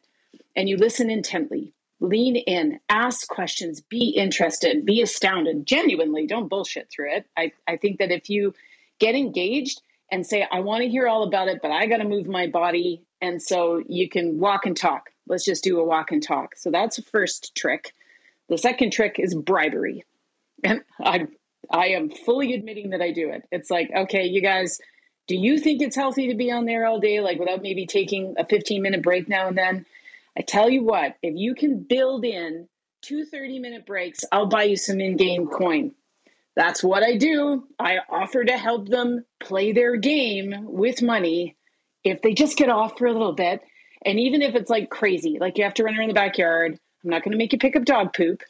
[0.56, 6.88] And you listen intently lean in, ask questions, be interested, be astounded, genuinely, don't bullshit
[6.90, 7.26] through it.
[7.36, 8.54] I, I think that if you
[8.98, 12.04] get engaged and say, I want to hear all about it, but I got to
[12.04, 13.02] move my body.
[13.20, 15.10] And so you can walk and talk.
[15.28, 16.56] Let's just do a walk and talk.
[16.56, 17.92] So that's the first trick.
[18.48, 20.04] The second trick is bribery.
[20.64, 21.28] And I,
[21.70, 23.46] I am fully admitting that I do it.
[23.52, 24.80] It's like, okay, you guys,
[25.28, 28.34] do you think it's healthy to be on there all day, like without maybe taking
[28.38, 29.86] a 15 minute break now and then?
[30.38, 32.68] I tell you what, if you can build in
[33.02, 35.92] two 30 minute breaks, I'll buy you some in game coin.
[36.56, 37.64] That's what I do.
[37.78, 41.56] I offer to help them play their game with money
[42.04, 43.60] if they just get off for a little bit.
[44.04, 47.10] And even if it's like crazy, like you have to run around the backyard, I'm
[47.10, 48.42] not going to make you pick up dog poop.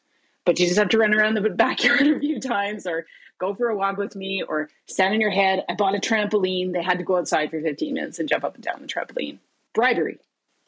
[0.44, 3.07] but you just have to run around the backyard a few times or
[3.39, 5.65] go for a walk with me or stand on your head.
[5.69, 6.73] I bought a trampoline.
[6.73, 9.39] They had to go outside for 15 minutes and jump up and down the trampoline.
[9.74, 10.19] Bribery.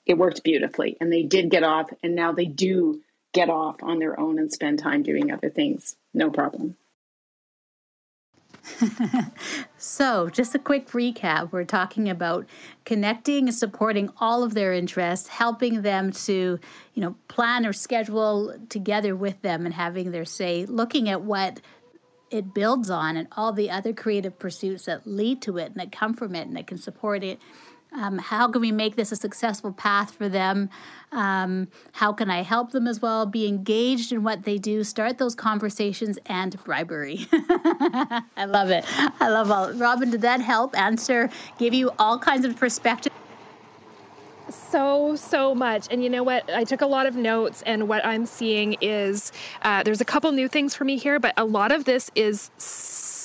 [0.07, 0.97] It worked beautifully.
[1.01, 3.03] And they did get off, and now they do
[3.33, 5.97] get off on their own and spend time doing other things.
[6.13, 6.77] No problem.
[9.77, 11.51] so, just a quick recap.
[11.51, 12.47] We're talking about
[12.85, 16.59] connecting and supporting all of their interests, helping them to,
[16.95, 21.61] you know, plan or schedule together with them and having their say, looking at what
[22.31, 25.93] it builds on and all the other creative pursuits that lead to it and that
[25.93, 27.39] come from it and that can support it
[27.95, 30.71] um, how can we make this a successful path for them?
[31.13, 33.27] Um, how can I help them as well?
[33.27, 37.27] Be engaged in what they do, start those conversations, and bribery.
[37.33, 38.85] I love it.
[39.21, 39.73] I love all.
[39.75, 41.29] Robin, did that help answer,
[41.59, 43.13] give you all kinds of perspective?
[44.49, 48.05] so so much and you know what i took a lot of notes and what
[48.05, 49.33] i'm seeing is
[49.63, 52.51] uh, there's a couple new things for me here but a lot of this is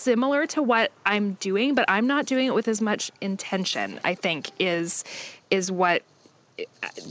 [0.07, 3.99] similar to what I'm doing, but I'm not doing it with as much intention.
[4.05, 5.03] I think is
[5.51, 6.01] is what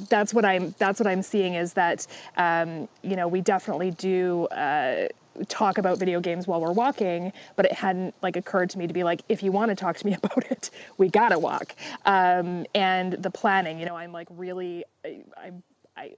[0.08, 2.06] that's what I'm that's what I'm seeing is that
[2.38, 5.08] um, you know we definitely do uh,
[5.48, 8.94] talk about video games while we're walking, but it hadn't like occurred to me to
[8.94, 11.74] be like if you want to talk to me about it, we gotta walk.
[12.06, 15.52] Um, and the planning, you know, I'm like really I, I,
[15.98, 16.12] I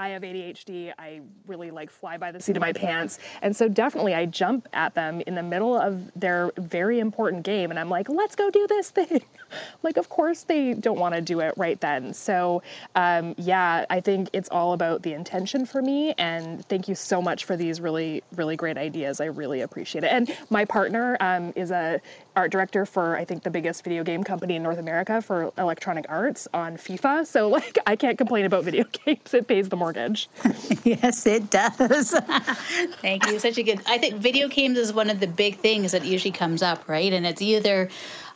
[0.00, 0.94] I have ADHD.
[0.98, 3.18] I really like fly by the seat of my pants.
[3.42, 7.68] And so definitely I jump at them in the middle of their very important game
[7.68, 9.22] and I'm like, let's go do this thing.
[9.82, 12.14] like, of course they don't want to do it right then.
[12.14, 12.62] So,
[12.94, 16.14] um, yeah, I think it's all about the intention for me.
[16.16, 19.20] And thank you so much for these really, really great ideas.
[19.20, 20.12] I really appreciate it.
[20.12, 22.00] And my partner um, is a
[22.36, 26.06] art director for I think the biggest video game company in North America for Electronic
[26.08, 27.26] Arts on FIFA.
[27.26, 29.34] So like I can't complain about video games.
[29.34, 30.28] It pays the mortgage.
[30.84, 32.10] yes, it does.
[33.00, 33.38] Thank you.
[33.38, 33.80] Such a good.
[33.86, 37.12] I think video games is one of the big things that usually comes up, right?
[37.12, 37.88] And it's either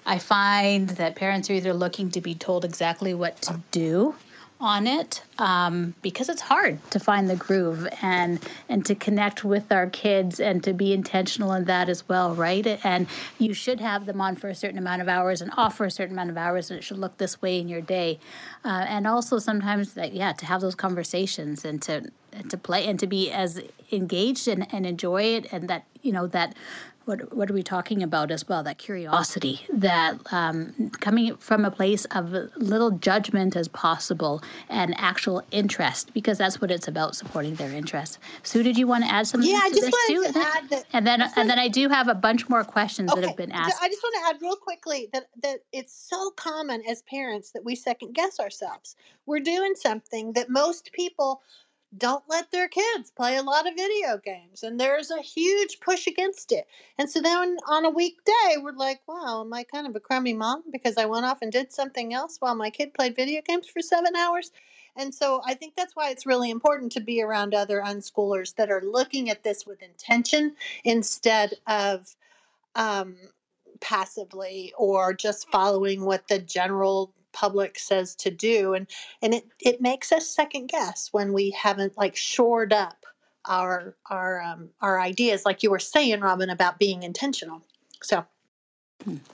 [0.07, 4.15] I find that parents are either looking to be told exactly what to do
[4.61, 9.71] on it um, because it's hard to find the groove and and to connect with
[9.73, 12.67] our kids and to be intentional in that as well right?
[12.85, 13.07] And
[13.39, 15.91] you should have them on for a certain amount of hours and off for a
[15.91, 18.19] certain amount of hours and it should look this way in your day.
[18.65, 22.11] Uh, and also sometimes that yeah to have those conversations and to
[22.49, 23.61] to play and to be as
[23.93, 26.55] engaged and, and enjoy it and that you know that
[27.05, 28.63] what what are we talking about as well?
[28.63, 35.43] That curiosity, that um, coming from a place of little judgment as possible and actual
[35.51, 38.19] interest, because that's what it's about, supporting their interest.
[38.43, 39.51] Sue, did you want to add something?
[39.51, 40.33] Yeah, to I just this wanted too?
[40.33, 40.85] to add that.
[40.93, 43.53] And then and then I do have a bunch more questions okay, that have been
[43.53, 43.77] asked.
[43.83, 47.65] I just want to add real quickly that that it's so common as parents that
[47.65, 48.97] we second guess ourselves.
[49.27, 51.43] We're doing something that most people
[51.99, 56.07] don't let their kids play a lot of video games and there's a huge push
[56.07, 56.67] against it.
[56.99, 60.35] And so then on a weekday we're like wow am i kind of a crummy
[60.35, 63.69] mom because i went off and did something else while my kid played video games
[63.69, 64.51] for seven hours?
[64.97, 68.71] And so i think that's why it's really important to be around other unschoolers that
[68.71, 72.15] are looking at this with intention instead of
[72.77, 73.17] um,
[73.81, 78.87] passively or just following what the general public says to do and
[79.21, 83.05] and it it makes us second guess when we haven't like shored up
[83.47, 87.63] our our um, our ideas like you were saying robin about being intentional.
[88.03, 88.25] So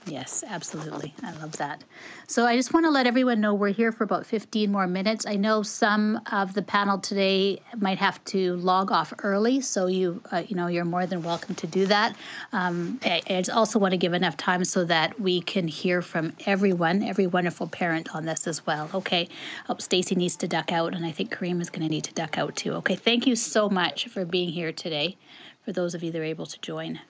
[0.06, 1.14] yes, absolutely.
[1.22, 1.84] I love that.
[2.26, 5.26] So I just want to let everyone know we're here for about 15 more minutes.
[5.26, 10.22] I know some of the panel today might have to log off early, so you
[10.32, 12.16] uh, you know you're more than welcome to do that.
[12.52, 16.34] Um, I, I also want to give enough time so that we can hear from
[16.46, 18.90] everyone, every wonderful parent on this as well.
[18.94, 19.28] Okay.
[19.68, 22.14] Oh, Stacy needs to duck out, and I think Kareem is going to need to
[22.14, 22.72] duck out too.
[22.74, 22.96] Okay.
[22.96, 25.16] Thank you so much for being here today.
[25.64, 27.00] For those of you that are able to join.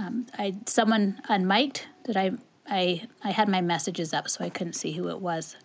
[0.00, 1.82] Um, I someone unmiked.
[2.04, 2.32] that I?
[2.66, 5.56] I I had my messages up, so I couldn't see who it was.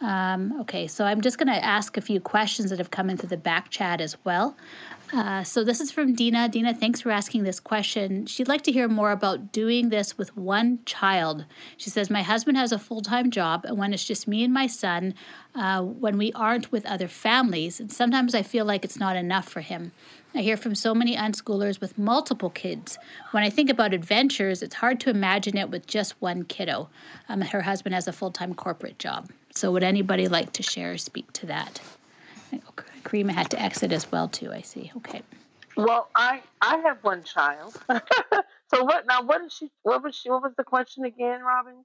[0.00, 3.26] Um, okay, so I'm just going to ask a few questions that have come into
[3.26, 4.56] the back chat as well.
[5.12, 6.48] Uh, so this is from Dina.
[6.48, 8.26] Dina, thanks for asking this question.
[8.26, 11.46] She'd like to hear more about doing this with one child.
[11.78, 14.52] She says, My husband has a full time job, and when it's just me and
[14.52, 15.14] my son,
[15.54, 19.48] uh, when we aren't with other families, and sometimes I feel like it's not enough
[19.48, 19.92] for him.
[20.34, 22.98] I hear from so many unschoolers with multiple kids.
[23.30, 26.88] When I think about adventures, it's hard to imagine it with just one kiddo.
[27.28, 29.30] Um, her husband has a full time corporate job.
[29.54, 31.80] So, would anybody like to share or speak to that?
[33.04, 34.52] Karima had to exit as well too.
[34.52, 34.92] I see.
[34.98, 35.22] Okay.
[35.76, 37.80] Well, I I have one child.
[37.88, 39.22] so what now?
[39.22, 39.70] What is she?
[39.82, 40.30] What was she?
[40.30, 41.84] What was the question again, Robin?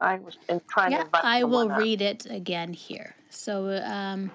[0.00, 0.36] I was
[0.68, 1.08] trying to yeah, to.
[1.12, 3.14] I will read it again here.
[3.30, 4.30] So, um,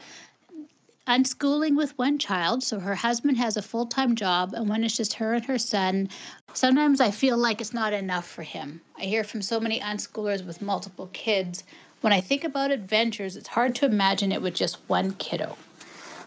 [1.10, 2.62] unschooling with one child.
[2.64, 5.58] So her husband has a full time job, and when it's just her and her
[5.58, 6.08] son,
[6.54, 8.82] sometimes I feel like it's not enough for him.
[8.98, 11.64] I hear from so many unschoolers with multiple kids.
[12.02, 15.58] When I think about adventures, it's hard to imagine it with just one kiddo.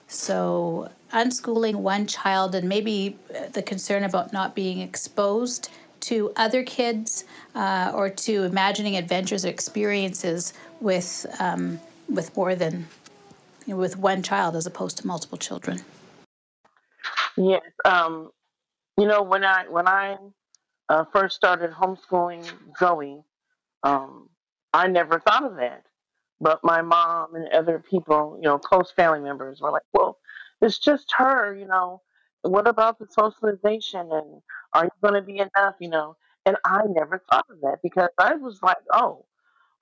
[0.08, 6.64] So, unschooling one child and maybe uh, the concern about not being exposed to other
[6.64, 11.78] kids uh, or to imagining adventures or experiences with um,
[12.08, 12.86] with more than
[13.66, 15.80] with one child as opposed to multiple children.
[17.36, 18.30] Yes, um,
[18.98, 20.16] you know when I when I
[20.88, 22.46] uh, first started homeschooling
[22.78, 23.22] Zoe,
[23.82, 24.28] um,
[24.72, 25.84] I never thought of that.
[26.40, 30.18] But my mom and other people, you know, close family members were like, "Well,
[30.60, 32.02] it's just her, you know.
[32.42, 36.82] What about the socialization and are you going to be enough, you know?" And I
[36.88, 39.24] never thought of that because I was like, "Oh,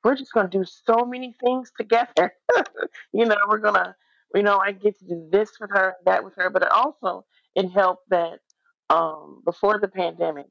[0.03, 2.35] we're just going to do so many things together.
[3.13, 3.95] you know, we're going to,
[4.35, 7.25] you know, I get to do this with her, that with her, but it also
[7.55, 8.41] it helped that
[8.89, 10.47] um, before the pandemic,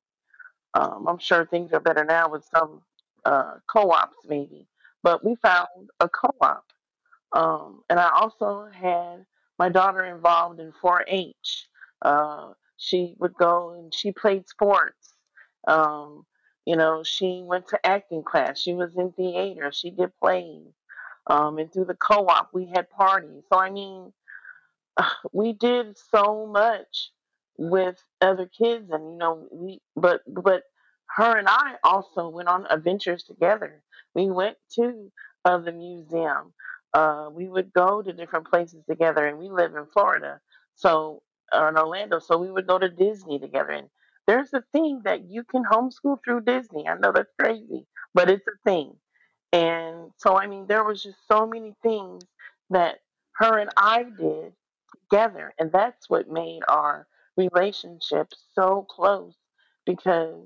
[0.73, 2.81] um, I'm sure things are better now with some
[3.25, 4.67] uh, co-ops maybe,
[5.03, 5.67] but we found
[5.99, 6.63] a co-op,
[7.33, 9.25] um, and I also had
[9.57, 11.67] my daughter involved in 4-H.
[12.01, 15.13] Uh, she would go and she played sports.
[15.67, 16.25] Um,
[16.69, 18.59] you know, she went to acting class.
[18.59, 19.71] She was in theater.
[19.73, 20.67] She did plays.
[21.25, 23.41] Um, and through the co-op, we had parties.
[23.51, 24.13] So I mean,
[25.31, 27.09] we did so much
[27.57, 30.61] with other kids, and you know, we but but
[31.17, 33.81] her and I also went on adventures together.
[34.13, 35.11] We went to
[35.45, 36.53] uh, the museum.
[36.93, 40.39] Uh, we would go to different places together, and we live in Florida,
[40.75, 43.89] so or in Orlando, so we would go to Disney together, and
[44.29, 46.87] there's a thing that you can homeschool through Disney.
[46.87, 48.93] I know that's crazy, but it's a thing.
[49.51, 52.21] And so, I mean, there was just so many things
[52.69, 52.99] that
[53.37, 54.53] her and I did
[55.09, 55.55] together.
[55.57, 57.07] And that's what made our
[57.37, 59.33] relationship so close
[59.87, 60.45] because,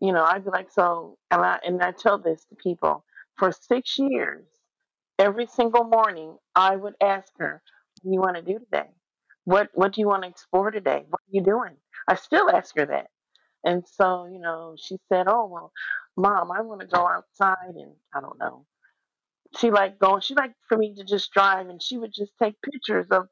[0.00, 3.04] you know, I'd be like, so, and I, and I tell this to people
[3.36, 4.44] for six years,
[5.18, 7.60] every single morning, I would ask her,
[8.02, 8.90] what do you want to do today?
[9.46, 11.06] What, what do you want to explore today?
[11.08, 11.74] What are you doing?
[12.06, 13.08] I still ask her that.
[13.66, 15.72] And so, you know, she said, "Oh well,
[16.16, 18.66] mom, I want to go outside and I don't know."
[19.58, 20.22] She liked going.
[20.22, 23.28] She liked for me to just drive, and she would just take pictures of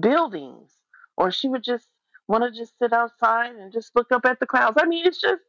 [0.00, 0.72] buildings,
[1.16, 1.88] or she would just
[2.28, 4.78] want to just sit outside and just look up at the clouds.
[4.80, 5.42] I mean, it's just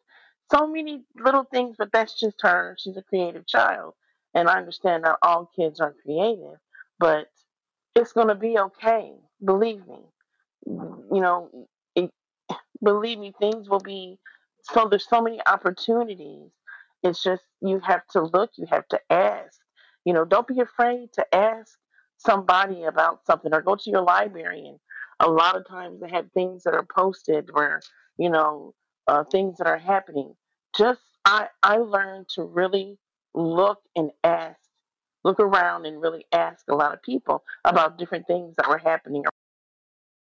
[0.54, 2.76] so many little things, but that's just her.
[2.80, 3.94] She's a creative child,
[4.34, 6.60] and I understand that all kids are creative,
[7.00, 7.28] but
[7.96, 9.14] it's going to be okay.
[9.44, 10.02] Believe me.
[10.68, 11.68] You know,
[12.86, 14.18] believe me, things will be
[14.62, 16.52] so there's so many opportunities.
[17.04, 19.60] It's just you have to look, you have to ask.
[20.06, 21.78] You know, don't be afraid to ask
[22.18, 24.80] somebody about something or go to your librarian.
[25.20, 27.82] A lot of times they have things that are posted where,
[28.18, 28.74] you know,
[29.08, 30.36] uh, things that are happening.
[30.78, 32.98] Just I I learned to really
[33.34, 34.60] look and ask,
[35.24, 39.26] look around and really ask a lot of people about different things that were happening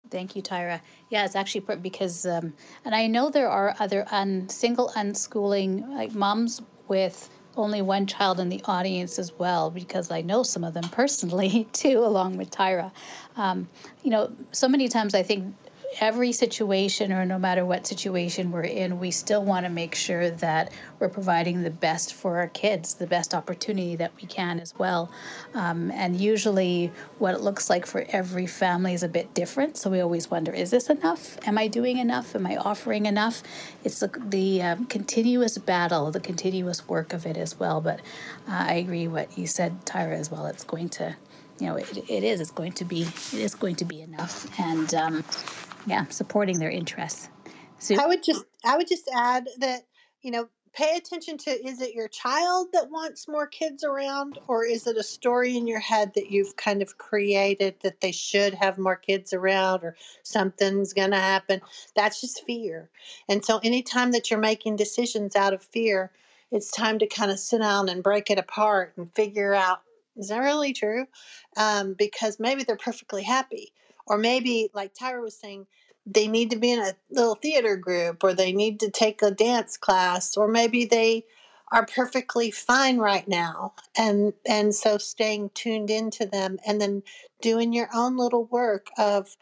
[0.09, 0.81] Thank you, Tyra.
[1.09, 2.55] Yeah, it's actually because, um,
[2.85, 8.41] and I know there are other un, single unschooling like moms with only one child
[8.41, 12.51] in the audience as well, because I know some of them personally too, along with
[12.51, 12.91] Tyra.
[13.37, 13.69] Um,
[14.03, 15.55] you know, so many times I think
[15.99, 20.31] every situation or no matter what situation we're in, we still want to make sure
[20.31, 24.79] that we're providing the best for our kids, the best opportunity that we can as
[24.79, 25.11] well.
[25.55, 29.77] Um, and usually, what it looks like for every family is a bit different.
[29.77, 31.39] So we always wonder is this enough?
[31.47, 32.35] Am I doing enough?
[32.37, 33.43] Am I offering enough?
[33.85, 37.81] It's the, the um, continuous battle, the continuous work of it as well.
[37.81, 38.01] But
[38.49, 40.47] uh, I agree what you said, Tyra, as well.
[40.47, 41.17] It's going to
[41.59, 44.49] you know it, it is it's going to be it is going to be enough
[44.59, 45.25] and um,
[45.87, 47.29] yeah, supporting their interests.
[47.79, 49.87] So I would just I would just add that
[50.23, 54.65] you know pay attention to is it your child that wants more kids around or
[54.65, 58.55] is it a story in your head that you've kind of created that they should
[58.55, 61.61] have more kids around or something's going to happen?
[61.97, 62.89] That's just fear.
[63.29, 66.13] And so anytime that you're making decisions out of fear
[66.53, 69.83] it's time to kind of sit down and break it apart and figure out
[70.17, 71.07] is that really true?
[71.57, 73.73] Um, because maybe they're perfectly happy
[74.11, 75.67] or maybe, like Tyra was saying,
[76.07, 79.33] they need to be in a little theater group or they need to take a
[79.33, 81.25] dance class or maybe they
[81.73, 87.03] are perfectly fine right now and and so staying tuned into them and then
[87.43, 89.37] doing your own little work of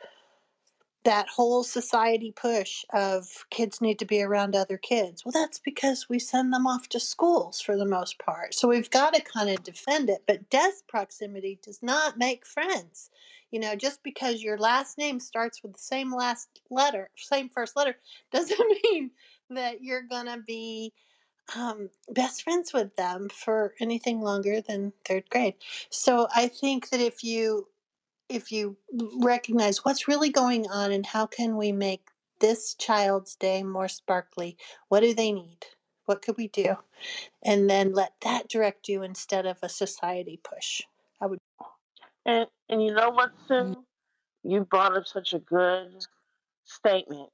[1.09, 5.24] that whole society push of kids need to be around other kids.
[5.24, 8.52] Well, that's because we send them off to schools for the most part.
[8.52, 10.24] So we've got to kind of defend it.
[10.26, 13.09] But death proximity does not make friends.
[13.51, 17.74] You know, just because your last name starts with the same last letter, same first
[17.74, 17.97] letter,
[18.30, 19.10] doesn't mean
[19.48, 20.93] that you're going to be
[21.56, 25.55] um, best friends with them for anything longer than third grade.
[25.89, 27.66] So I think that if you
[28.28, 28.76] if you
[29.20, 32.09] recognize what's really going on and how can we make
[32.40, 34.56] this child's day more sparkly,
[34.88, 35.64] what do they need?
[36.05, 36.76] What could we do?
[37.44, 40.82] And then let that direct you instead of a society push.
[41.20, 41.38] I would.
[42.24, 43.84] And and you know what, Sue?
[44.42, 46.05] You brought up such a good
[46.64, 47.30] statement.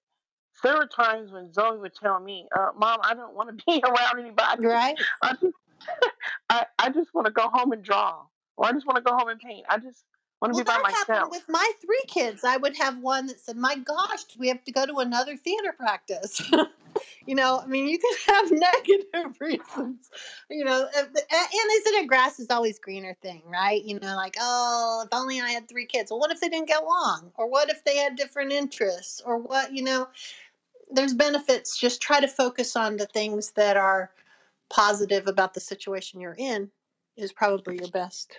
[0.63, 3.83] There were times when Zoe would tell me, uh, "Mom, I don't want to be
[3.85, 4.67] around anybody.
[4.67, 4.97] Right.
[5.23, 5.57] I just,
[6.51, 8.23] I, I just want to go home and draw,
[8.57, 9.67] or I just want to go home and paint.
[9.69, 10.05] I just
[10.45, 12.45] want to Well, be by that happened with my three kids.
[12.45, 15.73] I would have one that said, "My gosh, we have to go to another theater
[15.73, 16.41] practice?"
[17.27, 20.11] you know, I mean, you can have negative reasons.
[20.51, 23.83] You know, and and isn't it grass is always greener thing, right?
[23.83, 26.11] You know, like oh, if only I had three kids.
[26.11, 29.39] Well, what if they didn't get along, or what if they had different interests, or
[29.39, 29.73] what?
[29.73, 30.09] You know,
[30.91, 31.79] there's benefits.
[31.79, 34.11] Just try to focus on the things that are
[34.69, 36.71] positive about the situation you're in.
[37.17, 38.37] Is probably your best.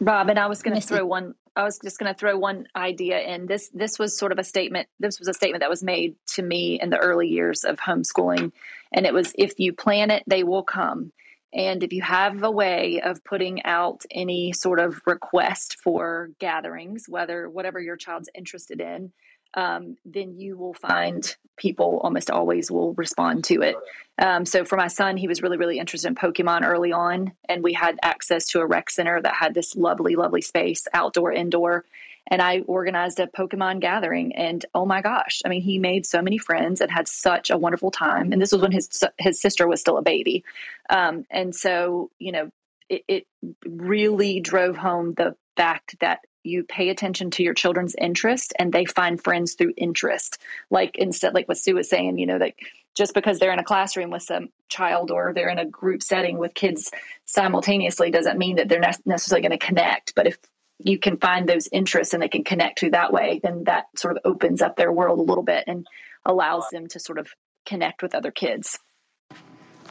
[0.00, 1.34] Robin, I was going to throw one.
[1.56, 3.46] I was just going to throw one idea in.
[3.46, 4.88] This this was sort of a statement.
[5.00, 8.52] This was a statement that was made to me in the early years of homeschooling,
[8.92, 11.12] and it was, "If you plan it, they will come."
[11.52, 17.06] And if you have a way of putting out any sort of request for gatherings,
[17.08, 19.12] whether whatever your child's interested in,
[19.54, 23.76] um, then you will find people almost always will respond to it.
[24.18, 27.62] Um, so for my son, he was really, really interested in Pokemon early on, and
[27.62, 31.84] we had access to a rec center that had this lovely, lovely space, outdoor, indoor.
[32.30, 36.20] And I organized a Pokemon gathering, and oh my gosh, I mean, he made so
[36.20, 38.32] many friends and had such a wonderful time.
[38.32, 38.88] And this was when his
[39.18, 40.44] his sister was still a baby,
[40.90, 42.50] um, and so you know,
[42.88, 43.26] it, it
[43.64, 48.84] really drove home the fact that you pay attention to your children's interest and they
[48.84, 50.38] find friends through interest
[50.70, 52.60] like instead like what sue was saying you know like
[52.96, 56.38] just because they're in a classroom with some child or they're in a group setting
[56.38, 56.90] with kids
[57.24, 60.38] simultaneously doesn't mean that they're ne- necessarily going to connect but if
[60.78, 64.16] you can find those interests and they can connect through that way then that sort
[64.16, 65.86] of opens up their world a little bit and
[66.24, 67.28] allows them to sort of
[67.66, 68.78] connect with other kids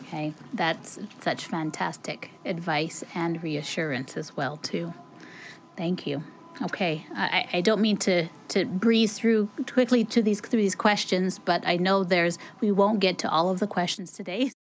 [0.04, 4.94] Okay, that's such fantastic advice and reassurance as well too.
[5.76, 6.24] Thank you.
[6.62, 11.38] Okay, I, I don't mean to, to breeze through quickly to these through these questions,
[11.38, 14.52] but I know there's we won't get to all of the questions today.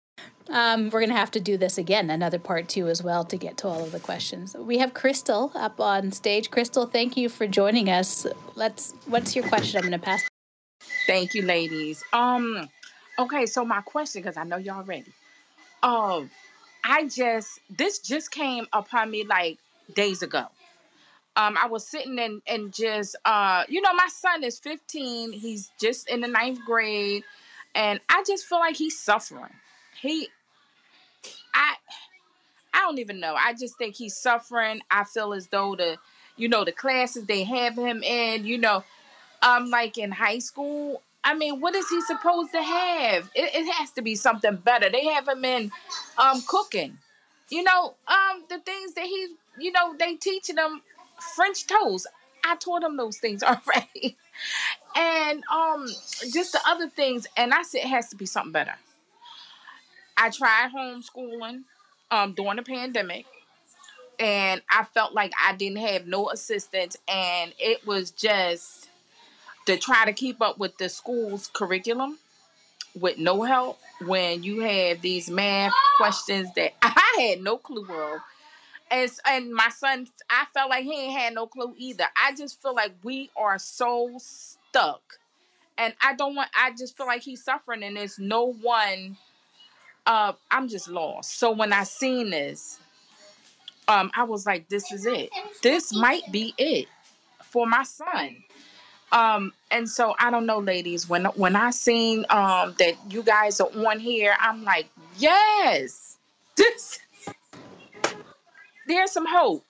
[0.51, 3.57] Um, we're gonna have to do this again, another part two as well, to get
[3.57, 4.55] to all of the questions.
[4.55, 6.49] We have Crystal up on stage.
[6.49, 8.25] Crystal, thank you for joining us.
[8.55, 8.95] Let's.
[9.05, 9.77] What's your question?
[9.77, 10.23] I'm gonna pass.
[11.05, 12.03] Thank you, ladies.
[12.13, 12.67] Um,
[13.19, 15.13] okay, so my question, because I know y'all ready.
[15.83, 16.31] Um,
[16.83, 19.59] I just this just came upon me like
[19.93, 20.47] days ago.
[21.39, 25.31] Um, I was sitting and and just uh, you know, my son is 15.
[25.31, 27.23] He's just in the ninth grade,
[27.73, 29.53] and I just feel like he's suffering.
[30.01, 30.27] He,
[31.53, 31.75] I,
[32.73, 33.35] I don't even know.
[33.35, 34.81] I just think he's suffering.
[34.91, 35.97] I feel as though the,
[36.35, 38.83] you know, the classes they have him in, you know,
[39.41, 41.01] um, like in high school.
[41.23, 43.29] I mean, what is he supposed to have?
[43.33, 44.89] It, it has to be something better.
[44.89, 45.71] They have him in
[46.17, 46.97] um cooking.
[47.49, 50.81] You know, um, the things that he, you know, they teaching him
[51.21, 52.07] French toast.
[52.45, 54.17] I told him those things already.
[54.95, 55.87] And um
[56.31, 58.75] just the other things, and I said it has to be something better.
[60.17, 61.63] I tried homeschooling
[62.11, 63.25] um during the pandemic
[64.19, 68.89] and I felt like I didn't have no assistance and it was just
[69.65, 72.17] to try to keep up with the school's curriculum
[72.99, 78.19] with no help when you have these math questions that I had no clue of.
[78.91, 82.05] And, and my son, I felt like he ain't had no clue either.
[82.21, 85.01] I just feel like we are so stuck.
[85.77, 89.17] And I don't want, I just feel like he's suffering and there's no one,
[90.05, 91.37] uh, I'm just lost.
[91.37, 92.79] So when I seen this,
[93.87, 95.29] um, I was like, this is it.
[95.63, 96.87] This might be it
[97.43, 98.37] for my son.
[99.11, 101.09] Um, and so I don't know, ladies.
[101.09, 104.87] When when I seen um that you guys are on here, I'm like,
[105.17, 106.17] yes,
[106.55, 106.99] this.
[108.89, 109.67] There's some hope.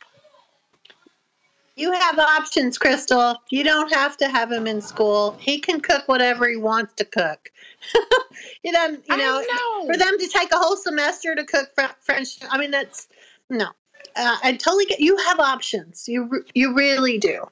[1.75, 3.35] You have options, Crystal.
[3.49, 5.35] You don't have to have him in school.
[5.41, 7.51] He can cook whatever he wants to cook.
[8.63, 9.85] you know, you know, know.
[9.87, 11.69] for them to take a whole semester to cook
[12.01, 12.37] French.
[12.49, 13.09] I mean, that's
[13.49, 13.67] no.
[14.15, 15.01] Uh, I totally get.
[15.01, 16.07] You have options.
[16.07, 17.45] You you really do.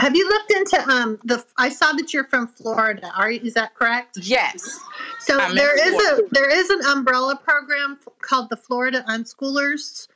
[0.00, 1.44] Have you looked into um the?
[1.58, 3.12] I saw that you're from Florida.
[3.14, 4.16] Are you, is that correct?
[4.22, 4.80] Yes.
[5.18, 6.22] So I'm there is Florida.
[6.24, 10.08] a there is an umbrella program called the Florida Unschoolers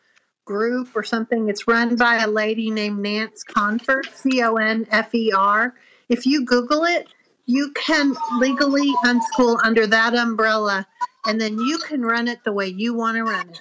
[0.46, 1.48] Group or something.
[1.48, 5.74] It's run by a lady named Nance Confer, C O N F E R.
[6.08, 7.08] If you Google it,
[7.44, 10.86] you can legally unschool under that umbrella,
[11.26, 13.60] and then you can run it the way you want to run it.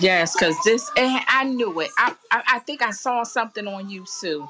[0.00, 1.90] Yes, because this, I knew it.
[1.98, 4.48] I, I, I think I saw something on you, Sue.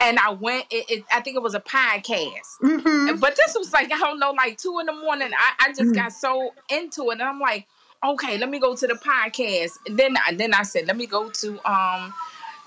[0.00, 2.58] And I went, it, it, I think it was a podcast.
[2.60, 5.30] hmm But this was like, I don't know, like two in the morning.
[5.36, 5.96] I, I just Mm.
[5.96, 7.14] got so into it.
[7.14, 7.66] And I'm like,
[8.04, 9.72] okay, let me go to the podcast.
[9.86, 12.14] And then, I then I said, let me go to, um,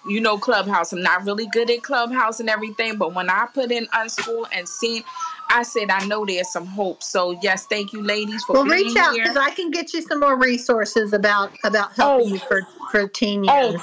[0.07, 0.93] you know, Clubhouse.
[0.93, 2.97] I'm not really good at Clubhouse and everything.
[2.97, 5.03] But when I put in Unschool and seen,
[5.51, 7.03] I said, I know there's some hope.
[7.03, 9.23] So, yes, thank you, ladies, for Well, being reach out here.
[9.23, 12.33] because I can get you some more resources about about helping Oh.
[12.33, 12.61] you for
[12.91, 13.81] for teen Oh, years.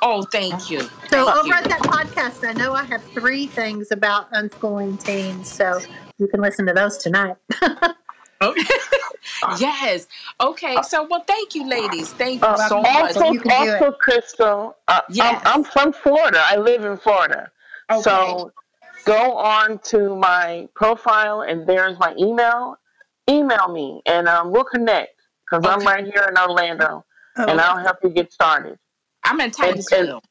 [0.00, 0.80] Oh, thank you.
[0.80, 1.54] So Thank over you.
[1.54, 5.80] at that podcast, I know I have three things about unschooling teens, so
[6.18, 7.36] you can listen to those tonight.
[8.40, 8.62] Okay.
[9.58, 10.06] yes.
[10.40, 10.76] Okay.
[10.84, 12.12] So, well, thank you, ladies.
[12.12, 13.16] Thank you Uh, so much.
[13.16, 15.42] also, You can also, Crystal, uh, Yes.
[15.44, 16.40] I'm, I'm from Florida.
[16.44, 17.50] I live in Florida.
[17.90, 18.00] Okay.
[18.02, 18.52] So
[19.04, 22.76] go on to my profile, and there's my email.
[23.28, 27.04] Email me, and um, we'll connect because I'm right here in Orlando,
[27.36, 28.78] and I'll help you get started.
[29.24, 30.22] I'm in Titusville.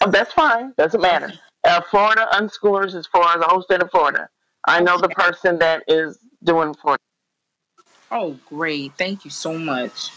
[0.00, 0.72] Oh, that's fine.
[0.76, 1.32] Doesn't matter.
[1.64, 4.28] Uh, Florida Unschoolers is for the whole state of Florida.
[4.66, 7.02] I know the person that is doing Florida.
[8.10, 8.92] Oh, great.
[8.96, 10.10] Thank you so much.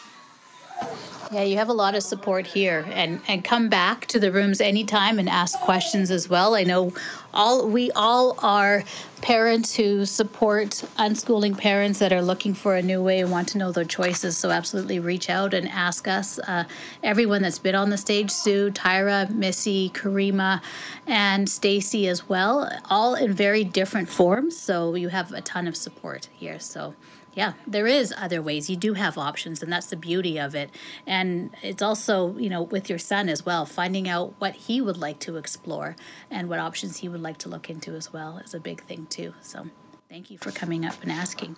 [1.30, 4.62] Yeah, you have a lot of support here and and come back to the rooms
[4.62, 6.56] anytime and ask questions as well.
[6.56, 6.94] I know
[7.34, 8.86] all we all are
[9.22, 13.58] parents who support unschooling parents that are looking for a new way and want to
[13.58, 14.38] know their choices.
[14.38, 16.40] So absolutely reach out and ask us.
[16.40, 16.64] Uh,
[17.04, 20.62] everyone that's been on the stage, Sue, Tyra, Missy, Karima,
[21.08, 24.58] and Stacy as well, all in very different forms.
[24.58, 26.60] So you have a ton of support here.
[26.60, 26.94] So
[27.38, 28.68] yeah, there is other ways.
[28.68, 30.72] You do have options, and that's the beauty of it.
[31.06, 34.98] And it's also, you know, with your son as well, finding out what he would
[34.98, 35.96] like to explore
[36.32, 39.06] and what options he would like to look into as well is a big thing
[39.06, 39.36] too.
[39.44, 39.68] So,
[40.10, 41.58] thank you for coming up and asking.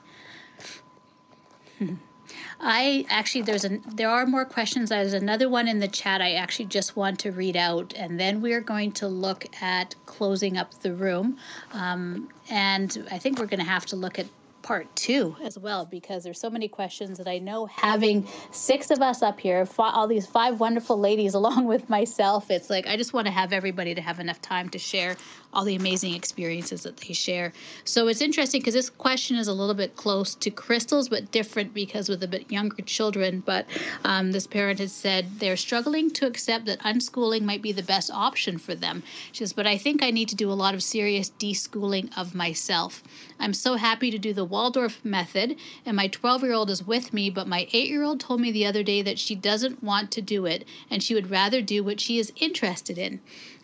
[2.60, 4.90] I actually there's a there are more questions.
[4.90, 8.42] There's another one in the chat I actually just want to read out, and then
[8.42, 11.38] we're going to look at closing up the room.
[11.72, 14.28] Um, and I think we're going to have to look at
[14.70, 19.02] part two as well because there's so many questions that I know having six of
[19.02, 23.12] us up here, all these five wonderful ladies along with myself, it's like I just
[23.12, 25.18] want to have everybody to have enough time to share
[25.54, 27.52] all the amazing experiences that they share.
[27.84, 31.74] So it's interesting because this question is a little bit close to Crystal's, but different
[31.74, 33.42] because with a bit younger children.
[33.46, 33.66] But
[34.04, 38.12] um, this parent has said they're struggling to accept that unschooling might be the best
[38.12, 39.02] option for them.
[39.32, 42.36] She says, but I think I need to do a lot of serious deschooling of
[42.36, 43.04] myself.
[43.40, 45.56] I'm so happy to do the Waldorf method,
[45.86, 48.52] and my 12 year old is with me, but my 8 year old told me
[48.52, 51.84] the other day that she doesn't want to do it and she would rather do
[51.84, 53.20] what she is interested in.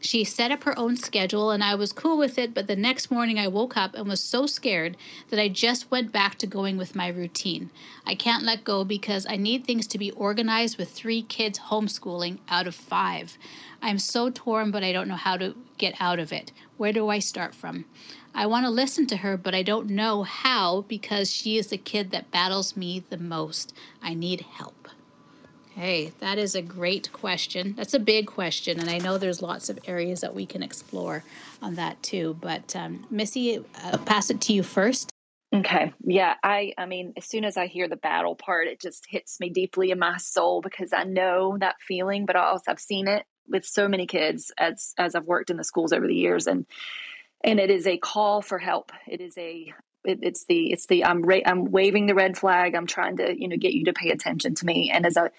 [0.05, 3.09] She set up her own schedule and I was cool with it, but the next
[3.09, 4.97] morning I woke up and was so scared
[5.29, 7.71] that I just went back to going with my routine.
[8.05, 12.37] I can't let go because I need things to be organized with three kids homeschooling
[12.47, 13.39] out of five.
[13.81, 16.51] I'm so torn, but I don't know how to get out of it.
[16.77, 17.85] Where do I start from?
[18.35, 21.79] I want to listen to her, but I don't know how because she is the
[21.79, 23.73] kid that battles me the most.
[24.03, 24.84] I need help.
[25.75, 27.73] Hey, that is a great question.
[27.75, 31.21] That's a big question, and I know there's lots of areas that we can explore
[31.61, 32.37] on that too.
[32.39, 35.09] But um, Missy, uh, pass it to you first.
[35.53, 35.91] Okay.
[36.05, 36.35] Yeah.
[36.41, 39.49] I I mean, as soon as I hear the battle part, it just hits me
[39.49, 43.65] deeply in my soul because I know that feeling, but also I've seen it with
[43.65, 46.65] so many kids as as I've worked in the schools over the years and
[47.43, 48.93] and it is a call for help.
[49.07, 49.73] It is a
[50.05, 52.75] it, it's the it's the I'm ra- I'm waving the red flag.
[52.75, 55.31] I'm trying to, you know, get you to pay attention to me and as a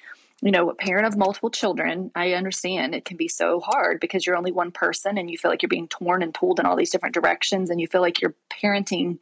[0.43, 4.27] you know, a parent of multiple children, I understand it can be so hard because
[4.27, 6.77] you're only one person and you feel like you're being torn and pulled in all
[6.77, 9.19] these different directions and you feel like you're parenting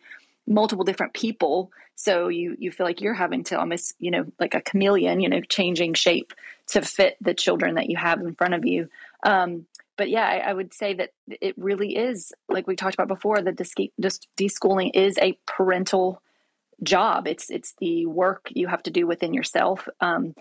[0.47, 1.71] multiple different people.
[1.95, 5.29] So you you feel like you're having to almost you know like a chameleon you
[5.29, 6.33] know changing shape
[6.69, 8.89] to fit the children that you have in front of you.
[9.23, 9.67] Um,
[9.97, 13.41] but yeah I, I would say that it really is like we talked about before
[13.41, 16.21] the deschooling is a parental
[16.83, 17.29] job.
[17.29, 19.89] It's it's the work you have to do within yourself.
[20.01, 20.35] Um,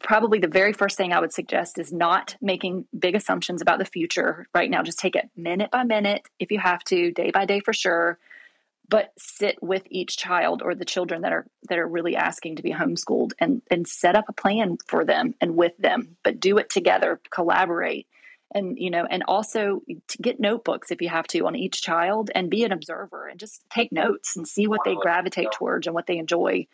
[0.00, 3.84] probably the very first thing I would suggest is not making big assumptions about the
[3.84, 4.82] future right now.
[4.82, 8.18] Just take it minute by minute if you have to, day by day for sure.
[8.88, 12.62] But sit with each child or the children that are that are really asking to
[12.62, 16.16] be homeschooled and and set up a plan for them and with them.
[16.22, 18.06] But do it together, collaborate,
[18.52, 22.30] and you know and also to get notebooks if you have to on each child
[22.34, 25.94] and be an observer and just take notes and see what they gravitate towards and
[25.94, 26.66] what they enjoy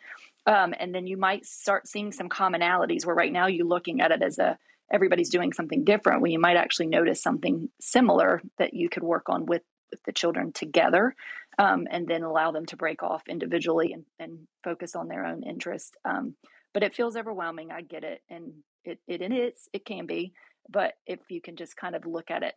[0.45, 4.11] um, and then you might start seeing some commonalities where right now you're looking at
[4.11, 4.57] it as a
[4.91, 9.29] everybody's doing something different when you might actually notice something similar that you could work
[9.29, 11.15] on with with the children together
[11.59, 15.43] um, and then allow them to break off individually and, and focus on their own
[15.43, 15.95] interest.
[16.03, 16.33] Um,
[16.73, 17.71] but it feels overwhelming.
[17.71, 18.53] I get it and
[18.83, 20.33] it, it, it is it can be
[20.69, 22.55] but if you can just kind of look at it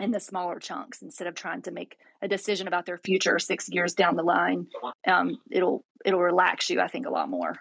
[0.00, 3.68] in the smaller chunks instead of trying to make a decision about their future six
[3.68, 4.66] years down the line
[5.06, 7.54] um, it'll it'll relax you i think a lot more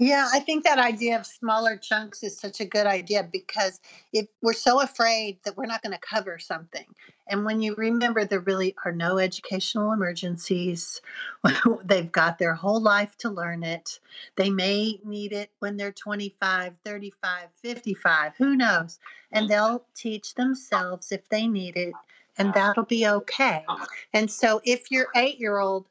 [0.00, 3.80] Yeah, I think that idea of smaller chunks is such a good idea because
[4.14, 6.86] if we're so afraid that we're not going to cover something,
[7.28, 11.02] and when you remember there really are no educational emergencies,
[11.84, 14.00] they've got their whole life to learn it.
[14.36, 18.98] They may need it when they're 25, 35, 55, who knows?
[19.32, 21.92] And they'll teach themselves if they need it,
[22.38, 23.66] and that'll be okay.
[24.14, 25.84] And so if your eight year old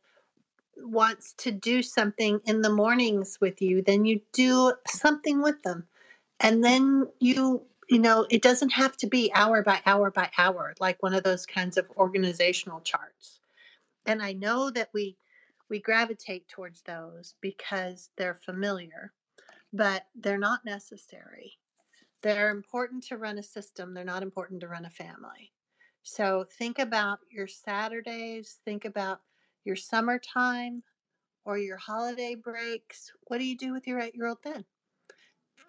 [0.84, 5.88] wants to do something in the mornings with you, then you do something with them.
[6.40, 10.74] And then you, you know, it doesn't have to be hour by hour by hour,
[10.80, 13.40] like one of those kinds of organizational charts.
[14.06, 15.18] And I know that we
[15.70, 19.14] we gravitate towards those because they're familiar,
[19.72, 21.60] but they're not necessary.
[22.22, 25.52] They're important to run a system, they're not important to run a family.
[26.04, 29.22] So think about your Saturdays, think about
[29.64, 30.84] your summertime
[31.46, 33.12] or your holiday breaks.
[33.28, 34.66] What do you do with your eight year old then?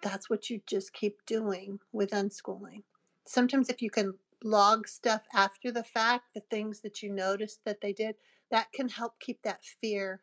[0.01, 2.83] That's what you just keep doing with unschooling.
[3.25, 7.81] Sometimes, if you can log stuff after the fact, the things that you noticed that
[7.81, 8.15] they did,
[8.49, 10.21] that can help keep that fear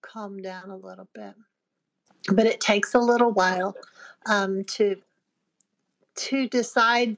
[0.00, 1.34] calm down a little bit.
[2.32, 3.76] But it takes a little while
[4.26, 4.96] um, to
[6.18, 7.16] to decide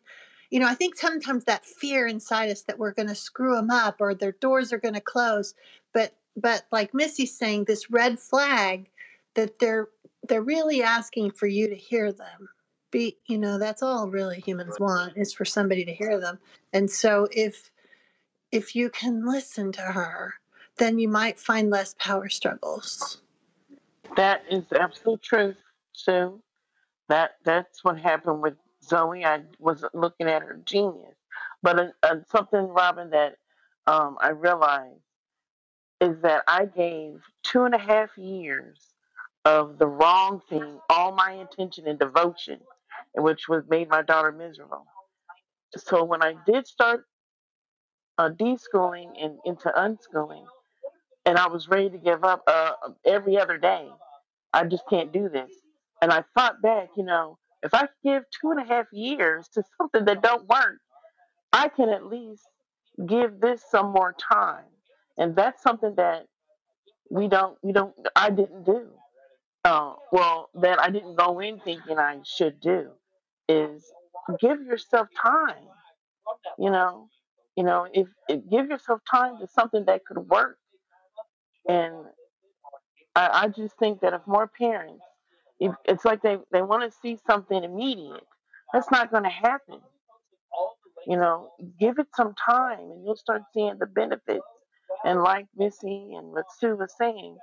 [0.51, 3.71] you know i think sometimes that fear inside us that we're going to screw them
[3.71, 5.55] up or their doors are going to close
[5.95, 8.89] but but like missy's saying this red flag
[9.35, 9.89] that they're
[10.25, 12.49] they're really asking for you to hear them
[12.91, 16.39] be you know that's all really humans want is for somebody to hear them
[16.73, 17.71] and so if
[18.53, 20.35] if you can listen to her
[20.79, 23.23] then you might find less power struggles
[24.17, 25.57] That is absolute truth,
[25.93, 26.41] Sue.
[27.09, 29.25] That that's what happened with Zoe.
[29.25, 31.15] I wasn't looking at her genius,
[31.63, 33.37] but uh, something, Robin, that
[33.87, 35.01] um, I realized
[36.01, 38.79] is that I gave two and a half years
[39.45, 42.61] of the wrong thing all my attention and devotion,
[43.15, 44.87] which was made my daughter miserable.
[45.77, 47.05] So when I did start
[48.19, 50.45] uh, deschooling and into unschooling,
[51.27, 52.73] and I was ready to give up uh,
[53.07, 53.89] every other day,
[54.53, 55.51] I just can't do this.
[56.03, 59.63] And I thought back, you know, if I give two and a half years to
[59.79, 60.79] something that don't work,
[61.53, 62.49] I can at least
[63.07, 64.65] give this some more time.
[65.21, 66.27] And that's something that
[67.11, 68.89] we don't, we don't, I didn't do.
[69.65, 72.89] Uh, well, that I didn't go in thinking I should do
[73.49, 73.85] is
[74.41, 75.67] give yourself time.
[76.59, 77.09] You know,
[77.57, 80.57] you know, if, if give yourself time to something that could work.
[81.69, 81.95] And
[83.15, 85.05] I, I just think that if more parents,
[85.59, 88.25] if it's like they, they want to see something immediate,
[88.73, 89.81] that's not going to happen.
[91.07, 94.45] You know, give it some time and you'll start seeing the benefits.
[95.05, 97.37] And like Missy and what Sue was saying,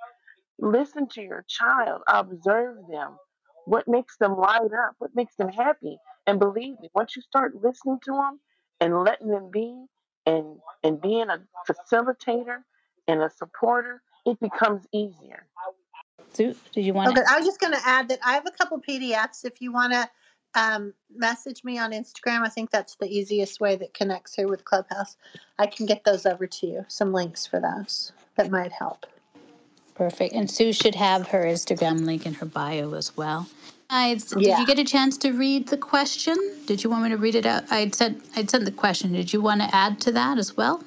[0.59, 3.17] listen to your child, observe them.
[3.65, 4.95] What makes them light up?
[4.99, 5.97] What makes them happy?
[6.25, 8.39] And believe me, once you start listening to them
[8.79, 9.85] and letting them be
[10.25, 12.59] and and being a facilitator
[13.07, 15.47] and a supporter, it becomes easier.
[16.33, 17.31] Sue, did you want Okay, to?
[17.31, 19.45] I was just going to add that I have a couple PDFs.
[19.45, 20.09] If you want to
[20.57, 24.65] um, message me on Instagram, I think that's the easiest way that connects her with
[24.65, 25.15] Clubhouse.
[25.59, 26.85] I can get those over to you.
[26.87, 29.05] Some links for those that might help.
[29.95, 30.33] Perfect.
[30.33, 33.47] And Sue should have her Instagram link in her bio as well.
[33.89, 34.59] I did Yeah.
[34.59, 36.35] you get a chance to read the question?
[36.65, 37.63] Did you want me to read it out?
[37.71, 39.13] I'd sent I'd sent the question.
[39.13, 40.83] Did you want to add to that as well?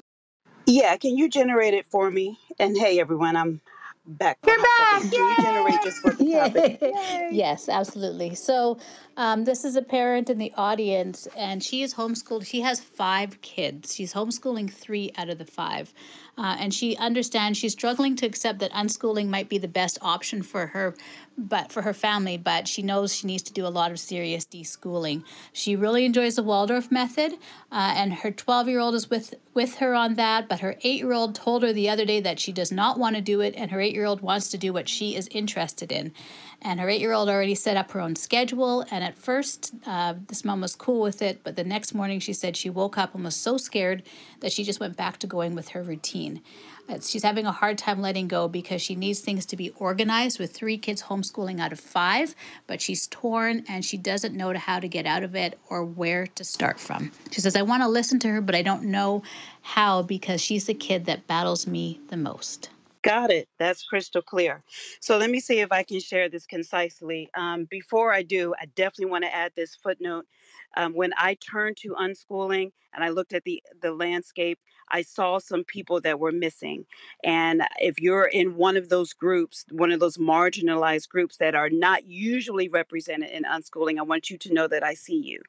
[0.67, 2.39] Yeah, can you generate it for me?
[2.59, 3.61] And hey, everyone, I'm
[4.07, 5.03] back You're back!
[5.03, 5.11] second.
[5.13, 6.79] Can you generate just for the topic?
[7.33, 8.35] yes, absolutely.
[8.35, 8.79] So,
[9.21, 12.47] um, this is a parent in the audience, and she is homeschooled.
[12.47, 13.95] She has five kids.
[13.95, 15.93] She's homeschooling three out of the five.
[16.39, 20.43] Uh, and she understands she's struggling to accept that unschooling might be the best option
[20.43, 20.97] for her,
[21.37, 22.39] but for her family.
[22.39, 25.23] But she knows she needs to do a lot of serious deschooling.
[25.53, 27.35] She really enjoys the Waldorf method,
[27.71, 30.49] uh, and her 12 year old is with with her on that.
[30.49, 33.17] But her eight year old told her the other day that she does not want
[33.17, 35.93] to do it, and her eight year old wants to do what she is interested
[35.93, 36.15] in.
[36.63, 38.85] And her eight year old already set up her own schedule.
[38.91, 42.33] And at first, uh, this mom was cool with it, but the next morning she
[42.33, 44.03] said she woke up and was so scared
[44.41, 46.43] that she just went back to going with her routine.
[46.89, 50.39] Uh, she's having a hard time letting go because she needs things to be organized
[50.39, 52.35] with three kids homeschooling out of five,
[52.67, 56.27] but she's torn and she doesn't know how to get out of it or where
[56.27, 57.13] to start from.
[57.31, 59.23] She says, I want to listen to her, but I don't know
[59.63, 62.71] how because she's the kid that battles me the most.
[63.03, 63.49] Got it.
[63.59, 64.63] That's crystal clear.
[65.01, 67.31] So let me see if I can share this concisely.
[67.35, 70.27] Um, before I do, I definitely want to add this footnote.
[70.77, 74.59] Um, when I turned to unschooling and I looked at the the landscape,
[74.91, 76.85] I saw some people that were missing.
[77.23, 81.71] And if you're in one of those groups, one of those marginalized groups that are
[81.71, 85.41] not usually represented in unschooling, I want you to know that I see you.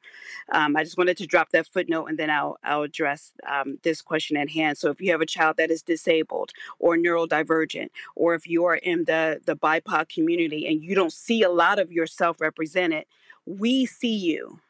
[0.52, 4.00] Um, I just wanted to drop that footnote and then I'll, I'll address um, this
[4.00, 4.78] question at hand.
[4.78, 8.76] So if you have a child that is disabled or neurodivergent, or if you are
[8.76, 13.04] in the, the BIPOC community and you don't see a lot of yourself represented,
[13.44, 14.60] we see you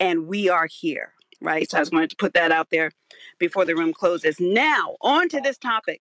[0.00, 1.70] and we are here, right?
[1.70, 2.92] So I just wanted to put that out there
[3.38, 4.40] before the room closes.
[4.40, 6.00] Now, on to this topic.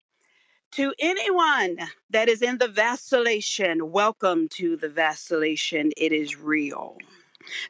[0.72, 1.76] To anyone
[2.10, 5.90] that is in the vacillation, welcome to the vacillation.
[5.98, 6.96] It is real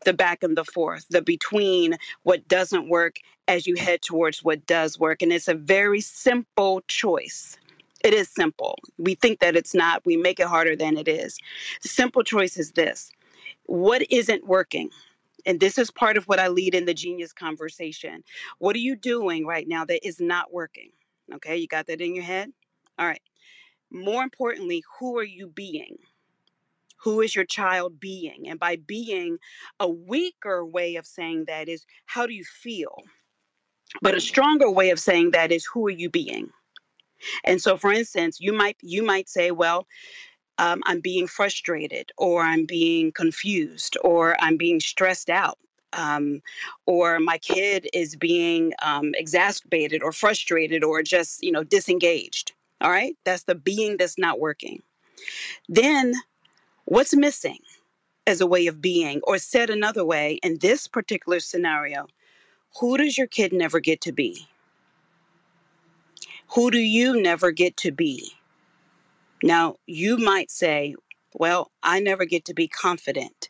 [0.05, 3.17] the back and the forth, the between what doesn't work
[3.49, 5.23] as you head towards what does work.
[5.23, 7.57] And it's a very simple choice.
[8.05, 8.79] It is simple.
[8.99, 11.39] We think that it's not, we make it harder than it is.
[11.83, 13.11] The simple choice is this
[13.67, 14.91] what isn't working?
[15.45, 18.23] And this is part of what I lead in the genius conversation.
[18.59, 20.91] What are you doing right now that is not working?
[21.35, 22.53] Okay, you got that in your head?
[22.99, 23.23] All right.
[23.91, 25.97] More importantly, who are you being?
[27.03, 28.49] who is your child being?
[28.49, 29.39] And by being,
[29.81, 32.95] a weaker way of saying that is how do you feel?
[34.01, 36.51] But a stronger way of saying that is who are you being?
[37.45, 39.87] And so, for instance, you might you might say, well,
[40.63, 45.59] um, I'm being frustrated, or I'm being confused, or I'm being stressed out,
[45.93, 46.43] um,
[46.87, 52.53] or my kid is being um, exacerbated, or frustrated, or just you know disengaged.
[52.81, 54.83] All right, that's the being that's not working.
[55.69, 56.15] Then
[56.85, 57.61] What's missing
[58.27, 59.21] as a way of being?
[59.25, 62.07] Or said another way, in this particular scenario,
[62.81, 64.49] who does your kid never get to be?
[66.55, 68.33] Who do you never get to be?
[69.43, 70.95] Now, you might say,
[71.35, 73.49] well, I never get to be confident.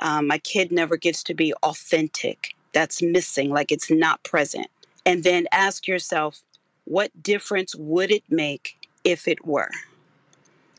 [0.00, 2.54] Um, my kid never gets to be authentic.
[2.72, 4.68] That's missing, like it's not present.
[5.06, 6.42] And then ask yourself,
[6.84, 9.70] what difference would it make if it were?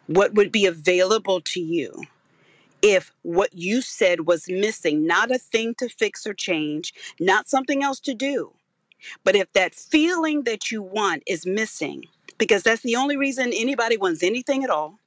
[0.10, 2.04] what would be available to you
[2.82, 7.84] if what you said was missing, not a thing to fix or change, not something
[7.84, 8.52] else to do,
[9.24, 12.06] but if that feeling that you want is missing,
[12.40, 14.98] because that's the only reason anybody wants anything at all,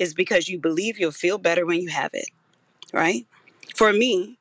[0.00, 2.28] is because you believe you'll feel better when you have it,
[2.92, 3.26] right?
[3.74, 4.38] For me,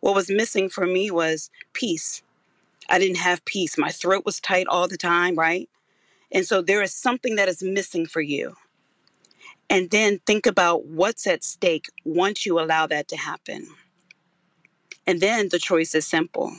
[0.00, 2.22] what was missing for me was peace.
[2.90, 3.78] I didn't have peace.
[3.78, 5.70] My throat was tight all the time, right?
[6.32, 8.56] And so there is something that is missing for you.
[9.70, 13.68] And then think about what's at stake once you allow that to happen.
[15.06, 16.52] And then the choice is simple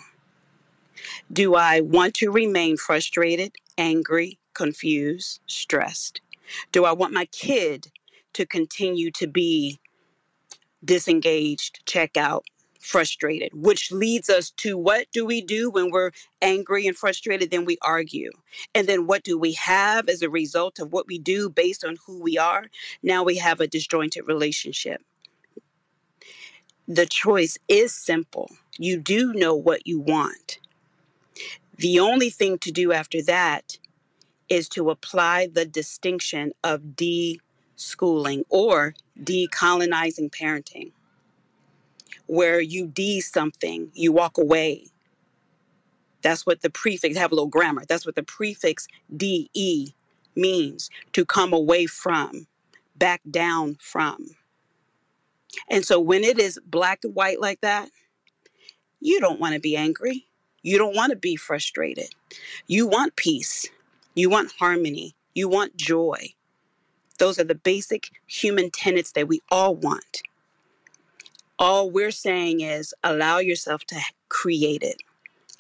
[1.32, 6.22] Do I want to remain frustrated, angry, confused, stressed?
[6.72, 7.88] Do I want my kid
[8.34, 9.80] to continue to be
[10.84, 12.46] disengaged, check out,
[12.84, 16.12] frustrated, which leads us to what do we do when we're
[16.42, 17.50] angry and frustrated?
[17.50, 18.32] Then we argue.
[18.76, 21.98] And then what do we have as a result of what we do based on
[22.06, 22.66] who we are?
[23.02, 25.02] Now we have a disjointed relationship.
[26.88, 28.52] The choice is simple.
[28.78, 30.60] You do know what you want.
[31.78, 33.78] The only thing to do after that
[34.54, 37.40] is to apply the distinction of de
[37.76, 40.92] schooling or decolonizing parenting
[42.28, 44.88] where you de something, you walk away.
[46.22, 47.84] That's what the prefix, have a little grammar.
[47.88, 49.94] That's what the prefix de
[50.36, 52.48] means to come away from,
[52.96, 54.36] back down from.
[55.70, 57.90] And so when it is black and white like that,
[59.00, 60.28] you don't want to be angry.
[60.62, 62.16] You don't want to be frustrated.
[62.68, 63.68] You want peace.
[64.14, 65.16] You want harmony.
[65.34, 66.34] You want joy.
[67.20, 70.24] Those are the basic human tenets that we all want.
[71.60, 74.00] All we're saying is allow yourself to
[74.30, 75.02] create it.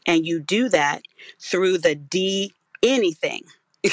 [0.05, 1.03] And you do that
[1.39, 3.43] through the D anything.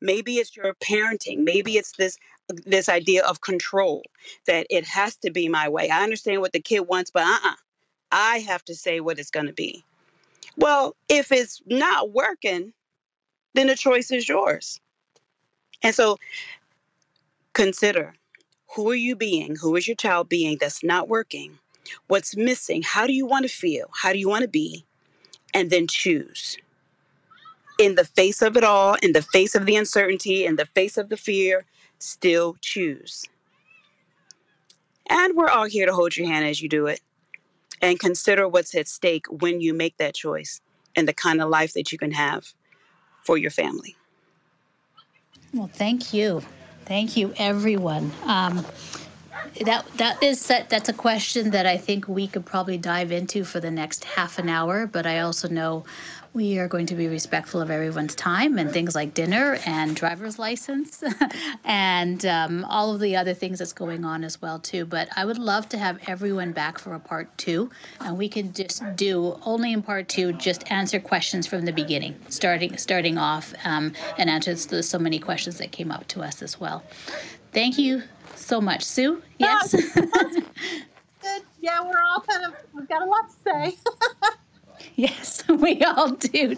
[0.00, 2.18] maybe it's your parenting, maybe it's this
[2.64, 4.02] this idea of control
[4.46, 5.90] that it has to be my way.
[5.90, 7.54] I understand what the kid wants, but uh-uh.
[8.12, 9.84] I have to say what it's going to be.
[10.56, 12.72] Well, if it's not working,
[13.56, 14.80] then the choice is yours.
[15.82, 16.18] And so
[17.54, 18.14] consider
[18.74, 19.56] Who are you being?
[19.56, 21.58] Who is your child being that's not working?
[22.08, 22.82] What's missing?
[22.82, 23.90] How do you want to feel?
[23.94, 24.84] How do you want to be?
[25.54, 26.58] And then choose.
[27.78, 30.98] In the face of it all, in the face of the uncertainty, in the face
[30.98, 31.64] of the fear,
[31.98, 33.24] still choose.
[35.08, 37.00] And we're all here to hold your hand as you do it
[37.82, 40.60] and consider what's at stake when you make that choice
[40.96, 42.52] and the kind of life that you can have
[43.26, 43.96] for your family.
[45.52, 46.42] Well, thank you.
[46.84, 48.12] Thank you, everyone.
[48.24, 48.64] Um,
[49.64, 53.58] that that is that's a question that I think we could probably dive into for
[53.58, 54.86] the next half an hour.
[54.86, 55.84] But I also know
[56.36, 60.38] we are going to be respectful of everyone's time and things like dinner and driver's
[60.38, 61.02] license
[61.64, 64.84] and um, all of the other things that's going on as well too.
[64.84, 68.52] But I would love to have everyone back for a part two, and we can
[68.52, 73.54] just do only in part two just answer questions from the beginning, starting starting off
[73.64, 76.84] um, and answer the, so many questions that came up to us as well.
[77.52, 78.02] Thank you
[78.34, 79.22] so much, Sue.
[79.38, 79.74] Yes.
[81.62, 83.76] Yeah, we're all kind of we've got a lot to say.
[84.98, 86.56] Yes, we all do.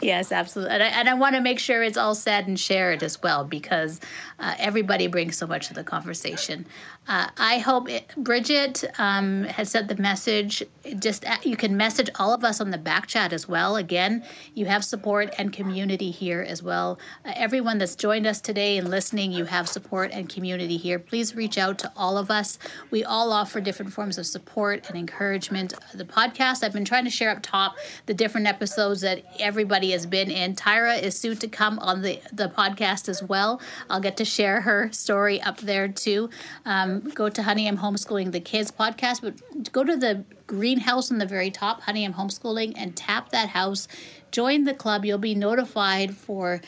[0.00, 0.72] Yes, absolutely.
[0.72, 3.44] And I, and I want to make sure it's all said and shared as well
[3.44, 4.00] because
[4.38, 6.64] uh, everybody brings so much to the conversation.
[7.06, 10.62] Uh, I hope it, Bridget um, has sent the message.
[10.98, 13.76] Just uh, you can message all of us on the back chat as well.
[13.76, 14.24] Again,
[14.54, 16.98] you have support and community here as well.
[17.24, 20.98] Uh, everyone that's joined us today and listening, you have support and community here.
[20.98, 22.58] Please reach out to all of us.
[22.90, 25.74] We all offer different forms of support and encouragement.
[25.92, 27.76] The podcast I've been trying to share up top
[28.06, 30.54] the different episodes that everybody has been in.
[30.54, 33.60] Tyra is soon to come on the the podcast as well.
[33.90, 36.30] I'll get to share her story up there too.
[36.64, 41.18] Um, go to Honey I'm Homeschooling the Kids podcast, but go to the greenhouse on
[41.18, 43.88] the very top, Honey I'm Homeschooling, and tap that house.
[44.30, 45.04] Join the club.
[45.04, 46.60] You'll be notified for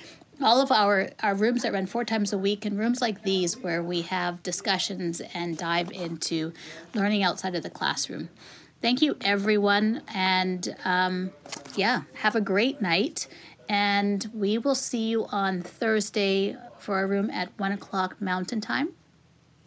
[0.43, 3.57] all of our, our rooms that run four times a week and rooms like these
[3.57, 6.53] where we have discussions and dive into
[6.95, 8.29] learning outside of the classroom.
[8.83, 10.03] Thank you, everyone.
[10.15, 11.33] And um,
[11.75, 13.27] yeah, have a great night.
[13.69, 18.91] And we will see you on Thursday for our room at one o'clock Mountain Time.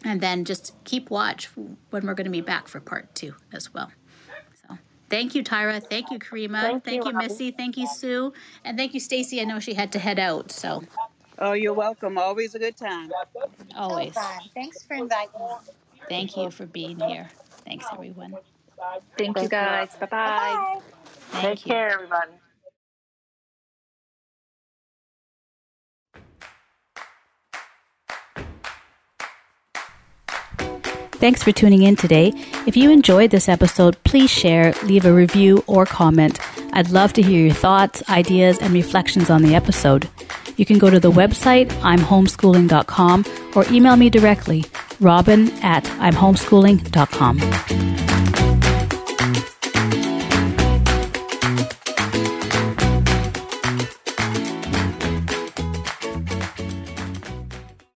[0.04, 1.50] And then just keep watch
[1.90, 3.92] when we're going to be back for part two as well.
[4.62, 4.78] So
[5.10, 5.82] thank you, Tyra.
[5.82, 6.62] Thank you, Karima.
[6.62, 7.50] Thank, thank you, you Missy.
[7.50, 8.32] Thank you, Sue.
[8.64, 9.40] And thank you, Stacy.
[9.40, 10.50] I know she had to head out.
[10.50, 10.82] So.
[11.38, 12.18] Oh, you're welcome.
[12.18, 13.10] Always a good time.
[13.76, 14.14] Always.
[14.14, 14.22] So
[14.54, 15.46] Thanks for inviting me.
[16.08, 17.28] Thank you for being here.
[17.66, 18.34] Thanks, everyone.
[19.18, 19.94] Thank, Thank you, guys.
[19.96, 20.80] Bye bye.
[21.40, 21.72] Take you.
[21.72, 22.32] care, everybody.
[31.20, 32.32] Thanks for tuning in today.
[32.66, 36.40] If you enjoyed this episode, please share, leave a review, or comment.
[36.72, 40.08] I'd love to hear your thoughts, ideas, and reflections on the episode.
[40.56, 43.24] You can go to the website, imhomeschooling.com,
[43.54, 44.64] or email me directly,
[44.98, 48.09] robin at imhomeschooling.com.